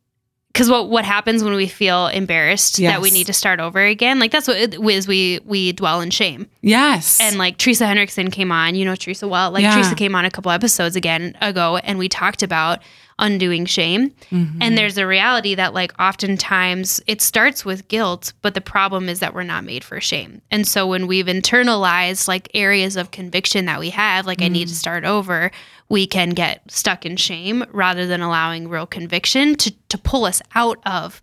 because 0.54 0.69
what 0.69 0.89
what 0.89 1.06
happens 1.06 1.43
when 1.43 1.54
we 1.54 1.67
feel 1.67 2.08
embarrassed 2.08 2.77
that 2.82 3.01
we 3.01 3.10
need 3.12 3.27
to 3.27 3.34
start 3.34 3.60
over 3.60 3.80
again? 3.80 4.19
Like 4.19 4.32
that's 4.32 4.47
what 4.47 4.58
it 4.58 4.73
is. 4.82 5.08
We 5.08 5.39
we 5.45 5.71
dwell 5.71 6.01
in 6.01 6.10
shame. 6.10 6.47
yes, 6.62 7.21
And 7.21 7.38
like 7.38 7.58
Teresa 7.58 7.86
Hendrickson 7.86 8.32
came 8.32 8.51
on, 8.51 8.75
you 8.75 8.84
know 8.84 8.95
Teresa 8.95 9.27
well. 9.27 9.51
Like 9.51 9.63
Yeah. 9.63 9.75
Teresa 9.75 9.95
came 9.95 10.13
on 10.15 10.25
a 10.25 10.32
couple 10.32 10.51
episodes 10.51 10.95
again 10.95 11.38
ago, 11.41 11.77
and 11.77 11.97
we 11.99 12.10
talked 12.10 12.43
about 12.43 12.80
undoing 13.21 13.65
shame. 13.65 14.10
Mm-hmm. 14.31 14.62
And 14.62 14.77
there's 14.77 14.97
a 14.97 15.07
reality 15.07 15.55
that 15.55 15.73
like 15.73 15.93
oftentimes 15.99 17.01
it 17.07 17.21
starts 17.21 17.63
with 17.63 17.88
guilt, 17.88 18.34
but 18.41 18.53
the 18.55 18.62
problem 18.62 19.07
is 19.07 19.19
that 19.19 19.34
we're 19.34 19.43
not 19.43 19.63
made 19.63 19.84
for 19.84 20.01
shame. 20.01 20.41
And 20.51 20.67
so 20.67 20.86
when 20.88 21.07
we've 21.07 21.27
internalized 21.27 22.27
like 22.27 22.49
areas 22.53 22.97
of 22.97 23.12
conviction 23.12 23.65
that 23.65 23.79
we 23.79 23.91
have, 23.91 24.25
like 24.25 24.41
I 24.41 24.47
need 24.49 24.67
Mm. 24.67 24.71
to 24.71 24.75
start 24.75 25.05
over, 25.05 25.51
we 25.88 26.05
can 26.07 26.31
get 26.31 26.69
stuck 26.69 27.05
in 27.05 27.15
shame 27.15 27.63
rather 27.71 28.05
than 28.07 28.21
allowing 28.21 28.67
real 28.67 28.86
conviction 28.88 29.55
to 29.55 29.71
to 29.89 29.97
pull 29.97 30.25
us 30.25 30.41
out 30.55 30.79
of 30.86 31.21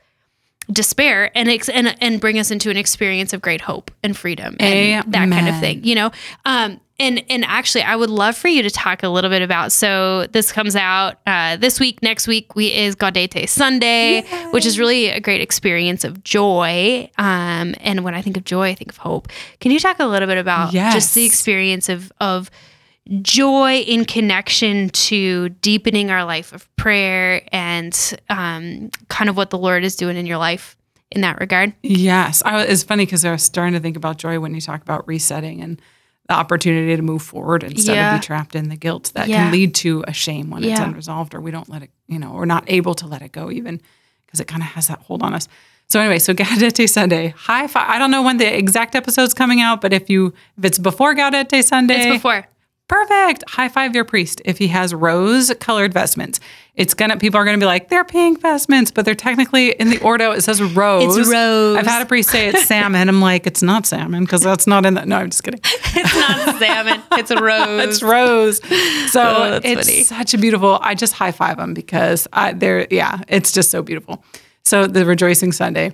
despair 0.71 1.31
and, 1.35 1.49
ex- 1.49 1.69
and 1.69 1.97
and 2.01 2.21
bring 2.21 2.39
us 2.39 2.51
into 2.51 2.71
an 2.71 2.77
experience 2.77 3.33
of 3.33 3.41
great 3.41 3.61
hope 3.63 3.91
and 4.03 4.17
freedom 4.17 4.55
and 4.61 5.13
that 5.13 5.31
kind 5.31 5.49
of 5.49 5.59
thing 5.61 5.83
you 5.85 5.95
know? 5.95 6.11
Um 6.45 6.81
and 7.01 7.23
and 7.31 7.45
actually 7.45 7.83
i 7.83 7.95
would 7.95 8.11
love 8.11 8.37
for 8.37 8.49
you 8.49 8.61
to 8.61 8.71
talk 8.71 9.05
a 9.05 9.09
little 9.09 9.31
bit 9.31 9.41
about 9.41 9.71
so 9.71 10.27
this 10.33 10.51
comes 10.51 10.75
out 10.75 11.19
uh, 11.27 11.57
this 11.57 11.79
week 11.79 12.03
next 12.03 12.27
week 12.27 12.57
we 12.57 12.73
is 12.75 12.97
gaudete 12.97 13.49
sunday 13.49 14.23
which 14.51 14.67
is 14.67 14.81
really 14.81 15.07
a 15.09 15.21
great 15.21 15.41
experience 15.41 16.03
of 16.03 16.25
joy 16.25 17.09
um 17.17 17.75
and 17.81 18.03
when 18.03 18.15
i 18.17 18.21
think 18.21 18.37
of 18.37 18.45
joy 18.45 18.69
i 18.69 18.75
think 18.75 18.91
of 18.91 18.97
hope. 18.97 19.29
Can 19.61 19.71
you 19.71 19.79
talk 19.79 20.01
a 20.01 20.07
little 20.07 20.27
bit 20.27 20.39
about 20.39 20.73
just 20.93 21.15
the 21.15 21.25
experience 21.25 21.89
of 21.89 22.13
of 22.21 22.51
joy 23.23 23.79
in 23.79 24.05
connection 24.05 24.91
to 24.91 25.49
deepening 25.49 26.11
our 26.11 26.25
life 26.25 26.53
of 26.53 26.69
prayer 26.77 27.43
and 27.53 28.19
um, 28.29 28.91
kind 29.09 29.31
of 29.31 29.37
what 29.37 29.51
the 29.51 29.59
Lord 29.59 29.85
is 29.85 29.97
doing 29.97 30.17
in 30.17 30.27
your 30.27 30.39
life 30.39 30.77
in 31.11 31.23
that 31.23 31.41
regard. 31.41 31.73
Yes, 31.83 32.43
I, 32.45 32.63
it's 32.65 32.83
funny 32.83 33.07
because 33.07 33.25
I 33.25 33.33
was 33.33 33.43
starting 33.43 33.73
to 33.75 33.81
think 33.81 33.97
about 33.97 34.19
joy 34.19 34.39
when 34.41 34.55
you 34.55 34.61
talk 34.61 34.83
about 34.83 35.09
resetting 35.09 35.63
and 35.63 35.81
the 36.29 36.35
opportunity 36.35 36.95
to 36.95 37.01
move 37.03 37.23
forward 37.23 37.65
instead 37.65 37.95
Yeah. 37.95 38.15
of 38.15 38.21
be 38.21 38.27
trapped 38.27 38.55
in 38.55 38.69
the 38.69 38.77
guilt 38.77 39.13
that 39.15 39.29
Yeah. 39.29 39.45
can 39.45 39.53
lead 39.53 39.75
to 39.77 40.05
a 40.07 40.13
shame 40.13 40.51
when 40.51 40.63
it's 40.63 40.79
unresolved 40.79 41.35
or 41.35 41.41
we 41.41 41.51
don't 41.51 41.71
let 41.71 41.83
it, 41.83 41.91
you 42.09 42.19
know, 42.19 42.33
we're 42.33 42.45
not 42.45 42.65
able 42.67 42.95
to 42.97 43.07
let 43.07 43.23
it 43.23 43.33
go 43.33 43.51
even 43.51 43.81
because 44.27 44.39
it 44.41 44.47
kind 44.47 44.63
of 44.63 44.69
has 44.69 44.89
that 44.89 44.99
hold 45.01 45.23
on 45.23 45.33
us. 45.33 45.49
So 45.87 45.99
anyway, 45.99 46.19
so 46.19 46.35
Gaudete 46.35 46.87
Sunday, 46.87 47.29
high 47.35 47.67
five. 47.67 47.89
I 47.89 47.99
don't 47.99 48.11
know 48.11 48.23
when 48.23 48.37
the 48.37 48.55
exact 48.59 48.95
episode's 48.95 49.33
coming 49.33 49.63
out, 49.63 49.81
but 49.81 49.95
if 49.95 50.11
you 50.11 50.35
if 50.59 50.65
it's 50.67 50.79
before 50.79 51.15
Gaudete 51.15 51.65
Sunday, 51.65 52.01
It's 52.09 52.17
before. 52.17 52.47
Perfect. 52.89 53.45
High 53.51 53.69
five 53.69 53.95
your 53.95 54.05
priest 54.05 54.41
if 54.47 54.57
he 54.59 54.69
has 54.69 54.95
rose 54.95 55.53
colored 55.61 55.93
vestments. 55.93 56.41
It's 56.75 56.95
gonna 56.95 57.19
people 57.19 57.39
are 57.39 57.45
gonna 57.45 57.59
be 57.59 57.67
like, 57.67 57.91
they're 57.91 58.05
pink 58.05 58.41
vestments, 58.41 58.91
but 58.91 59.05
they're 59.05 59.15
technically 59.15 59.73
in 59.73 59.91
the 59.91 60.01
ordo, 60.01 60.31
it 60.33 60.41
says 60.41 60.63
rose. 60.63 61.17
It's 61.17 61.29
rose. 61.29 61.77
I've 61.77 61.87
had 61.87 62.01
a 62.01 62.07
priest 62.07 62.31
say 62.31 62.49
it's 62.49 62.65
salmon. 62.65 63.09
I'm 63.09 63.21
like, 63.21 63.47
it's 63.47 63.63
not 63.63 63.85
salmon 63.85 64.25
because 64.25 64.41
that's 64.41 64.67
not 64.67 64.87
in 64.87 64.95
that. 64.95 65.07
No, 65.07 65.17
I'm 65.19 65.29
just 65.31 65.43
kidding. 65.45 65.61
It's 66.01 66.15
not 66.15 66.59
salmon. 66.59 67.03
It's 67.13 67.31
a 67.31 67.43
rose. 67.43 67.85
It's 67.85 68.03
rose. 68.03 68.59
So 69.13 69.23
Oh, 69.23 69.61
it's 69.63 69.89
funny. 69.89 70.03
such 70.05 70.33
a 70.35 70.39
beautiful. 70.39 70.79
I 70.81 70.95
just 70.95 71.13
high 71.13 71.33
five 71.33 71.57
them 71.59 71.75
because 71.75 72.27
I 72.33 72.53
they're 72.55 72.87
yeah, 72.91 73.21
it's 73.29 73.53
just 73.53 73.71
so 73.71 73.83
beautiful. 73.83 74.25
So 74.65 74.87
the 74.87 75.05
rejoicing 75.05 75.53
Sunday, 75.53 75.93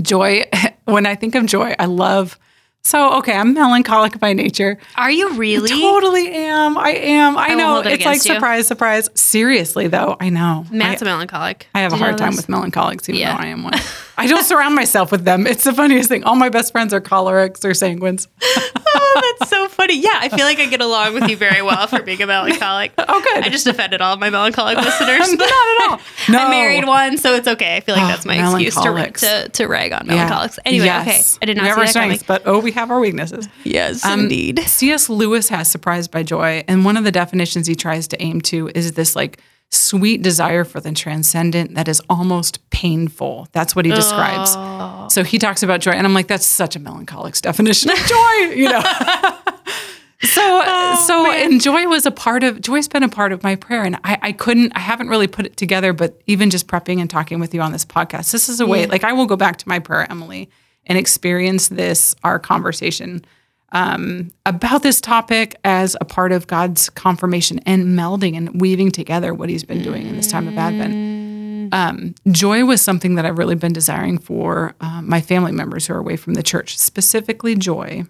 joy. 0.00 0.44
When 0.84 1.06
I 1.06 1.14
think 1.14 1.36
of 1.36 1.46
joy, 1.46 1.74
I 1.78 1.84
love. 1.86 2.36
So 2.84 3.18
okay, 3.18 3.32
I'm 3.36 3.54
melancholic 3.54 4.18
by 4.18 4.32
nature. 4.32 4.76
Are 4.96 5.10
you 5.10 5.34
really? 5.34 5.68
Totally 5.70 6.28
am. 6.32 6.76
I 6.76 6.90
am. 6.90 7.38
I, 7.38 7.50
will 7.50 7.56
know. 7.56 7.78
it 7.80 7.86
It's 7.86 8.04
like 8.04 8.16
you. 8.24 8.34
surprise, 8.34 8.66
surprise. 8.66 9.08
Seriously 9.14 9.86
though, 9.86 10.16
I 10.18 10.30
know. 10.30 10.66
Matt's 10.70 11.00
I, 11.00 11.06
a 11.06 11.08
melancholic. 11.08 11.68
I 11.76 11.80
have 11.80 11.92
a 11.92 11.94
Did 11.94 12.00
you 12.00 12.04
hard 12.06 12.18
time 12.18 12.34
with 12.34 12.48
melancholics, 12.48 13.08
even 13.08 13.20
Yeah. 13.20 13.36
though 13.36 13.42
I 13.42 13.46
am 13.46 13.62
one. 13.62 13.74
I 14.18 14.26
don't 14.26 14.44
surround 14.44 14.74
myself 14.74 15.10
with 15.10 15.24
them. 15.24 15.46
It's 15.46 15.64
the 15.64 15.72
funniest 15.72 16.08
thing. 16.08 16.24
All 16.24 16.36
my 16.36 16.48
best 16.50 16.72
friends 16.72 16.92
are 16.92 17.00
cholerics 17.00 17.64
or 17.64 17.70
sanguines. 17.70 18.26
oh, 18.42 19.34
that's 19.38 19.50
so 19.50 19.68
funny. 19.68 19.98
Yeah, 19.98 20.18
I 20.20 20.28
feel 20.28 20.44
like 20.44 20.58
I 20.58 20.66
get 20.66 20.80
along 20.82 21.14
with 21.14 21.28
you 21.30 21.36
very 21.36 21.62
well 21.62 21.86
for 21.86 22.02
being 22.02 22.20
a 22.22 22.26
melancholic. 22.26 22.92
Oh, 23.14 23.20
good. 23.20 23.44
I 23.44 23.48
just 23.48 23.66
offended 23.66 24.00
all 24.00 24.14
of 24.14 24.20
my 24.20 24.30
melancholic 24.30 24.76
listeners. 24.78 25.28
But 25.36 25.38
not 25.38 25.48
at 25.48 25.90
all. 25.90 26.00
No. 26.30 26.38
I 26.46 26.50
married 26.50 26.86
one, 26.86 27.18
so 27.18 27.34
it's 27.34 27.48
okay. 27.48 27.76
I 27.76 27.80
feel 27.80 27.94
like 27.94 28.04
Oh, 28.04 28.08
that's 28.08 28.24
my 28.24 28.36
excuse 28.54 28.74
to, 28.74 29.12
to 29.44 29.48
to 29.50 29.66
rag 29.66 29.92
on 29.92 30.06
Yeah. 30.06 30.14
melancholics. 30.14 30.58
Anyway, 30.64 30.86
Yes. 30.86 31.36
okay. 31.36 31.38
I 31.42 31.46
did 31.46 31.56
not 31.56 31.62
we 31.64 31.68
have 31.68 31.78
our 31.78 31.84
that 31.86 31.92
coming. 31.94 32.20
but 32.26 32.42
oh, 32.46 32.58
we 32.60 32.72
have 32.72 32.90
our 32.90 33.00
weaknesses. 33.00 33.48
Yes, 33.64 34.04
Um, 34.04 34.20
indeed. 34.20 34.60
C.S. 34.60 35.08
Lewis 35.10 35.48
has 35.48 35.68
surprised 35.70 36.10
by 36.10 36.22
joy, 36.22 36.64
and 36.68 36.84
one 36.84 36.96
of 36.96 37.04
the 37.04 37.12
definitions 37.12 37.66
he 37.66 37.74
tries 37.74 38.08
to 38.08 38.22
aim 38.22 38.40
to 38.42 38.70
is 38.74 38.92
this 38.92 39.14
like 39.16 39.38
sweet 39.72 40.22
desire 40.22 40.64
for 40.64 40.80
the 40.80 40.92
transcendent 40.92 41.74
that 41.74 41.88
is 41.88 42.00
almost 42.08 42.68
painful. 42.70 43.48
That's 43.52 43.74
what 43.74 43.84
he 43.84 43.92
describes. 43.92 44.54
Oh. 44.56 45.08
So 45.10 45.24
he 45.24 45.38
talks 45.38 45.62
about 45.62 45.80
joy, 45.80 45.92
and 45.92 46.06
I'm 46.06 46.14
like, 46.14 46.28
that's 46.28 46.46
such 46.46 46.76
a 46.76 46.78
melancholic 46.78 47.34
definition 47.36 47.90
of 47.90 47.96
joy, 47.96 48.32
you 48.54 48.68
know. 48.68 48.80
so, 50.22 50.42
Oh, 50.64 51.04
so, 51.06 51.30
and 51.32 51.60
joy 51.60 51.86
was 51.86 52.04
a 52.06 52.10
part 52.10 52.44
of 52.44 52.60
joy's 52.60 52.86
been 52.86 53.02
a 53.02 53.08
part 53.08 53.32
of 53.32 53.42
my 53.42 53.56
prayer, 53.56 53.82
and 53.82 53.96
I, 54.04 54.18
I 54.20 54.32
couldn't, 54.32 54.72
I 54.76 54.80
haven't 54.80 55.08
really 55.08 55.26
put 55.26 55.46
it 55.46 55.56
together, 55.56 55.92
but 55.92 56.20
even 56.26 56.50
just 56.50 56.66
prepping 56.66 57.00
and 57.00 57.08
talking 57.08 57.40
with 57.40 57.54
you 57.54 57.62
on 57.62 57.72
this 57.72 57.84
podcast, 57.84 58.30
this 58.30 58.48
is 58.48 58.60
a 58.60 58.66
way. 58.66 58.86
Like, 58.86 59.04
I 59.04 59.12
will 59.12 59.26
go 59.26 59.36
back 59.36 59.56
to 59.58 59.68
my 59.68 59.78
prayer, 59.78 60.06
Emily, 60.10 60.50
and 60.86 60.98
experience 60.98 61.68
this 61.68 62.14
our 62.22 62.38
conversation 62.38 63.24
um, 63.72 64.30
about 64.46 64.82
this 64.82 65.00
topic 65.00 65.56
as 65.64 65.96
a 66.00 66.04
part 66.04 66.32
of 66.32 66.46
God's 66.46 66.88
confirmation 66.90 67.58
and 67.66 67.98
melding 67.98 68.36
and 68.36 68.60
weaving 68.60 68.90
together 68.90 69.34
what 69.34 69.48
He's 69.48 69.64
been 69.64 69.82
doing 69.82 70.06
in 70.06 70.16
this 70.16 70.28
time 70.28 70.46
of 70.46 70.56
Advent. 70.56 71.72
Um, 71.72 72.14
joy 72.30 72.64
was 72.64 72.82
something 72.82 73.14
that 73.14 73.24
I've 73.24 73.38
really 73.38 73.54
been 73.54 73.72
desiring 73.72 74.18
for 74.18 74.74
um, 74.80 75.08
my 75.08 75.20
family 75.20 75.52
members 75.52 75.86
who 75.86 75.94
are 75.94 75.98
away 75.98 76.16
from 76.16 76.34
the 76.34 76.42
church, 76.42 76.78
specifically 76.78 77.54
joy. 77.54 78.04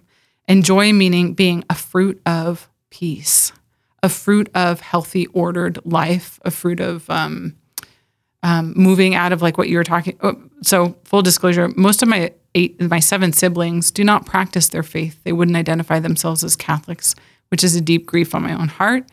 And 0.45 0.65
joy 0.65 0.91
meaning 0.91 1.33
being 1.33 1.63
a 1.69 1.75
fruit 1.75 2.21
of 2.25 2.69
peace, 2.89 3.53
a 4.01 4.09
fruit 4.09 4.49
of 4.53 4.81
healthy, 4.81 5.27
ordered 5.27 5.79
life, 5.85 6.39
a 6.43 6.51
fruit 6.51 6.81
of 6.81 7.09
um, 7.09 7.55
um, 8.43 8.73
moving 8.75 9.15
out 9.15 9.31
of 9.31 9.41
like 9.41 9.57
what 9.57 9.69
you 9.69 9.77
were 9.77 9.83
talking. 9.83 10.17
oh, 10.21 10.39
So, 10.61 10.95
full 11.05 11.21
disclosure: 11.21 11.69
most 11.75 12.03
of 12.03 12.09
my 12.09 12.31
eight, 12.53 12.79
my 12.79 12.99
seven 12.99 13.33
siblings 13.33 13.89
do 13.89 14.03
not 14.03 14.25
practice 14.25 14.69
their 14.69 14.83
faith. 14.83 15.19
They 15.23 15.31
wouldn't 15.31 15.57
identify 15.57 15.99
themselves 15.99 16.43
as 16.43 16.55
Catholics, 16.55 17.15
which 17.49 17.63
is 17.63 17.75
a 17.75 17.81
deep 17.81 18.05
grief 18.05 18.35
on 18.35 18.43
my 18.43 18.53
own 18.53 18.67
heart. 18.67 19.05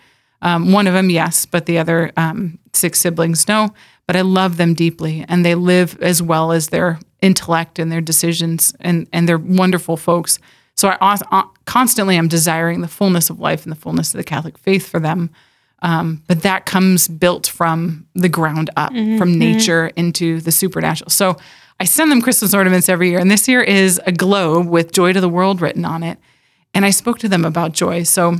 Um, 0.42 0.72
one 0.72 0.86
of 0.86 0.94
them, 0.94 1.10
yes, 1.10 1.46
but 1.46 1.66
the 1.66 1.78
other 1.78 2.12
um, 2.16 2.58
six 2.72 3.00
siblings, 3.00 3.46
no. 3.46 3.72
But 4.06 4.16
I 4.16 4.22
love 4.22 4.56
them 4.56 4.74
deeply, 4.74 5.24
and 5.28 5.44
they 5.44 5.54
live 5.54 5.96
as 6.02 6.20
well 6.22 6.50
as 6.50 6.68
their 6.68 6.98
intellect 7.22 7.78
and 7.78 7.92
their 7.92 8.00
decisions, 8.00 8.74
and 8.80 9.06
and 9.12 9.28
they're 9.28 9.38
wonderful 9.38 9.96
folks. 9.96 10.38
So 10.76 10.88
I 11.00 11.18
uh, 11.30 11.42
constantly 11.66 12.16
am 12.16 12.26
desiring 12.26 12.80
the 12.80 12.88
fullness 12.88 13.30
of 13.30 13.38
life 13.38 13.64
and 13.64 13.70
the 13.70 13.80
fullness 13.80 14.14
of 14.14 14.18
the 14.18 14.24
Catholic 14.24 14.56
faith 14.58 14.88
for 14.88 14.98
them. 14.98 15.30
Um, 15.82 16.22
but 16.26 16.42
that 16.42 16.66
comes 16.66 17.08
built 17.08 17.46
from 17.46 18.06
the 18.14 18.28
ground 18.28 18.70
up, 18.76 18.92
from 19.18 19.38
nature 19.38 19.86
into 19.96 20.40
the 20.40 20.52
supernatural. 20.52 21.10
So 21.10 21.36
I 21.78 21.84
send 21.84 22.10
them 22.10 22.20
Christmas 22.20 22.52
ornaments 22.52 22.88
every 22.88 23.08
year, 23.10 23.18
and 23.18 23.30
this 23.30 23.48
year 23.48 23.62
is 23.62 24.00
a 24.06 24.12
globe 24.12 24.68
with 24.68 24.92
"Joy 24.92 25.12
to 25.14 25.20
the 25.20 25.28
World" 25.28 25.60
written 25.62 25.84
on 25.84 26.02
it. 26.02 26.18
And 26.74 26.84
I 26.84 26.90
spoke 26.90 27.18
to 27.20 27.28
them 27.28 27.44
about 27.44 27.72
joy. 27.72 28.02
So 28.02 28.36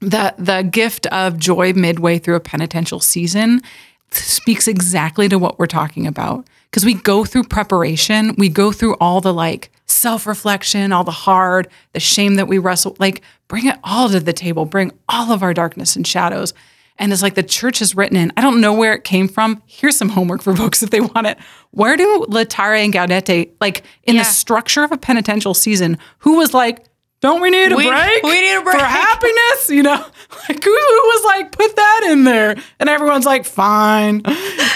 the 0.00 0.34
the 0.38 0.62
gift 0.62 1.06
of 1.06 1.38
joy 1.38 1.72
midway 1.72 2.18
through 2.18 2.36
a 2.36 2.40
penitential 2.40 3.00
season 3.00 3.62
speaks 4.10 4.68
exactly 4.68 5.28
to 5.28 5.38
what 5.38 5.58
we're 5.58 5.66
talking 5.66 6.06
about 6.06 6.46
because 6.70 6.84
we 6.84 6.94
go 6.94 7.24
through 7.24 7.44
preparation 7.44 8.34
we 8.38 8.48
go 8.48 8.72
through 8.72 8.94
all 9.00 9.20
the 9.20 9.34
like 9.34 9.70
self-reflection 9.86 10.92
all 10.92 11.04
the 11.04 11.10
hard 11.10 11.68
the 11.92 12.00
shame 12.00 12.36
that 12.36 12.48
we 12.48 12.58
wrestle 12.58 12.96
like 12.98 13.22
bring 13.48 13.66
it 13.66 13.76
all 13.82 14.08
to 14.08 14.20
the 14.20 14.32
table 14.32 14.64
bring 14.64 14.92
all 15.08 15.32
of 15.32 15.42
our 15.42 15.52
darkness 15.54 15.96
and 15.96 16.06
shadows 16.06 16.54
and 17.00 17.12
it's 17.12 17.22
like 17.22 17.34
the 17.34 17.42
church 17.42 17.78
has 17.80 17.94
written 17.94 18.16
in 18.16 18.32
i 18.36 18.40
don't 18.40 18.60
know 18.60 18.72
where 18.74 18.92
it 18.94 19.04
came 19.04 19.26
from 19.28 19.62
here's 19.66 19.96
some 19.96 20.08
homework 20.10 20.42
for 20.42 20.54
folks 20.62 20.82
if 20.82 20.90
they 20.90 21.00
want 21.00 21.26
it 21.26 21.38
where 21.70 21.96
do 21.96 22.26
laetare 22.28 22.82
and 22.84 22.92
gaudete 22.92 23.50
like 23.60 23.82
in 24.04 24.14
Yeah. 24.16 24.22
the 24.22 24.28
structure 24.28 24.84
of 24.84 24.92
a 24.92 24.98
penitential 24.98 25.54
season 25.54 25.98
who 26.18 26.36
was 26.36 26.52
like 26.54 26.84
don't 27.20 27.40
we 27.40 27.50
need 27.50 27.72
a 27.72 27.76
We- 27.76 27.88
break? 27.88 28.22
we 28.22 28.40
need 28.40 28.54
a 28.56 28.62
break. 28.62 28.78
for 28.78 28.84
happiness. 28.84 29.68
You 29.70 29.82
know, 29.82 29.94
like 30.48 30.62
who, 30.62 30.70
who 30.70 30.76
was 30.76 31.24
like, 31.24 31.50
put 31.50 31.74
that 31.74 32.08
in 32.12 32.22
there, 32.22 32.54
and 32.78 32.88
everyone's 32.88 33.26
like, 33.26 33.44
fine. 33.44 34.22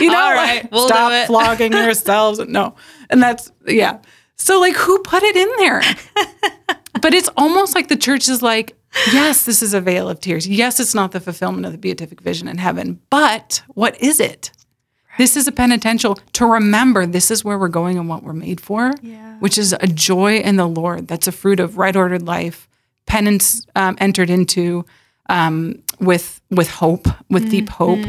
You 0.00 0.10
know, 0.10 0.18
All 0.18 0.34
like, 0.34 0.62
right, 0.64 0.72
we'll 0.72 0.88
do 0.88 0.92
stop 0.92 1.26
flogging 1.28 1.72
yourselves. 1.72 2.40
No, 2.40 2.74
and 3.10 3.22
that's 3.22 3.52
yeah. 3.64 4.00
So 4.34 4.58
like, 4.58 4.74
who 4.74 4.98
put 5.04 5.22
it 5.22 5.36
in 5.36 5.48
there? 5.58 5.82
But 7.00 7.14
it's 7.14 7.30
almost 7.36 7.74
like 7.74 7.88
the 7.88 7.96
church 7.96 8.28
is 8.28 8.42
like, 8.42 8.76
yes, 9.12 9.44
this 9.44 9.62
is 9.62 9.72
a 9.74 9.80
vale 9.80 10.08
of 10.08 10.20
tears. 10.20 10.46
Yes, 10.46 10.78
it's 10.78 10.94
not 10.94 11.12
the 11.12 11.20
fulfillment 11.20 11.64
of 11.66 11.72
the 11.72 11.78
beatific 11.78 12.20
vision 12.20 12.48
in 12.48 12.58
heaven, 12.58 13.00
but 13.10 13.62
what 13.68 14.00
is 14.02 14.20
it? 14.20 14.50
This 15.18 15.36
is 15.36 15.46
a 15.46 15.52
penitential 15.52 16.14
to 16.34 16.46
remember 16.46 17.04
this 17.06 17.30
is 17.30 17.44
where 17.44 17.58
we're 17.58 17.68
going 17.68 17.98
and 17.98 18.08
what 18.08 18.22
we're 18.22 18.32
made 18.32 18.60
for, 18.60 18.92
Yeah. 19.02 19.36
which 19.40 19.58
is 19.58 19.72
a 19.74 19.86
joy 19.86 20.38
in 20.38 20.56
the 20.56 20.66
Lord. 20.66 21.08
That's 21.08 21.26
a 21.26 21.32
fruit 21.32 21.60
of 21.60 21.76
right 21.76 21.94
ordered 21.94 22.22
life, 22.22 22.68
penance 23.06 23.66
um, 23.76 23.96
entered 24.00 24.30
into 24.30 24.84
um, 25.28 25.82
with 26.00 26.40
with 26.50 26.68
hope, 26.70 27.08
with 27.30 27.50
deep 27.50 27.68
hope. 27.68 28.00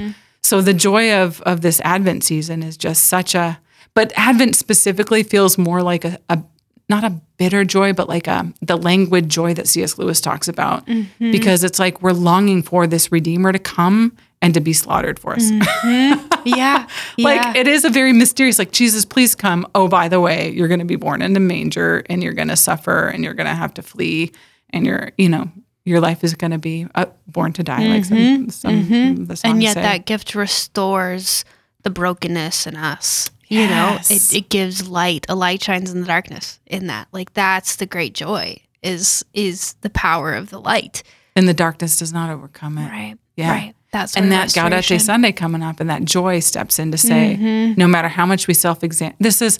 So 0.41 0.61
the 0.61 0.73
joy 0.73 1.13
of 1.13 1.41
of 1.41 1.61
this 1.61 1.79
Advent 1.81 2.23
season 2.23 2.63
is 2.63 2.77
just 2.77 3.03
such 3.05 3.35
a. 3.35 3.59
But 3.95 4.11
Advent 4.15 4.55
specifically 4.55 5.23
feels 5.23 5.57
more 5.57 5.83
like 5.83 6.03
a, 6.05 6.17
a 6.29 6.41
not 6.89 7.03
a 7.03 7.11
bitter 7.37 7.63
joy, 7.63 7.93
but 7.93 8.09
like 8.09 8.27
a 8.27 8.51
the 8.61 8.77
languid 8.77 9.29
joy 9.29 9.53
that 9.53 9.67
C.S. 9.67 9.97
Lewis 9.97 10.21
talks 10.21 10.47
about, 10.47 10.85
mm-hmm. 10.85 11.31
because 11.31 11.63
it's 11.63 11.79
like 11.79 12.01
we're 12.01 12.11
longing 12.11 12.61
for 12.61 12.87
this 12.87 13.11
Redeemer 13.11 13.51
to 13.51 13.59
come 13.59 14.15
and 14.41 14.53
to 14.53 14.59
be 14.59 14.73
slaughtered 14.73 15.17
for 15.17 15.33
us. 15.33 15.49
Mm-hmm. 15.49 16.29
Yeah. 16.45 16.87
Like 17.17 17.55
it 17.55 17.69
is 17.69 17.85
a 17.85 17.89
very 17.89 18.11
mysterious, 18.11 18.59
like, 18.59 18.73
Jesus, 18.73 19.05
please 19.05 19.33
come. 19.33 19.65
Oh, 19.73 19.87
by 19.87 20.09
the 20.09 20.19
way, 20.19 20.51
you're 20.51 20.67
going 20.67 20.81
to 20.81 20.85
be 20.85 20.97
born 20.97 21.21
in 21.21 21.33
a 21.37 21.39
manger 21.39 22.03
and 22.09 22.21
you're 22.21 22.33
going 22.33 22.49
to 22.49 22.57
suffer 22.57 23.07
and 23.07 23.23
you're 23.23 23.33
going 23.33 23.47
to 23.47 23.55
have 23.55 23.73
to 23.75 23.81
flee 23.81 24.33
and 24.71 24.85
you're, 24.85 25.13
you 25.17 25.29
know, 25.29 25.49
your 25.85 26.01
life 26.01 26.21
is 26.21 26.33
going 26.33 26.51
to 26.51 26.57
be 26.57 26.85
uh, 26.95 27.05
born 27.27 27.53
to 27.53 27.63
die, 27.63 27.85
like 27.87 28.03
some, 28.03 28.17
mm-hmm. 28.17 28.49
some 28.49 29.25
the 29.25 29.37
songs 29.37 29.53
and 29.53 29.63
yet 29.63 29.75
say. 29.75 29.81
that 29.83 30.05
gift 30.05 30.35
restores 30.35 31.45
the 31.83 31.89
brokenness 31.89 32.67
in 32.67 32.75
us. 32.75 33.31
You 33.53 33.67
know, 33.67 33.97
it, 34.09 34.33
it 34.33 34.49
gives 34.49 34.87
light. 34.87 35.25
A 35.29 35.35
light 35.35 35.61
shines 35.63 35.91
in 35.91 36.01
the 36.01 36.07
darkness 36.07 36.59
in 36.65 36.87
that. 36.87 37.07
Like 37.11 37.33
that's 37.33 37.75
the 37.77 37.85
great 37.85 38.13
joy 38.13 38.57
is 38.81 39.23
is 39.33 39.73
the 39.81 39.89
power 39.89 40.33
of 40.33 40.49
the 40.49 40.59
light. 40.59 41.03
And 41.35 41.47
the 41.47 41.53
darkness 41.53 41.97
does 41.99 42.11
not 42.13 42.29
overcome 42.29 42.77
it. 42.77 42.89
Right. 42.89 43.17
Yeah. 43.35 43.51
Right. 43.51 43.75
That's 43.91 44.15
and 44.17 44.31
that 44.31 44.49
Gaudete. 44.49 44.99
Sunday 44.99 45.31
coming 45.31 45.61
up, 45.61 45.79
and 45.79 45.89
that 45.89 46.03
joy 46.03 46.39
steps 46.39 46.79
in 46.79 46.91
to 46.91 46.97
say, 46.97 47.37
Mm-hmm. 47.39 47.79
no 47.79 47.87
matter 47.87 48.07
how 48.07 48.25
much 48.25 48.47
we 48.47 48.53
self 48.55 48.83
Examen, 48.83 49.15
this 49.19 49.39
is 49.41 49.59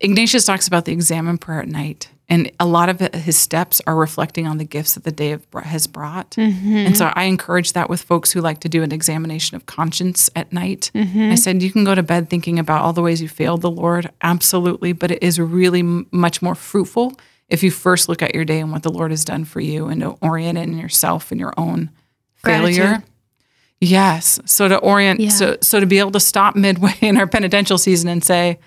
Ignatius 0.00 0.44
talks 0.44 0.68
about 0.68 0.84
the 0.84 0.92
examine 0.92 1.38
prayer 1.38 1.60
at 1.60 1.68
night, 1.68 2.10
and 2.28 2.50
a 2.58 2.66
lot 2.66 2.88
of 2.88 2.98
his 3.14 3.38
steps 3.38 3.80
are 3.86 3.94
reflecting 3.94 4.46
on 4.48 4.58
the 4.58 4.64
gifts 4.64 4.94
that 4.94 5.04
the 5.04 5.12
day 5.12 5.38
has 5.62 5.86
brought. 5.86 6.32
Mm-hmm. 6.32 6.76
And 6.76 6.96
so 6.96 7.12
I 7.14 7.24
encourage 7.24 7.72
that 7.74 7.88
with 7.88 8.02
folks 8.02 8.32
who 8.32 8.40
like 8.40 8.58
to 8.60 8.68
do 8.68 8.82
an 8.82 8.90
examination 8.90 9.54
of 9.54 9.66
conscience 9.66 10.28
at 10.34 10.52
night. 10.52 10.90
Mm-hmm. 10.94 11.30
I 11.30 11.36
said, 11.36 11.62
you 11.62 11.70
can 11.70 11.84
go 11.84 11.94
to 11.94 12.02
bed 12.02 12.28
thinking 12.28 12.58
about 12.58 12.82
all 12.82 12.92
the 12.92 13.02
ways 13.02 13.22
you 13.22 13.28
failed 13.28 13.60
the 13.62 13.70
Lord, 13.70 14.10
absolutely, 14.22 14.92
but 14.92 15.12
it 15.12 15.22
is 15.22 15.38
really 15.38 15.80
m- 15.80 16.06
much 16.10 16.42
more 16.42 16.56
fruitful 16.56 17.12
if 17.48 17.62
you 17.62 17.70
first 17.70 18.08
look 18.08 18.22
at 18.22 18.34
your 18.34 18.44
day 18.44 18.58
and 18.58 18.72
what 18.72 18.82
the 18.82 18.90
Lord 18.92 19.12
has 19.12 19.24
done 19.24 19.44
for 19.44 19.60
you 19.60 19.86
and 19.86 20.00
to 20.00 20.16
orient 20.20 20.58
in 20.58 20.76
yourself 20.76 21.30
and 21.30 21.38
your 21.38 21.54
own 21.56 21.90
failure. 22.34 23.04
Yes. 23.80 24.40
So 24.46 24.66
to 24.68 24.78
orient, 24.78 25.20
Yeah. 25.20 25.28
so 25.28 25.56
so 25.60 25.80
to 25.80 25.86
be 25.86 25.98
able 25.98 26.10
to 26.12 26.20
stop 26.20 26.56
midway 26.56 26.94
in 27.00 27.16
our 27.16 27.26
penitential 27.26 27.78
season 27.78 28.08
and 28.08 28.24
say, 28.24 28.58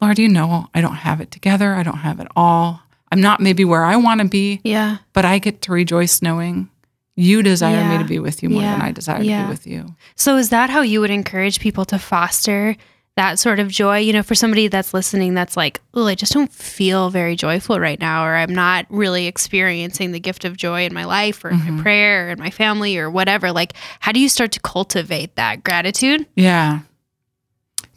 Lord, 0.00 0.18
you 0.18 0.28
know, 0.28 0.68
I 0.74 0.80
don't 0.80 0.94
have 0.96 1.20
it 1.20 1.30
together. 1.30 1.74
I 1.74 1.82
don't 1.82 1.98
have 1.98 2.20
it 2.20 2.28
all. 2.36 2.80
I'm 3.12 3.20
not 3.20 3.40
maybe 3.40 3.64
where 3.64 3.84
I 3.84 3.96
want 3.96 4.20
to 4.20 4.26
be, 4.28 4.60
Yeah. 4.64 4.98
but 5.12 5.24
I 5.24 5.38
get 5.38 5.62
to 5.62 5.72
rejoice 5.72 6.20
knowing 6.22 6.68
you 7.14 7.42
desire 7.42 7.88
me 7.88 7.96
to 7.98 8.04
be 8.04 8.18
with 8.18 8.42
you 8.42 8.50
more 8.50 8.60
than 8.62 8.82
I 8.82 8.92
desire 8.92 9.18
to 9.18 9.24
be 9.24 9.48
with 9.48 9.66
you. 9.66 9.94
So 10.16 10.36
is 10.36 10.50
that 10.50 10.68
how 10.70 10.82
you 10.82 11.00
would 11.00 11.10
encourage 11.10 11.60
people 11.60 11.84
to 11.86 11.98
foster 11.98 12.76
that 13.16 13.38
sort 13.38 13.58
of 13.58 13.68
joy? 13.68 13.98
You 14.00 14.12
know, 14.12 14.22
for 14.22 14.34
somebody 14.34 14.68
that's 14.68 14.92
listening 14.92 15.32
that's 15.32 15.56
like, 15.56 15.80
oh, 15.94 16.06
I 16.06 16.14
just 16.14 16.34
don't 16.34 16.52
feel 16.52 17.08
very 17.08 17.34
joyful 17.34 17.80
right 17.80 17.98
now, 17.98 18.26
or 18.26 18.34
I'm 18.34 18.54
not 18.54 18.84
really 18.90 19.26
experiencing 19.28 20.12
the 20.12 20.20
gift 20.20 20.44
of 20.44 20.58
joy 20.58 20.84
in 20.84 20.92
my 20.92 21.04
life 21.06 21.42
or 21.42 21.48
in 21.50 21.56
Mm-hmm. 21.60 21.76
my 21.76 21.82
prayer 21.82 22.26
or 22.26 22.30
in 22.32 22.38
my 22.38 22.50
family 22.50 22.98
or 22.98 23.08
whatever. 23.08 23.50
Like, 23.50 23.72
how 24.00 24.12
do 24.12 24.20
you 24.20 24.28
start 24.28 24.52
to 24.52 24.60
cultivate 24.60 25.36
that 25.36 25.64
gratitude? 25.64 26.26
Yeah. 26.34 26.80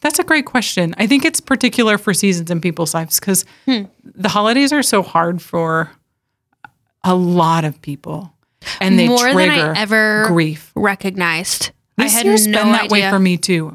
That's 0.02 0.20
a 0.20 0.24
great 0.24 0.46
question. 0.46 0.96
I 0.98 1.08
think 1.08 1.26
it's 1.26 1.40
particular 1.42 1.98
for 1.98 2.14
seasons 2.14 2.50
in 2.52 2.62
people's 2.62 2.94
lives 2.94 3.20
because 3.20 3.46
Hmm. 3.66 3.84
the 4.04 4.30
holidays 4.30 4.72
are 4.74 4.84
so 4.84 5.02
hard 5.04 5.42
for 5.42 5.92
a 7.04 7.16
lot 7.16 7.66
of 7.66 7.82
people. 7.82 8.34
And 8.82 9.00
they 9.00 9.08
More 9.08 9.20
trigger 9.32 9.56
than 9.56 9.76
I 9.76 9.80
ever 9.80 10.26
grief. 10.28 10.72
recognized. 10.76 11.72
This 11.98 12.14
I 12.14 12.18
had 12.18 12.26
year's 12.26 12.46
no 12.48 12.64
been 12.64 12.72
that 12.74 12.84
idea. 12.86 12.92
way 13.06 13.10
for 13.10 13.20
me 13.20 13.38
too, 13.38 13.74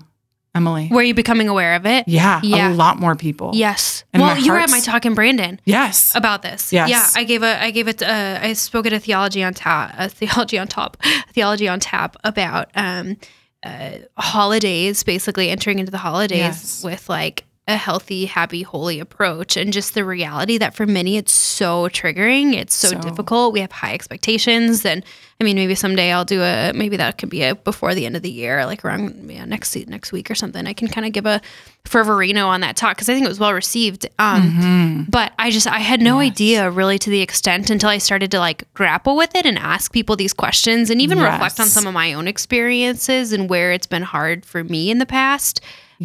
Emily. 0.54 0.88
Were 0.90 1.02
you 1.02 1.14
becoming 1.14 1.48
aware 1.48 1.74
of 1.74 1.86
it? 1.86 2.06
Yeah, 2.06 2.40
Yeah. 2.42 2.70
a 2.70 2.74
lot 2.74 2.98
more 3.00 3.16
people. 3.16 3.52
Yes. 3.54 4.04
And 4.12 4.22
well, 4.22 4.38
you 4.38 4.52
were 4.52 4.58
at 4.58 4.70
my 4.70 4.80
talk 4.80 5.06
in 5.06 5.14
Brandon. 5.14 5.58
Yes. 5.64 6.12
about 6.14 6.42
this. 6.42 6.72
Yes. 6.72 6.88
Yeah, 6.90 7.06
I 7.16 7.24
gave 7.24 7.42
a 7.42 7.62
I 7.62 7.70
gave 7.70 7.88
it 7.88 8.02
uh, 8.02 8.38
I 8.42 8.52
spoke 8.52 8.86
at 8.86 8.92
a 8.92 9.00
theology 9.00 9.42
on 9.42 9.54
tap 9.54 9.94
a 9.98 10.08
theology 10.08 10.58
on 10.58 10.68
top 10.68 10.96
theology 11.32 11.66
on 11.68 11.80
tap 11.80 12.16
about 12.24 12.70
um 12.74 13.16
uh, 13.64 13.98
holidays 14.18 15.02
basically 15.02 15.48
entering 15.50 15.78
into 15.78 15.90
the 15.90 15.98
holidays 15.98 16.38
Yes. 16.38 16.84
with 16.84 17.08
like 17.08 17.44
a 17.66 17.76
healthy, 17.76 18.26
happy, 18.26 18.60
holy 18.62 19.00
approach 19.00 19.56
and 19.56 19.72
just 19.72 19.94
the 19.94 20.04
reality 20.04 20.58
that 20.58 20.74
for 20.74 20.84
many 20.84 21.16
it's 21.16 21.32
so 21.32 21.88
triggering, 21.88 22.52
it's 22.54 22.74
so, 22.74 22.88
So. 22.88 22.98
difficult. 23.00 23.54
We 23.54 23.60
have 23.60 23.72
high 23.72 23.94
expectations 23.94 24.84
and 24.84 25.02
I 25.40 25.44
mean 25.44 25.56
maybe 25.56 25.74
someday 25.74 26.12
I'll 26.12 26.26
do 26.26 26.42
a 26.42 26.72
maybe 26.74 26.98
that 26.98 27.16
could 27.16 27.30
be 27.30 27.42
a 27.42 27.54
before 27.54 27.94
the 27.94 28.04
end 28.04 28.16
of 28.16 28.22
the 28.22 28.30
year, 28.30 28.66
like 28.66 28.84
around 28.84 29.30
yeah, 29.30 29.46
next 29.46 29.74
next 29.88 30.12
week 30.12 30.30
or 30.30 30.34
something. 30.34 30.66
I 30.66 30.74
can 30.74 30.88
kind 30.88 31.06
of 31.06 31.14
give 31.14 31.24
a 31.24 31.40
fervorino 31.86 32.46
on 32.46 32.60
that 32.60 32.76
talk 32.76 32.96
because 32.96 33.08
I 33.08 33.14
think 33.14 33.24
it 33.24 33.30
was 33.30 33.40
well 33.40 33.54
received. 33.54 34.06
Um 34.18 35.06
but 35.08 35.32
I 35.38 35.50
just 35.50 35.66
I 35.66 35.78
had 35.78 36.02
no 36.02 36.18
idea 36.18 36.70
really 36.70 36.98
to 36.98 37.08
the 37.08 37.22
extent 37.22 37.70
until 37.70 37.88
I 37.88 37.96
started 37.96 38.30
to 38.32 38.38
like 38.40 38.64
grapple 38.74 39.16
with 39.16 39.34
it 39.34 39.46
and 39.46 39.56
ask 39.58 39.90
people 39.90 40.16
these 40.16 40.34
questions 40.34 40.90
and 40.90 41.00
even 41.00 41.18
reflect 41.18 41.58
on 41.58 41.66
some 41.66 41.86
of 41.86 41.94
my 41.94 42.12
own 42.12 42.28
experiences 42.28 43.32
and 43.32 43.48
where 43.48 43.72
it's 43.72 43.86
been 43.86 44.02
hard 44.02 44.44
for 44.44 44.62
me 44.62 44.90
in 44.90 44.98
the 44.98 45.06
past. 45.06 45.62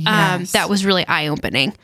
Um, 0.07 0.45
that 0.51 0.69
was 0.69 0.85
really 0.85 1.05
eye 1.07 1.27
opening. 1.27 1.75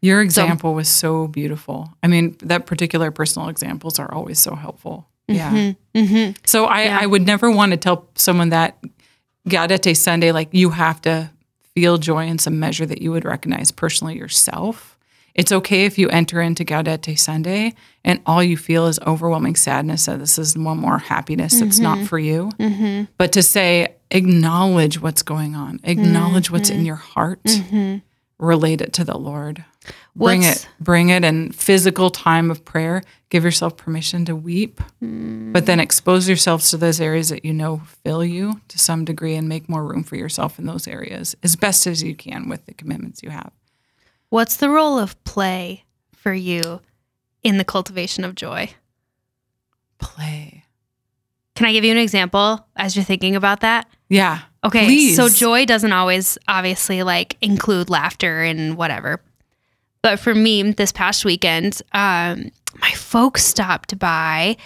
Your 0.00 0.20
example 0.20 0.74
was 0.74 0.88
so 0.88 1.28
beautiful. 1.28 1.90
I 2.02 2.08
mean, 2.08 2.36
that 2.42 2.66
particular 2.66 3.10
personal 3.10 3.48
examples 3.48 3.98
are 3.98 4.12
always 4.12 4.38
so 4.38 4.54
helpful. 4.54 5.08
Yeah. 5.28 5.72
Mm-hmm. 5.94 6.32
So 6.44 6.66
I, 6.66 7.02
I 7.02 7.06
would 7.06 7.24
never 7.26 7.50
want 7.50 7.70
to 7.72 7.78
tell 7.78 8.08
someone 8.14 8.50
that 8.50 8.78
Gaudete 9.48 9.96
Sunday, 9.96 10.32
like 10.32 10.48
you 10.52 10.70
have 10.70 11.00
to 11.02 11.30
feel 11.74 11.96
joy 11.98 12.26
in 12.26 12.38
some 12.38 12.60
measure 12.60 12.84
that 12.86 13.00
you 13.00 13.10
would 13.12 13.24
recognize 13.24 13.70
personally 13.70 14.16
yourself. 14.18 14.98
It's 15.34 15.50
okay 15.50 15.86
if 15.86 15.98
you 15.98 16.08
enter 16.10 16.40
into 16.40 16.64
Gaudete 16.64 17.18
Sunday 17.18 17.74
and 18.04 18.20
all 18.26 18.42
you 18.42 18.56
feel 18.56 18.86
is 18.86 19.00
overwhelming 19.06 19.56
sadness 19.56 20.06
that 20.06 20.18
this 20.20 20.38
is 20.38 20.56
one 20.56 20.78
more 20.78 20.98
happiness 20.98 21.58
that's 21.58 21.80
Mm-hmm. 21.80 22.00
not 22.00 22.06
for 22.08 22.18
you. 22.18 22.50
But 23.18 23.32
to 23.32 23.42
say, 23.42 23.93
acknowledge 24.14 25.00
what's 25.00 25.22
going 25.22 25.54
on, 25.54 25.80
acknowledge 25.84 26.50
what's 26.50 26.70
Mm-hmm. 26.70 26.78
in 26.80 26.86
your 26.86 26.96
heart, 26.96 27.40
relate 28.38 28.80
it 28.80 28.92
to 28.94 29.04
the 29.04 29.18
Lord. 29.18 29.64
Bring 30.16 30.44
it, 30.44 30.66
bring 30.80 31.10
it 31.10 31.24
in 31.24 31.52
physical 31.52 32.08
time 32.08 32.50
of 32.50 32.64
prayer. 32.64 33.02
Give 33.28 33.44
yourself 33.44 33.76
permission 33.76 34.24
to 34.26 34.34
weep, 34.36 34.80
but 35.00 35.66
then 35.66 35.78
expose 35.80 36.26
yourselves 36.28 36.70
to 36.70 36.76
those 36.78 37.00
areas 37.00 37.28
that 37.28 37.44
you 37.44 37.52
know 37.52 37.82
fill 38.04 38.24
you 38.24 38.60
to 38.68 38.78
some 38.78 39.04
degree 39.04 39.34
and 39.34 39.48
make 39.48 39.68
more 39.68 39.84
room 39.84 40.04
for 40.04 40.16
yourself 40.16 40.58
in 40.58 40.64
those 40.66 40.86
areas 40.88 41.36
as 41.42 41.56
best 41.56 41.86
as 41.86 42.02
you 42.02 42.14
can 42.14 42.48
with 42.48 42.64
the 42.64 42.72
commitments 42.74 43.22
you 43.22 43.30
have. 43.30 43.50
What's 44.30 44.56
the 44.56 44.70
role 44.70 44.98
of 44.98 45.22
play 45.24 45.84
for 46.14 46.32
you 46.32 46.80
in 47.42 47.58
the 47.58 47.64
cultivation 47.64 48.24
of 48.24 48.34
joy? 48.36 48.70
Play. 49.98 50.63
Can 51.54 51.66
I 51.66 51.72
give 51.72 51.84
you 51.84 51.92
an 51.92 51.98
example 51.98 52.66
as 52.76 52.96
you're 52.96 53.04
thinking 53.04 53.36
about 53.36 53.60
that? 53.60 53.88
Yeah. 54.08 54.40
Okay, 54.64 54.86
Please. 54.86 55.16
so 55.16 55.28
joy 55.28 55.66
doesn't 55.66 55.92
always 55.92 56.38
obviously 56.48 57.02
like 57.02 57.36
include 57.40 57.90
laughter 57.90 58.42
and 58.42 58.76
whatever. 58.76 59.20
But 60.02 60.18
for 60.18 60.34
me, 60.34 60.62
this 60.72 60.92
past 60.92 61.24
weekend, 61.24 61.80
um, 61.92 62.50
my 62.78 62.90
folks 62.90 63.44
stopped 63.44 63.98
by 63.98 64.56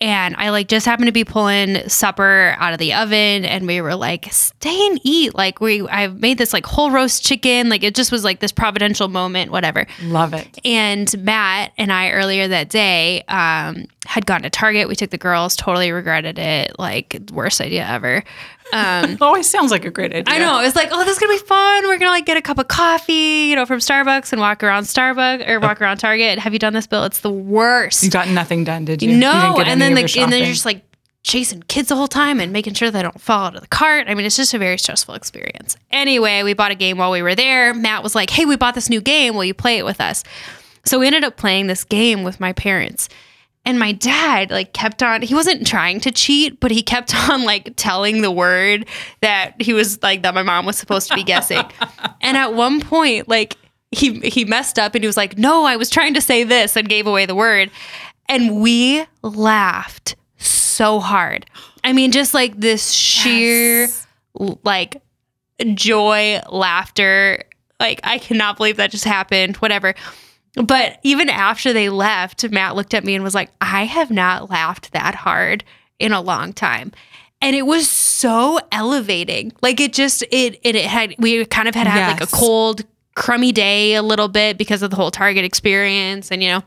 and 0.00 0.36
I 0.36 0.50
like 0.50 0.68
just 0.68 0.84
happened 0.84 1.06
to 1.06 1.12
be 1.12 1.24
pulling 1.24 1.88
supper 1.88 2.54
out 2.58 2.74
of 2.74 2.78
the 2.78 2.92
oven 2.92 3.44
and 3.46 3.66
we 3.66 3.80
were 3.80 3.94
like, 3.94 4.30
stay 4.30 4.86
and 4.88 5.00
eat. 5.02 5.34
Like 5.34 5.60
we 5.60 5.88
I 5.88 6.08
made 6.08 6.36
this 6.36 6.52
like 6.52 6.66
whole 6.66 6.90
roast 6.90 7.24
chicken. 7.24 7.70
Like 7.70 7.82
it 7.82 7.94
just 7.94 8.12
was 8.12 8.22
like 8.22 8.40
this 8.40 8.52
providential 8.52 9.08
moment, 9.08 9.50
whatever. 9.50 9.86
Love 10.02 10.34
it. 10.34 10.58
And 10.64 11.24
Matt 11.24 11.72
and 11.78 11.90
I 11.90 12.10
earlier 12.10 12.46
that 12.46 12.68
day 12.68 13.22
um, 13.28 13.86
had 14.04 14.26
gone 14.26 14.42
to 14.42 14.50
Target. 14.50 14.88
We 14.88 14.96
took 14.96 15.10
the 15.10 15.18
girls, 15.18 15.56
totally 15.56 15.90
regretted 15.92 16.38
it. 16.38 16.78
Like 16.78 17.18
worst 17.32 17.62
idea 17.62 17.86
ever. 17.86 18.22
Um, 18.72 19.18
Always 19.20 19.48
sounds 19.48 19.70
like 19.70 19.84
a 19.84 19.90
great 19.90 20.12
idea. 20.12 20.34
I 20.34 20.38
know. 20.38 20.60
It's 20.60 20.76
like, 20.76 20.88
oh, 20.92 21.04
this 21.04 21.16
is 21.16 21.18
gonna 21.18 21.32
be 21.32 21.38
fun. 21.38 21.86
We're 21.86 21.98
gonna 21.98 22.10
like 22.10 22.26
get 22.26 22.36
a 22.36 22.42
cup 22.42 22.58
of 22.58 22.68
coffee, 22.68 23.48
you 23.48 23.56
know, 23.56 23.66
from 23.66 23.78
Starbucks 23.78 24.32
and 24.32 24.40
walk 24.40 24.62
around 24.62 24.84
Starbucks 24.84 25.48
or 25.48 25.60
walk 25.60 25.80
around 25.80 25.98
Target. 25.98 26.38
Have 26.38 26.52
you 26.52 26.58
done 26.58 26.72
this, 26.72 26.86
Bill? 26.86 27.04
It's 27.04 27.20
the 27.20 27.30
worst. 27.30 28.02
You 28.02 28.10
got 28.10 28.28
nothing 28.28 28.64
done, 28.64 28.84
did 28.84 29.02
you? 29.02 29.10
You 29.10 29.18
no, 29.18 29.54
didn't 29.56 29.68
and 29.68 29.80
then 29.80 29.94
the 29.94 30.02
and 30.20 30.32
then 30.32 30.42
you're 30.42 30.52
just 30.52 30.64
like 30.64 30.82
chasing 31.22 31.60
kids 31.62 31.88
the 31.88 31.96
whole 31.96 32.06
time 32.06 32.38
and 32.38 32.52
making 32.52 32.74
sure 32.74 32.90
they 32.90 33.02
don't 33.02 33.20
fall 33.20 33.46
out 33.46 33.56
of 33.56 33.60
the 33.60 33.66
cart. 33.66 34.06
I 34.08 34.14
mean, 34.14 34.24
it's 34.24 34.36
just 34.36 34.54
a 34.54 34.58
very 34.58 34.78
stressful 34.78 35.14
experience. 35.14 35.76
Anyway, 35.90 36.42
we 36.42 36.54
bought 36.54 36.70
a 36.70 36.76
game 36.76 36.98
while 36.98 37.10
we 37.10 37.20
were 37.20 37.34
there. 37.34 37.74
Matt 37.74 38.02
was 38.02 38.14
like, 38.14 38.30
"Hey, 38.30 38.44
we 38.44 38.56
bought 38.56 38.74
this 38.74 38.88
new 38.88 39.00
game. 39.00 39.34
Will 39.34 39.44
you 39.44 39.54
play 39.54 39.78
it 39.78 39.84
with 39.84 40.00
us?" 40.00 40.22
So 40.84 41.00
we 41.00 41.06
ended 41.06 41.24
up 41.24 41.36
playing 41.36 41.66
this 41.66 41.82
game 41.82 42.22
with 42.22 42.38
my 42.38 42.52
parents. 42.52 43.08
And 43.66 43.78
my 43.78 43.92
dad 43.92 44.50
like 44.50 44.72
kept 44.72 45.02
on 45.02 45.20
he 45.20 45.34
wasn't 45.34 45.66
trying 45.66 46.00
to 46.00 46.10
cheat, 46.10 46.60
but 46.60 46.70
he 46.70 46.82
kept 46.82 47.14
on 47.28 47.44
like 47.44 47.74
telling 47.76 48.22
the 48.22 48.30
word 48.30 48.86
that 49.20 49.60
he 49.60 49.74
was 49.74 50.02
like 50.02 50.22
that 50.22 50.32
my 50.34 50.42
mom 50.42 50.64
was 50.64 50.78
supposed 50.78 51.08
to 51.08 51.14
be 51.14 51.24
guessing. 51.24 51.64
and 52.22 52.36
at 52.36 52.54
one 52.54 52.80
point 52.80 53.28
like 53.28 53.58
he 53.90 54.20
he 54.20 54.44
messed 54.44 54.78
up 54.78 54.94
and 54.94 55.02
he 55.02 55.06
was 55.06 55.16
like, 55.16 55.36
"No, 55.38 55.64
I 55.64 55.76
was 55.76 55.90
trying 55.90 56.14
to 56.14 56.20
say 56.20 56.44
this," 56.44 56.76
and 56.76 56.88
gave 56.88 57.06
away 57.06 57.26
the 57.26 57.34
word. 57.34 57.70
And 58.28 58.60
we 58.60 59.04
laughed 59.22 60.16
so 60.38 61.00
hard. 61.00 61.46
I 61.84 61.92
mean, 61.92 62.10
just 62.10 62.34
like 62.34 62.58
this 62.58 62.90
sheer 62.90 63.88
l- 64.40 64.60
like 64.64 65.00
joy, 65.74 66.40
laughter. 66.50 67.44
Like 67.78 68.00
I 68.04 68.18
cannot 68.18 68.56
believe 68.56 68.76
that 68.76 68.90
just 68.90 69.04
happened. 69.04 69.56
Whatever. 69.56 69.94
But 70.56 70.98
even 71.02 71.28
after 71.28 71.72
they 71.72 71.90
left, 71.90 72.48
Matt 72.50 72.76
looked 72.76 72.94
at 72.94 73.04
me 73.04 73.14
and 73.14 73.22
was 73.22 73.34
like, 73.34 73.50
I 73.60 73.84
have 73.84 74.10
not 74.10 74.50
laughed 74.50 74.92
that 74.92 75.14
hard 75.14 75.64
in 75.98 76.12
a 76.12 76.20
long 76.20 76.52
time. 76.52 76.92
And 77.42 77.54
it 77.54 77.66
was 77.66 77.88
so 77.88 78.58
elevating. 78.72 79.52
Like 79.60 79.78
it 79.80 79.92
just 79.92 80.22
it 80.22 80.58
it, 80.62 80.74
it 80.74 80.86
had 80.86 81.14
we 81.18 81.44
kind 81.44 81.68
of 81.68 81.74
had 81.74 81.86
had 81.86 82.12
like 82.12 82.22
a 82.22 82.26
cold, 82.34 82.84
crummy 83.14 83.52
day 83.52 83.94
a 83.94 84.02
little 84.02 84.28
bit 84.28 84.56
because 84.56 84.82
of 84.82 84.90
the 84.90 84.96
whole 84.96 85.10
Target 85.10 85.44
experience 85.44 86.32
and 86.32 86.42
you 86.42 86.48
know 86.48 86.62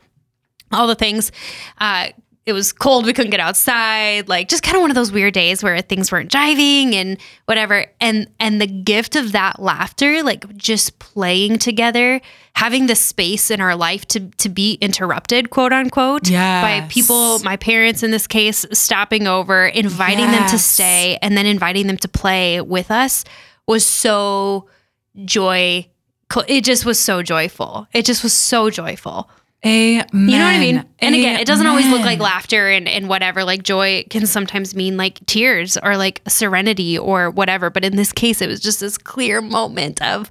all 0.70 0.86
the 0.86 0.94
things. 0.94 1.32
Uh, 1.78 2.08
it 2.50 2.52
was 2.52 2.72
cold, 2.72 3.06
we 3.06 3.12
couldn't 3.12 3.30
get 3.30 3.40
outside, 3.40 4.28
like 4.28 4.48
just 4.48 4.62
kind 4.62 4.76
of 4.76 4.82
one 4.82 4.90
of 4.90 4.96
those 4.96 5.12
weird 5.12 5.32
days 5.32 5.62
where 5.62 5.80
things 5.80 6.10
weren't 6.10 6.30
jiving 6.30 6.92
and 6.94 7.16
whatever. 7.46 7.86
And 8.00 8.28
and 8.38 8.60
the 8.60 8.66
gift 8.66 9.16
of 9.16 9.32
that 9.32 9.62
laughter, 9.62 10.22
like 10.22 10.56
just 10.56 10.98
playing 10.98 11.58
together, 11.58 12.20
having 12.54 12.86
the 12.88 12.96
space 12.96 13.50
in 13.50 13.60
our 13.60 13.76
life 13.76 14.04
to 14.08 14.28
to 14.28 14.48
be 14.48 14.74
interrupted, 14.74 15.50
quote 15.50 15.72
unquote, 15.72 16.28
by 16.62 16.86
people, 16.88 17.38
my 17.40 17.56
parents 17.56 18.02
in 18.02 18.10
this 18.10 18.26
case, 18.26 18.66
stopping 18.72 19.26
over, 19.28 19.66
inviting 19.66 20.26
them 20.32 20.48
to 20.50 20.58
stay, 20.58 21.18
and 21.22 21.36
then 21.36 21.46
inviting 21.46 21.86
them 21.86 21.96
to 21.98 22.08
play 22.08 22.60
with 22.60 22.90
us 22.90 23.24
was 23.66 23.86
so 23.86 24.68
joy. 25.24 25.86
It 26.46 26.64
just 26.64 26.84
was 26.84 26.98
so 26.98 27.22
joyful. 27.22 27.86
It 27.92 28.04
just 28.04 28.22
was 28.22 28.32
so 28.32 28.70
joyful. 28.70 29.30
Amen. 29.64 30.06
You 30.12 30.38
know 30.38 30.44
what 30.44 30.54
I 30.54 30.58
mean? 30.58 30.84
And 31.00 31.14
again, 31.14 31.38
it 31.38 31.46
doesn't 31.46 31.66
always 31.66 31.86
look 31.88 32.00
like 32.00 32.18
laughter 32.18 32.70
and, 32.70 32.88
and 32.88 33.08
whatever. 33.08 33.44
Like 33.44 33.62
joy 33.62 34.04
can 34.08 34.26
sometimes 34.26 34.74
mean 34.74 34.96
like 34.96 35.24
tears 35.26 35.76
or 35.76 35.98
like 35.98 36.22
serenity 36.26 36.98
or 36.98 37.30
whatever. 37.30 37.68
But 37.68 37.84
in 37.84 37.96
this 37.96 38.10
case, 38.10 38.40
it 38.40 38.48
was 38.48 38.60
just 38.60 38.80
this 38.80 38.96
clear 38.96 39.42
moment 39.42 40.00
of 40.00 40.30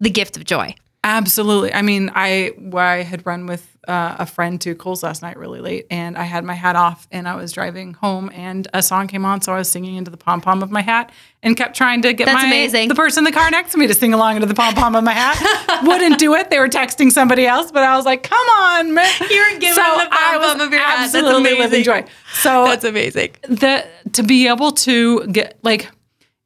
the 0.00 0.08
gift 0.08 0.38
of 0.38 0.44
joy. 0.44 0.74
Absolutely. 1.04 1.74
I 1.74 1.82
mean, 1.82 2.12
I 2.14 2.52
I 2.74 3.02
had 3.02 3.26
run 3.26 3.46
with 3.46 3.66
uh, 3.88 4.14
a 4.20 4.26
friend 4.26 4.60
to 4.60 4.76
Kohl's 4.76 5.02
last 5.02 5.20
night 5.20 5.36
really 5.36 5.60
late, 5.60 5.86
and 5.90 6.16
I 6.16 6.22
had 6.22 6.44
my 6.44 6.54
hat 6.54 6.76
off, 6.76 7.08
and 7.10 7.26
I 7.26 7.34
was 7.34 7.50
driving 7.50 7.94
home, 7.94 8.30
and 8.32 8.68
a 8.72 8.80
song 8.84 9.08
came 9.08 9.24
on, 9.24 9.40
so 9.40 9.52
I 9.52 9.58
was 9.58 9.68
singing 9.68 9.96
into 9.96 10.12
the 10.12 10.16
pom 10.16 10.40
pom 10.40 10.62
of 10.62 10.70
my 10.70 10.80
hat, 10.80 11.10
and 11.42 11.56
kept 11.56 11.76
trying 11.76 12.02
to 12.02 12.12
get 12.12 12.26
That's 12.26 12.42
my 12.42 12.46
amazing. 12.46 12.86
the 12.88 12.94
person 12.94 13.22
in 13.26 13.32
the 13.32 13.36
car 13.36 13.50
next 13.50 13.72
to 13.72 13.78
me 13.78 13.88
to 13.88 13.94
sing 13.94 14.14
along 14.14 14.36
into 14.36 14.46
the 14.46 14.54
pom 14.54 14.74
pom 14.74 14.94
of 14.94 15.02
my 15.02 15.12
hat. 15.12 15.82
Wouldn't 15.84 16.20
do 16.20 16.34
it. 16.34 16.50
They 16.50 16.60
were 16.60 16.68
texting 16.68 17.10
somebody 17.10 17.46
else, 17.46 17.72
but 17.72 17.82
I 17.82 17.96
was 17.96 18.06
like, 18.06 18.22
"Come 18.22 18.46
on, 18.60 18.94
man!" 18.94 19.12
you're 19.28 19.58
giving 19.58 19.74
so 19.74 19.98
the 19.98 20.08
pom-pom 20.08 20.60
of 20.60 20.70
your 20.70 20.80
hat. 20.80 21.04
Absolutely 21.04 21.58
living 21.58 21.82
joy. 21.82 22.04
So 22.34 22.64
That's 22.66 22.84
amazing. 22.84 23.34
the 23.48 23.84
to 24.12 24.22
be 24.22 24.46
able 24.46 24.70
to 24.72 25.26
get 25.26 25.58
like 25.64 25.90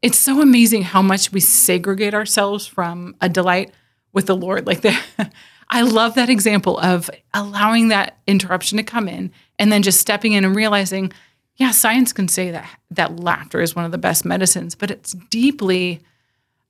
it's 0.01 0.19
so 0.19 0.41
amazing 0.41 0.83
how 0.83 1.03
much 1.03 1.31
we 1.33 1.41
segregate 1.41 2.15
ourselves 2.15 2.67
from 2.67 3.17
a 3.21 3.29
delight 3.29 3.71
with 4.17 4.27
the 4.27 4.35
Lord. 4.35 4.67
Like 4.67 4.81
the 4.81 4.99
I 5.71 5.83
love 5.83 6.15
that 6.15 6.31
example 6.31 6.79
of 6.79 7.09
allowing 7.35 7.89
that 7.89 8.19
interruption 8.27 8.79
to 8.79 8.83
come 8.83 9.09
in 9.09 9.31
and 9.59 9.71
then 9.71 9.83
just 9.83 10.01
stepping 10.01 10.33
in 10.33 10.45
and 10.45 10.57
realizing, 10.57 11.13
yeah, 11.57 11.71
science 11.71 12.13
can 12.13 12.27
say 12.27 12.51
that 12.51 12.69
that 12.93 13.21
laughter 13.21 13.61
is 13.61 13.77
one 13.77 13.85
of 13.85 13.93
the 13.93 13.99
best 13.99 14.25
medicines, 14.25 14.75
but 14.75 14.91
it's 14.91 15.13
deeply 15.31 16.01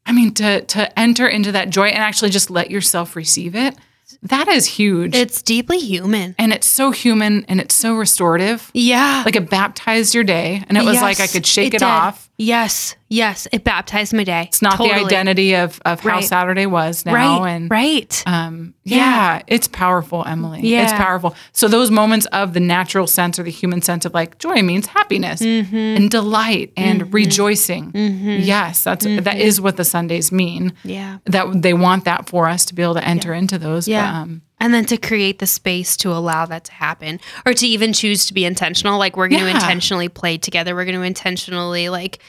I 0.05 0.13
mean 0.13 0.35
to 0.35 0.61
to 0.63 0.99
enter 0.99 1.27
into 1.27 1.53
that 1.53 1.71
joy 1.71 1.87
and 1.87 1.99
actually 1.99 2.31
just 2.31 2.51
let 2.51 2.71
yourself 2.71 3.17
receive 3.17 3.55
it. 3.55 3.77
That 4.23 4.49
is 4.49 4.67
huge. 4.67 5.15
It's 5.15 5.43
deeply 5.43 5.79
human. 5.79 6.35
and 6.39 6.53
it's 6.53 6.67
so 6.67 6.91
human 6.91 7.45
and 7.49 7.61
it's 7.61 7.75
so 7.75 7.97
restorative. 7.97 8.71
Yeah. 8.75 9.23
Like 9.25 9.37
it 9.37 9.49
baptized 9.51 10.15
your 10.15 10.25
day 10.25 10.65
and 10.69 10.77
it 10.77 10.85
was 10.85 11.01
like 11.01 11.21
I 11.21 11.27
could 11.29 11.47
shake 11.47 11.75
it, 11.75 11.79
did. 11.79 11.83
off. 11.83 12.26
Yes. 12.39 12.97
Yes. 13.09 13.47
It 13.53 13.65
baptized 13.65 14.13
my 14.13 14.25
day. 14.25 14.43
It's 14.49 14.61
not 14.61 14.79
the 14.79 14.93
identity 14.93 15.55
of, 15.55 15.81
of 15.87 16.01
how 16.01 16.17
Right. 16.17 16.25
Saturday 16.25 16.67
was 16.67 17.07
now. 17.07 17.15
Right. 17.15 17.51
And 17.51 17.71
right. 17.71 18.23
um, 18.27 18.75
yeah, 18.85 18.97
Yeah. 19.39 19.43
it's 19.47 19.69
powerful, 19.69 20.23
Emily. 20.27 20.61
Yeah, 20.63 20.83
It's 20.85 20.93
powerful. 20.93 21.35
So 21.53 21.67
those 21.69 21.91
moments 21.91 22.27
of 22.27 22.53
the 22.53 22.61
natural 22.61 23.07
sense 23.07 23.39
or 23.39 23.43
the 23.45 23.51
human 23.51 23.81
sense 23.81 24.05
of 24.05 24.13
like 24.13 24.39
joy 24.39 24.63
means 24.63 24.87
happiness 24.87 25.41
Mm-hmm. 25.41 25.77
and 25.77 26.11
delight 26.11 26.73
and 26.77 27.13
rejoicing. 27.15 27.93
Yes, 27.95 28.83
that's 28.85 29.05
that 29.07 29.37
is 29.39 29.61
what 29.61 29.77
the 29.77 29.85
Sundays 29.85 30.31
mean. 30.33 30.73
yeah. 30.85 31.19
That 31.25 31.63
they 31.63 31.73
want 31.75 32.05
that 32.05 32.29
for 32.29 32.49
us 32.49 32.65
to 32.67 32.75
be 32.75 32.83
able 32.83 32.95
to 32.95 33.05
enter 33.07 33.33
into 33.33 33.59
those. 33.59 33.89
Yeah. 33.89 34.11
But, 34.11 34.17
um, 34.19 34.43
and 34.61 34.73
then 34.73 34.85
to 34.87 34.97
create 34.97 35.39
the 35.39 35.47
space 35.47 35.97
to 35.99 36.11
allow 36.13 36.47
that 36.47 36.65
to 36.65 36.73
happen 36.73 37.21
or 37.45 37.53
to 37.53 37.67
even 37.67 37.93
choose 37.93 38.27
to 38.27 38.35
be 38.35 38.45
intentional. 38.45 38.99
Like 38.99 39.17
we're 39.17 39.29
going 39.29 39.43
to 39.43 39.49
Yeah. 39.49 39.55
intentionally 39.57 40.09
play 40.09 40.39
together. 40.39 40.75
We're 40.75 40.85
going 40.87 40.97
to 40.97 41.03
intentionally 41.03 41.89
like, 41.89 42.21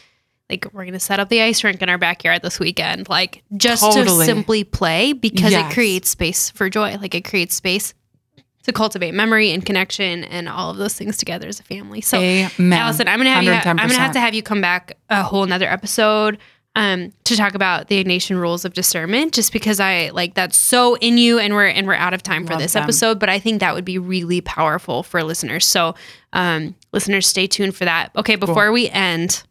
like 0.49 0.65
we're 0.73 0.83
going 0.83 0.93
to 0.93 0.99
set 0.99 1.19
up 1.19 1.29
the 1.29 1.41
ice 1.41 1.63
rink 1.63 1.81
in 1.81 1.89
our 1.89 1.97
backyard 1.97 2.41
this 2.41 2.59
weekend. 2.59 3.07
Like 3.09 3.43
just 3.55 3.81
Totally. 3.83 4.25
to 4.25 4.25
simply 4.25 4.63
play 4.63 5.13
because 5.13 5.51
Yes. 5.51 5.71
it 5.71 5.73
creates 5.73 6.09
space 6.09 6.49
for 6.49 6.69
joy. 6.69 6.97
Like 6.97 7.15
it 7.15 7.23
creates 7.23 7.55
space 7.55 7.93
to 8.63 8.73
cultivate 8.73 9.13
memory 9.13 9.51
and 9.51 9.65
connection 9.65 10.25
and 10.25 10.49
all 10.49 10.69
of 10.69 10.75
those 10.75 10.93
things 10.93 11.15
together 11.15 11.47
as 11.47 11.61
a 11.61 11.63
family. 11.63 12.01
So 12.01 12.17
Amen. 12.19 12.73
Allison, 12.77 13.07
I'm 13.07 13.17
gonna 13.19 13.29
have 13.31 13.45
you. 13.45 13.53
I'm 13.53 13.77
gonna 13.77 13.93
have 13.93 14.11
to 14.11 14.19
have 14.19 14.33
you 14.33 14.43
come 14.43 14.59
back 14.59 14.97
a 15.09 15.23
whole 15.23 15.43
another 15.43 15.69
episode 15.69 16.37
um, 16.77 17.11
to 17.23 17.35
talk 17.35 17.55
about 17.55 17.87
the 17.87 18.01
Ignatian 18.01 18.39
rules 18.39 18.63
of 18.63 18.73
discernment, 18.73 19.33
just 19.33 19.51
because 19.51 19.79
I 19.79 20.09
like 20.13 20.35
that's 20.35 20.55
so 20.55 20.95
in 20.97 21.17
you, 21.17 21.39
and 21.39 21.53
we're 21.55 21.65
and 21.65 21.87
we're 21.87 21.95
out 21.95 22.13
of 22.13 22.21
time 22.21 22.45
for 22.45 22.53
Love 22.53 22.61
this 22.61 22.73
them. 22.73 22.83
episode. 22.83 23.19
But 23.19 23.29
I 23.29 23.39
think 23.39 23.59
that 23.61 23.73
would 23.73 23.83
be 23.83 23.97
really 23.97 24.41
powerful 24.41 25.01
for 25.01 25.23
listeners. 25.23 25.65
So, 25.65 25.95
um, 26.33 26.75
listeners, 26.93 27.25
stay 27.27 27.47
tuned 27.47 27.75
for 27.75 27.85
that. 27.85 28.11
Okay, 28.15 28.35
before 28.35 28.71
we 28.71 28.89
end. 28.89 29.43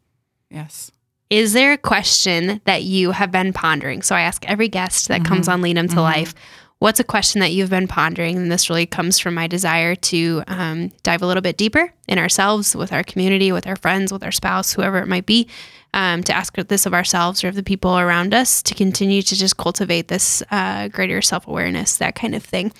yes. 0.50 0.90
Is 1.28 1.52
there 1.54 1.72
a 1.72 1.78
question 1.78 2.60
that 2.66 2.84
you 2.84 3.10
have 3.10 3.32
been 3.32 3.52
pondering? 3.52 4.00
So 4.02 4.14
I 4.14 4.20
ask 4.20 4.44
every 4.48 4.68
guest 4.68 5.08
that 5.08 5.24
comes 5.24 5.48
on 5.48 5.60
Lead 5.60 5.76
'em 5.76 5.88
to 5.88 6.00
Life, 6.00 6.36
what's 6.78 7.00
a 7.00 7.04
question 7.04 7.40
that 7.40 7.50
you've 7.50 7.68
been 7.68 7.88
pondering? 7.88 8.36
And 8.36 8.52
this 8.52 8.70
really 8.70 8.86
comes 8.86 9.18
from 9.18 9.34
my 9.34 9.48
desire 9.48 9.96
to 9.96 10.44
um, 10.46 10.92
dive 11.02 11.22
a 11.22 11.26
little 11.26 11.40
bit 11.40 11.56
deeper 11.58 11.92
in 12.06 12.18
ourselves, 12.20 12.76
with 12.76 12.92
our 12.92 13.02
community, 13.02 13.50
with 13.50 13.66
our 13.66 13.74
friends, 13.74 14.12
with 14.12 14.22
our 14.22 14.30
spouse, 14.30 14.72
whoever 14.72 14.98
it 14.98 15.08
might 15.08 15.26
be, 15.26 15.48
um, 15.96 16.22
to 16.22 16.32
ask 16.36 16.54
this 16.54 16.86
of 16.86 16.92
ourselves 16.94 17.42
or 17.42 17.48
of 17.48 17.54
the 17.56 17.62
people 17.64 17.98
around 17.98 18.34
us 18.34 18.62
to 18.62 18.74
continue 18.74 19.22
to 19.22 19.34
just 19.34 19.56
cultivate 19.56 20.06
this 20.08 20.42
uh, 20.52 20.86
greater 20.88 21.20
self 21.22 21.48
awareness, 21.48 21.96
that 21.96 22.14
kind 22.14 22.34
of 22.36 22.44
thing. 22.44 22.70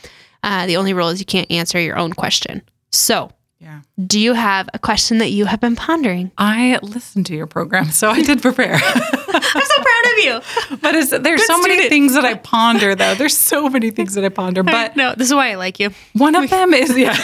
Uh, 0.45 0.67
the 0.67 0.77
only 0.77 0.93
rule 0.95 1.09
is 1.09 1.19
you 1.19 1.27
can't 1.27 1.51
answer 1.51 1.81
your 1.81 1.97
own 1.99 2.13
question. 2.13 2.63
So, 2.93 3.33
Yeah. 3.59 3.81
do 4.07 4.21
you 4.21 4.35
have 4.35 4.69
a 4.75 4.79
question 4.79 5.19
that 5.19 5.31
you 5.31 5.47
have 5.47 5.61
been 5.61 5.75
pondering? 5.77 6.31
I 6.39 6.79
listened 6.83 7.27
to 7.27 7.35
your 7.35 7.47
program, 7.49 7.91
so 7.91 8.11
I 8.11 8.23
did 8.23 8.43
prepare. 8.43 8.75
I'm 8.85 9.63
so 9.73 9.83
proud 9.83 10.05
of 10.13 10.19
you. 10.25 10.41
But 10.83 11.23
there's 11.23 11.47
so 11.47 11.59
many 11.63 11.89
things 11.89 12.15
that 12.15 12.25
I 12.25 12.35
ponder, 12.35 12.95
though. 12.95 13.15
There's 13.15 13.37
so 13.37 13.69
many 13.69 13.91
things 13.91 14.15
that 14.15 14.25
I 14.25 14.29
ponder. 14.29 14.63
But 14.79 14.95
no, 14.97 15.15
this 15.17 15.29
is 15.29 15.35
why 15.35 15.51
I 15.53 15.55
like 15.57 15.81
you. 15.81 15.91
one 16.13 16.35
of 16.37 16.49
them 16.51 16.75
is, 16.75 16.97
yeah. 16.97 17.17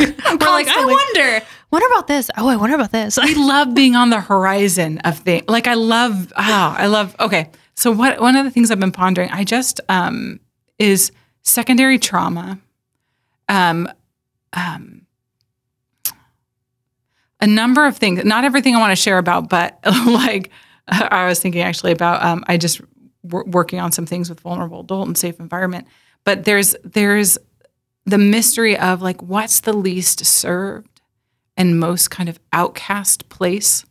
We're 0.00 0.06
like, 0.58 0.68
I 0.68 0.84
wonder, 0.84 1.46
wonder 1.74 1.86
about 1.88 2.06
this. 2.06 2.30
Oh, 2.36 2.46
I 2.48 2.54
wonder 2.54 2.76
about 2.76 2.92
this. 2.92 3.18
I 3.18 3.32
love 3.32 3.74
being 3.74 3.96
on 3.96 4.10
the 4.10 4.20
horizon 4.20 4.98
of 4.98 5.18
things. 5.18 5.44
Like 5.48 5.66
I 5.66 5.74
love, 5.74 6.32
ah, 6.36 6.76
I 6.78 6.86
love. 6.86 7.16
Okay, 7.18 7.50
so 7.74 7.90
what? 7.90 8.20
One 8.20 8.36
of 8.36 8.44
the 8.44 8.50
things 8.52 8.70
I've 8.70 8.78
been 8.78 8.92
pondering, 8.92 9.28
I 9.30 9.42
just 9.42 9.80
um, 9.88 10.38
is 10.78 11.10
secondary 11.42 11.98
trauma. 11.98 12.60
Um, 13.48 13.88
um, 14.52 15.02
a 17.40 17.46
number 17.46 17.86
of 17.86 17.96
things. 17.96 18.24
Not 18.24 18.44
everything 18.44 18.76
I 18.76 18.78
want 18.78 18.92
to 18.92 18.96
share 18.96 19.18
about, 19.18 19.48
but 19.48 19.78
like 20.06 20.50
I 20.88 21.26
was 21.26 21.40
thinking 21.40 21.62
actually 21.62 21.90
about. 21.90 22.22
Um, 22.22 22.44
I 22.46 22.56
just 22.56 22.80
w- 23.26 23.50
working 23.50 23.80
on 23.80 23.90
some 23.90 24.06
things 24.06 24.28
with 24.28 24.38
vulnerable 24.38 24.80
adult 24.80 25.08
and 25.08 25.18
safe 25.18 25.40
environment. 25.40 25.88
But 26.22 26.44
there's 26.44 26.76
there's 26.84 27.36
the 28.06 28.18
mystery 28.18 28.78
of 28.78 29.02
like 29.02 29.20
what's 29.22 29.60
the 29.60 29.72
least 29.72 30.24
served 30.24 30.93
and 31.56 31.78
most 31.78 32.10
kind 32.10 32.28
of 32.28 32.38
outcast 32.52 33.28
place 33.28 33.84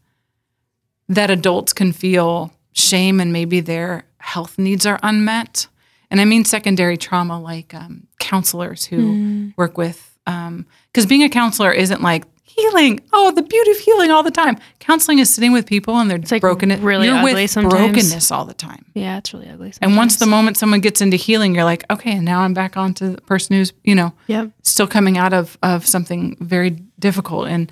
that 1.07 1.29
adults 1.29 1.73
can 1.73 1.91
feel 1.91 2.53
shame 2.73 3.19
and 3.19 3.31
maybe 3.31 3.59
their 3.59 4.05
health 4.17 4.57
needs 4.57 4.85
are 4.85 4.99
unmet. 5.03 5.67
And 6.09 6.21
I 6.21 6.25
mean 6.25 6.45
secondary 6.45 6.97
trauma, 6.97 7.39
like 7.39 7.73
um, 7.73 8.07
counselors 8.19 8.85
who 8.85 9.51
work 9.57 9.77
with, 9.77 10.17
because 10.25 11.05
being 11.07 11.23
a 11.23 11.29
counselor 11.29 11.71
isn't 11.71 12.01
like 12.01 12.23
healing. 12.55 12.99
Oh, 13.13 13.31
the 13.31 13.41
beauty 13.41 13.71
of 13.71 13.77
healing 13.77 14.11
all 14.11 14.23
the 14.23 14.31
time. 14.31 14.57
Counseling 14.79 15.19
is 15.19 15.33
sitting 15.33 15.51
with 15.51 15.65
people 15.65 15.97
and 15.97 16.09
they're 16.09 16.19
like 16.31 16.41
broken. 16.41 16.69
really 16.83 17.07
you're 17.07 17.15
ugly 17.17 17.33
with 17.33 17.51
sometimes. 17.51 17.73
brokenness 17.73 18.31
all 18.31 18.45
the 18.45 18.53
time. 18.53 18.85
yeah, 18.93 19.17
it's 19.17 19.33
really 19.33 19.49
ugly. 19.49 19.73
And 19.81 19.95
once 19.97 20.17
the 20.17 20.25
moment 20.25 20.57
someone 20.57 20.79
gets 20.81 21.01
into 21.01 21.17
healing, 21.17 21.55
you're 21.55 21.63
like, 21.63 21.83
okay, 21.91 22.11
and 22.17 22.25
now 22.25 22.41
I'm 22.41 22.53
back 22.53 22.77
on 22.77 22.93
to 22.95 23.09
the 23.11 23.21
person 23.21 23.55
who's, 23.55 23.73
you 23.83 23.95
know, 23.95 24.13
Yep. 24.27 24.51
still 24.61 24.87
coming 24.87 25.17
out 25.17 25.33
of 25.33 25.57
of 25.63 25.85
something 25.85 26.37
very 26.39 26.71
difficult. 26.99 27.47
And 27.47 27.71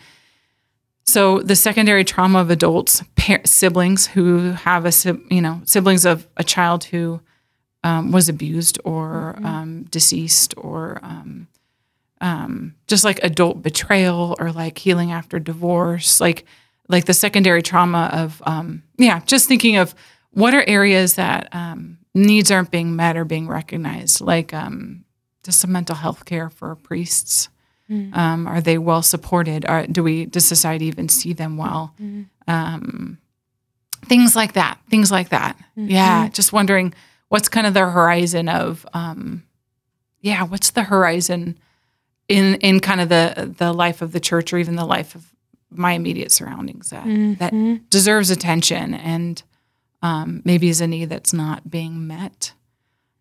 so 1.06 1.40
the 1.40 1.56
secondary 1.56 2.04
trauma 2.04 2.40
of 2.40 2.50
adults, 2.50 3.04
par- 3.16 3.42
siblings 3.46 4.08
who 4.08 4.52
have 4.52 4.86
a, 4.86 4.92
you 5.30 5.42
know, 5.42 5.62
siblings 5.66 6.06
of 6.06 6.28
a 6.38 6.44
child 6.44 6.86
who 6.86 7.22
um, 7.84 8.12
was 8.12 8.30
abused 8.30 8.80
or 8.86 9.36
um, 9.44 9.84
deceased 9.90 10.54
or 10.58 11.00
um, 11.02 11.48
um, 12.22 12.76
just 12.88 13.04
like 13.04 13.20
adult 13.24 13.62
betrayal 13.62 14.36
or 14.40 14.52
like 14.52 14.78
healing 14.78 15.12
after 15.12 15.40
divorce, 15.40 16.22
like 16.22 16.46
like 16.88 17.06
the 17.06 17.14
secondary 17.14 17.62
trauma 17.62 18.10
of 18.14 18.42
um, 18.46 18.84
yeah, 18.98 19.20
just 19.26 19.48
thinking 19.48 19.78
of 19.78 19.94
what 20.32 20.54
are 20.54 20.64
areas 20.68 21.16
that 21.16 21.50
um, 21.54 21.98
needs 22.14 22.52
aren't 22.52 22.72
being 22.72 22.96
met 22.96 23.18
or 23.18 23.26
being 23.26 23.48
recognized, 23.48 24.22
like 24.22 24.54
um, 24.54 25.04
just 25.44 25.60
some 25.60 25.72
mental 25.72 25.96
health 25.96 26.26
care 26.26 26.50
for 26.50 26.76
priests. 26.76 27.50
Um, 28.14 28.48
are 28.48 28.62
they 28.62 28.78
well 28.78 29.02
supported? 29.02 29.66
Are, 29.66 29.86
do 29.86 30.02
we 30.02 30.26
does 30.26 30.46
society 30.46 30.86
even 30.86 31.10
see 31.10 31.34
them 31.34 31.58
well? 31.58 31.94
Um, 32.48 33.18
things 34.06 34.34
like 34.34 34.54
that. 34.54 34.80
Things 34.90 35.12
like 35.12 35.30
that. 35.30 35.58
Yeah, 35.76 36.30
just 36.30 36.54
wondering 36.54 36.94
what's 37.28 37.50
kind 37.50 37.68
of 37.68 37.74
the 37.74 37.82
horizon 37.90 38.48
of 38.48 38.86
um, 38.94 39.44
yeah, 40.22 40.44
what's 40.44 40.72
the 40.72 40.84
horizon 40.84 41.58
in 42.32 42.56
in 42.56 42.80
kind 42.80 43.02
of 43.02 43.10
the 43.10 43.54
the 43.58 43.74
life 43.74 44.02
of 44.02 44.14
the 44.14 44.20
church 44.20 44.54
or 44.54 44.58
even 44.58 44.76
the 44.76 44.86
life 44.86 45.16
of 45.16 45.34
my 45.70 45.94
immediate 45.94 46.32
surroundings 46.32 46.90
that 46.90 47.06
that 47.40 47.90
deserves 47.90 48.30
attention 48.30 48.94
and 48.94 49.44
um, 50.02 50.42
maybe 50.44 50.70
is 50.70 50.82
a 50.82 50.88
need 50.88 51.10
that's 51.10 51.34
not 51.34 51.70
being 51.70 52.08
met. 52.08 52.54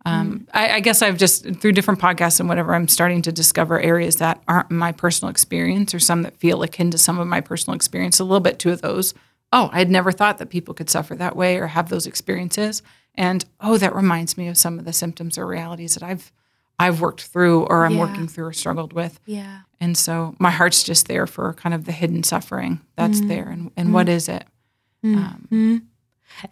Um, 0.06 0.48
I, 0.54 0.76
I 0.76 0.80
guess 0.80 1.02
I've 1.02 1.18
just 1.18 1.44
through 1.56 1.72
different 1.72 2.00
podcasts 2.00 2.40
and 2.40 2.48
whatever 2.48 2.74
I'm 2.74 2.88
starting 2.88 3.20
to 3.22 3.32
discover 3.32 3.78
areas 3.78 4.16
that 4.16 4.42
aren't 4.48 4.70
my 4.70 4.92
personal 4.92 5.30
experience 5.30 5.92
or 5.92 5.98
some 5.98 6.22
that 6.22 6.38
feel 6.38 6.62
akin 6.62 6.90
to 6.92 6.98
some 6.98 7.18
of 7.18 7.26
my 7.26 7.42
personal 7.42 7.74
experience. 7.74 8.18
A 8.18 8.24
little 8.24 8.40
bit 8.40 8.58
two 8.58 8.70
of 8.70 8.80
those. 8.80 9.12
Oh, 9.52 9.68
I 9.72 9.78
had 9.78 9.90
never 9.90 10.11
thought 10.12 10.38
that 10.38 10.48
people 10.48 10.72
could 10.72 10.88
suffer 10.88 11.14
that 11.16 11.36
way 11.36 11.58
or 11.58 11.66
have 11.66 11.90
those 11.90 12.06
experiences. 12.06 12.82
And 13.14 13.44
oh, 13.61 13.76
that 13.76 13.94
reminds 13.94 14.38
me 14.38 14.48
of 14.48 14.56
some 14.56 14.78
of 14.78 14.84
the 14.84 14.92
symptoms 14.92 15.36
or 15.36 15.46
realities 15.46 15.94
that 15.94 16.02
I've 16.02 16.32
I've 16.80 17.00
worked 17.00 17.22
through 17.24 17.64
or 17.66 17.84
I'm 17.84 17.92
Yeah. 17.94 18.00
working 18.00 18.26
through 18.26 18.46
or 18.46 18.52
struggled 18.52 18.92
with. 18.92 19.20
Yeah. 19.26 19.60
And 19.80 19.96
so 19.96 20.34
my 20.38 20.50
heart's 20.50 20.82
just 20.82 21.06
there 21.08 21.26
for 21.26 21.52
kind 21.54 21.74
of 21.74 21.84
the 21.84 21.92
hidden 21.92 22.22
suffering 22.22 22.80
that's 22.96 23.20
there 23.20 23.48
and, 23.48 23.70
and 23.76 23.92
what 23.94 24.08
is 24.08 24.28
it? 24.28 24.44
Um, 25.04 25.82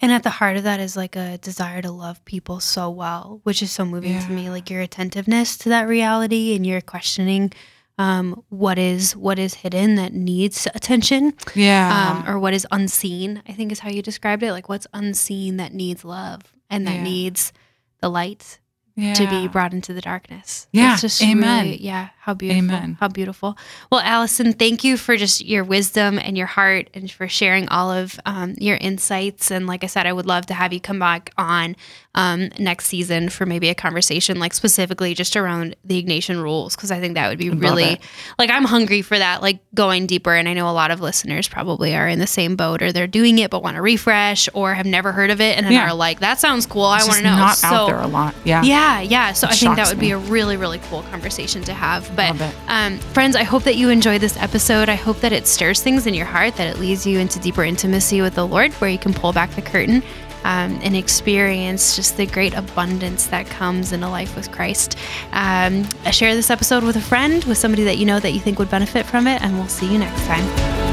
And 0.02 0.10
at 0.12 0.22
the 0.24 0.30
heart 0.30 0.56
of 0.56 0.64
that 0.64 0.80
is 0.80 0.96
like 0.96 1.14
a 1.16 1.38
desire 1.38 1.80
to 1.82 1.90
love 1.90 2.22
people 2.24 2.58
so 2.60 2.90
well, 2.90 3.40
which 3.44 3.62
is 3.62 3.70
so 3.70 3.84
moving 3.84 4.18
to 4.20 4.30
me. 4.30 4.50
Like 4.50 4.70
your 4.70 4.82
attentiveness 4.82 5.56
to 5.58 5.68
that 5.70 5.86
reality 5.88 6.54
and 6.56 6.66
your 6.66 6.80
questioning 6.80 7.52
um, 7.96 8.42
what 8.48 8.78
is 8.78 9.16
what 9.16 9.38
is 9.40 9.54
hidden 9.54 9.96
that 9.96 10.12
needs 10.12 10.66
attention, 10.74 11.32
yeah. 11.54 12.22
um, 12.24 12.28
or 12.32 12.38
what 12.38 12.54
is 12.54 12.64
unseen. 12.70 13.42
I 13.48 13.52
think 13.52 13.72
is 13.72 13.80
how 13.80 13.90
you 13.90 14.02
described 14.02 14.42
it. 14.44 14.52
Like 14.52 14.68
what's 14.68 14.86
unseen 14.94 15.56
that 15.56 15.72
needs 15.74 16.04
love 16.04 16.42
and 16.70 16.86
that 16.86 16.96
Yeah. 16.96 17.02
needs 17.02 17.52
the 18.00 18.08
light 18.08 18.58
yeah. 18.98 19.14
to 19.14 19.26
be 19.28 19.46
brought 19.48 19.72
into 19.72 19.92
the 19.94 20.00
darkness. 20.00 20.66
Yeah, 20.72 20.92
It's 20.94 21.02
just 21.02 21.22
amen. 21.22 21.64
really- 21.66 21.82
yeah. 21.82 22.08
How 22.20 22.34
beautiful. 22.34 22.58
Amen. 22.58 22.96
How 23.00 23.08
beautiful. 23.08 23.56
Well, 23.90 24.02
Allison, 24.02 24.52
thank 24.52 24.84
you 24.84 24.98
for 24.98 25.16
just 25.16 25.42
your 25.42 25.64
wisdom 25.64 26.18
and 26.18 26.36
your 26.36 26.46
heart 26.48 26.90
and 26.92 27.10
for 27.10 27.26
sharing 27.28 27.68
all 27.70 27.90
of 27.90 28.20
um, 28.26 28.54
your 28.58 28.76
insights. 28.76 29.50
And 29.50 29.66
like 29.66 29.82
I 29.82 29.86
said, 29.86 30.06
I 30.06 30.12
would 30.12 30.26
love 30.26 30.44
to 30.46 30.54
have 30.54 30.72
you 30.74 30.80
come 30.80 30.98
back 30.98 31.32
on 31.38 31.74
um, 32.18 32.50
next 32.58 32.86
season 32.86 33.28
for 33.28 33.46
maybe 33.46 33.68
a 33.68 33.76
conversation, 33.76 34.40
like 34.40 34.52
specifically 34.52 35.14
just 35.14 35.36
around 35.36 35.76
the 35.84 36.02
Ignatian 36.02 36.42
rules, 36.42 36.74
because 36.74 36.90
I 36.90 36.98
think 36.98 37.14
that 37.14 37.28
would 37.28 37.38
be 37.38 37.50
really, 37.50 37.84
it. 37.84 38.00
like, 38.40 38.50
I'm 38.50 38.64
hungry 38.64 39.02
for 39.02 39.16
that, 39.16 39.40
like 39.40 39.60
going 39.72 40.06
deeper. 40.08 40.34
And 40.34 40.48
I 40.48 40.52
know 40.52 40.68
a 40.68 40.72
lot 40.72 40.90
of 40.90 41.00
listeners 41.00 41.46
probably 41.46 41.94
are 41.94 42.08
in 42.08 42.18
the 42.18 42.26
same 42.26 42.56
boat 42.56 42.82
or 42.82 42.90
they're 42.90 43.06
doing 43.06 43.38
it 43.38 43.52
but 43.52 43.62
want 43.62 43.76
to 43.76 43.82
refresh 43.82 44.48
or 44.52 44.74
have 44.74 44.84
never 44.84 45.12
heard 45.12 45.30
of 45.30 45.40
it 45.40 45.56
and 45.56 45.64
then 45.64 45.72
Yeah. 45.74 45.86
are 45.90 45.94
like, 45.94 46.18
that 46.18 46.40
sounds 46.40 46.66
cool. 46.66 46.84
I 46.86 47.04
want 47.04 47.18
to 47.18 47.22
know. 47.22 47.36
not 47.36 47.56
so, 47.56 47.68
out 47.68 47.86
there 47.86 48.00
a 48.00 48.08
lot. 48.08 48.34
Yeah. 48.44 48.62
yeah, 48.64 49.00
yeah. 49.00 49.32
So 49.32 49.46
I 49.46 49.52
think 49.52 49.76
that 49.76 49.88
would 49.88 50.00
be 50.00 50.10
a 50.10 50.18
really, 50.18 50.56
really 50.56 50.80
cool 50.90 51.02
conversation 51.04 51.62
to 51.62 51.72
have. 51.72 52.10
But 52.16 52.34
um, 52.66 52.98
friends, 52.98 53.36
I 53.36 53.44
hope 53.44 53.62
that 53.62 53.76
you 53.76 53.90
enjoyed 53.90 54.20
this 54.20 54.36
episode. 54.38 54.88
I 54.88 54.96
hope 54.96 55.20
that 55.20 55.32
it 55.32 55.46
stirs 55.46 55.80
things 55.82 56.04
in 56.08 56.14
your 56.14 56.26
heart, 56.26 56.56
that 56.56 56.66
it 56.66 56.80
leads 56.80 57.06
you 57.06 57.20
into 57.20 57.38
deeper 57.38 57.62
intimacy 57.62 58.20
with 58.22 58.34
the 58.34 58.44
Lord, 58.46 58.72
where 58.74 58.90
you 58.90 58.98
can 58.98 59.14
pull 59.14 59.32
back 59.32 59.50
the 59.54 59.62
curtain 59.62 60.02
um, 60.44 60.78
and 60.82 60.96
experience 60.96 61.96
just 61.96 62.16
the 62.16 62.26
great 62.26 62.54
abundance 62.54 63.26
that 63.26 63.46
comes 63.46 63.92
in 63.92 64.02
a 64.02 64.10
life 64.10 64.36
with 64.36 64.50
Christ. 64.52 64.96
Um, 65.32 65.84
share 66.10 66.34
this 66.34 66.50
episode 66.50 66.84
with 66.84 66.96
a 66.96 67.00
friend, 67.00 67.44
with 67.44 67.58
somebody 67.58 67.84
that 67.84 67.98
you 67.98 68.06
know 68.06 68.20
that 68.20 68.32
you 68.32 68.40
think 68.40 68.58
would 68.58 68.70
benefit 68.70 69.06
from 69.06 69.26
it, 69.26 69.42
and 69.42 69.58
we'll 69.58 69.68
see 69.68 69.90
you 69.90 69.98
next 69.98 70.24
time. 70.26 70.87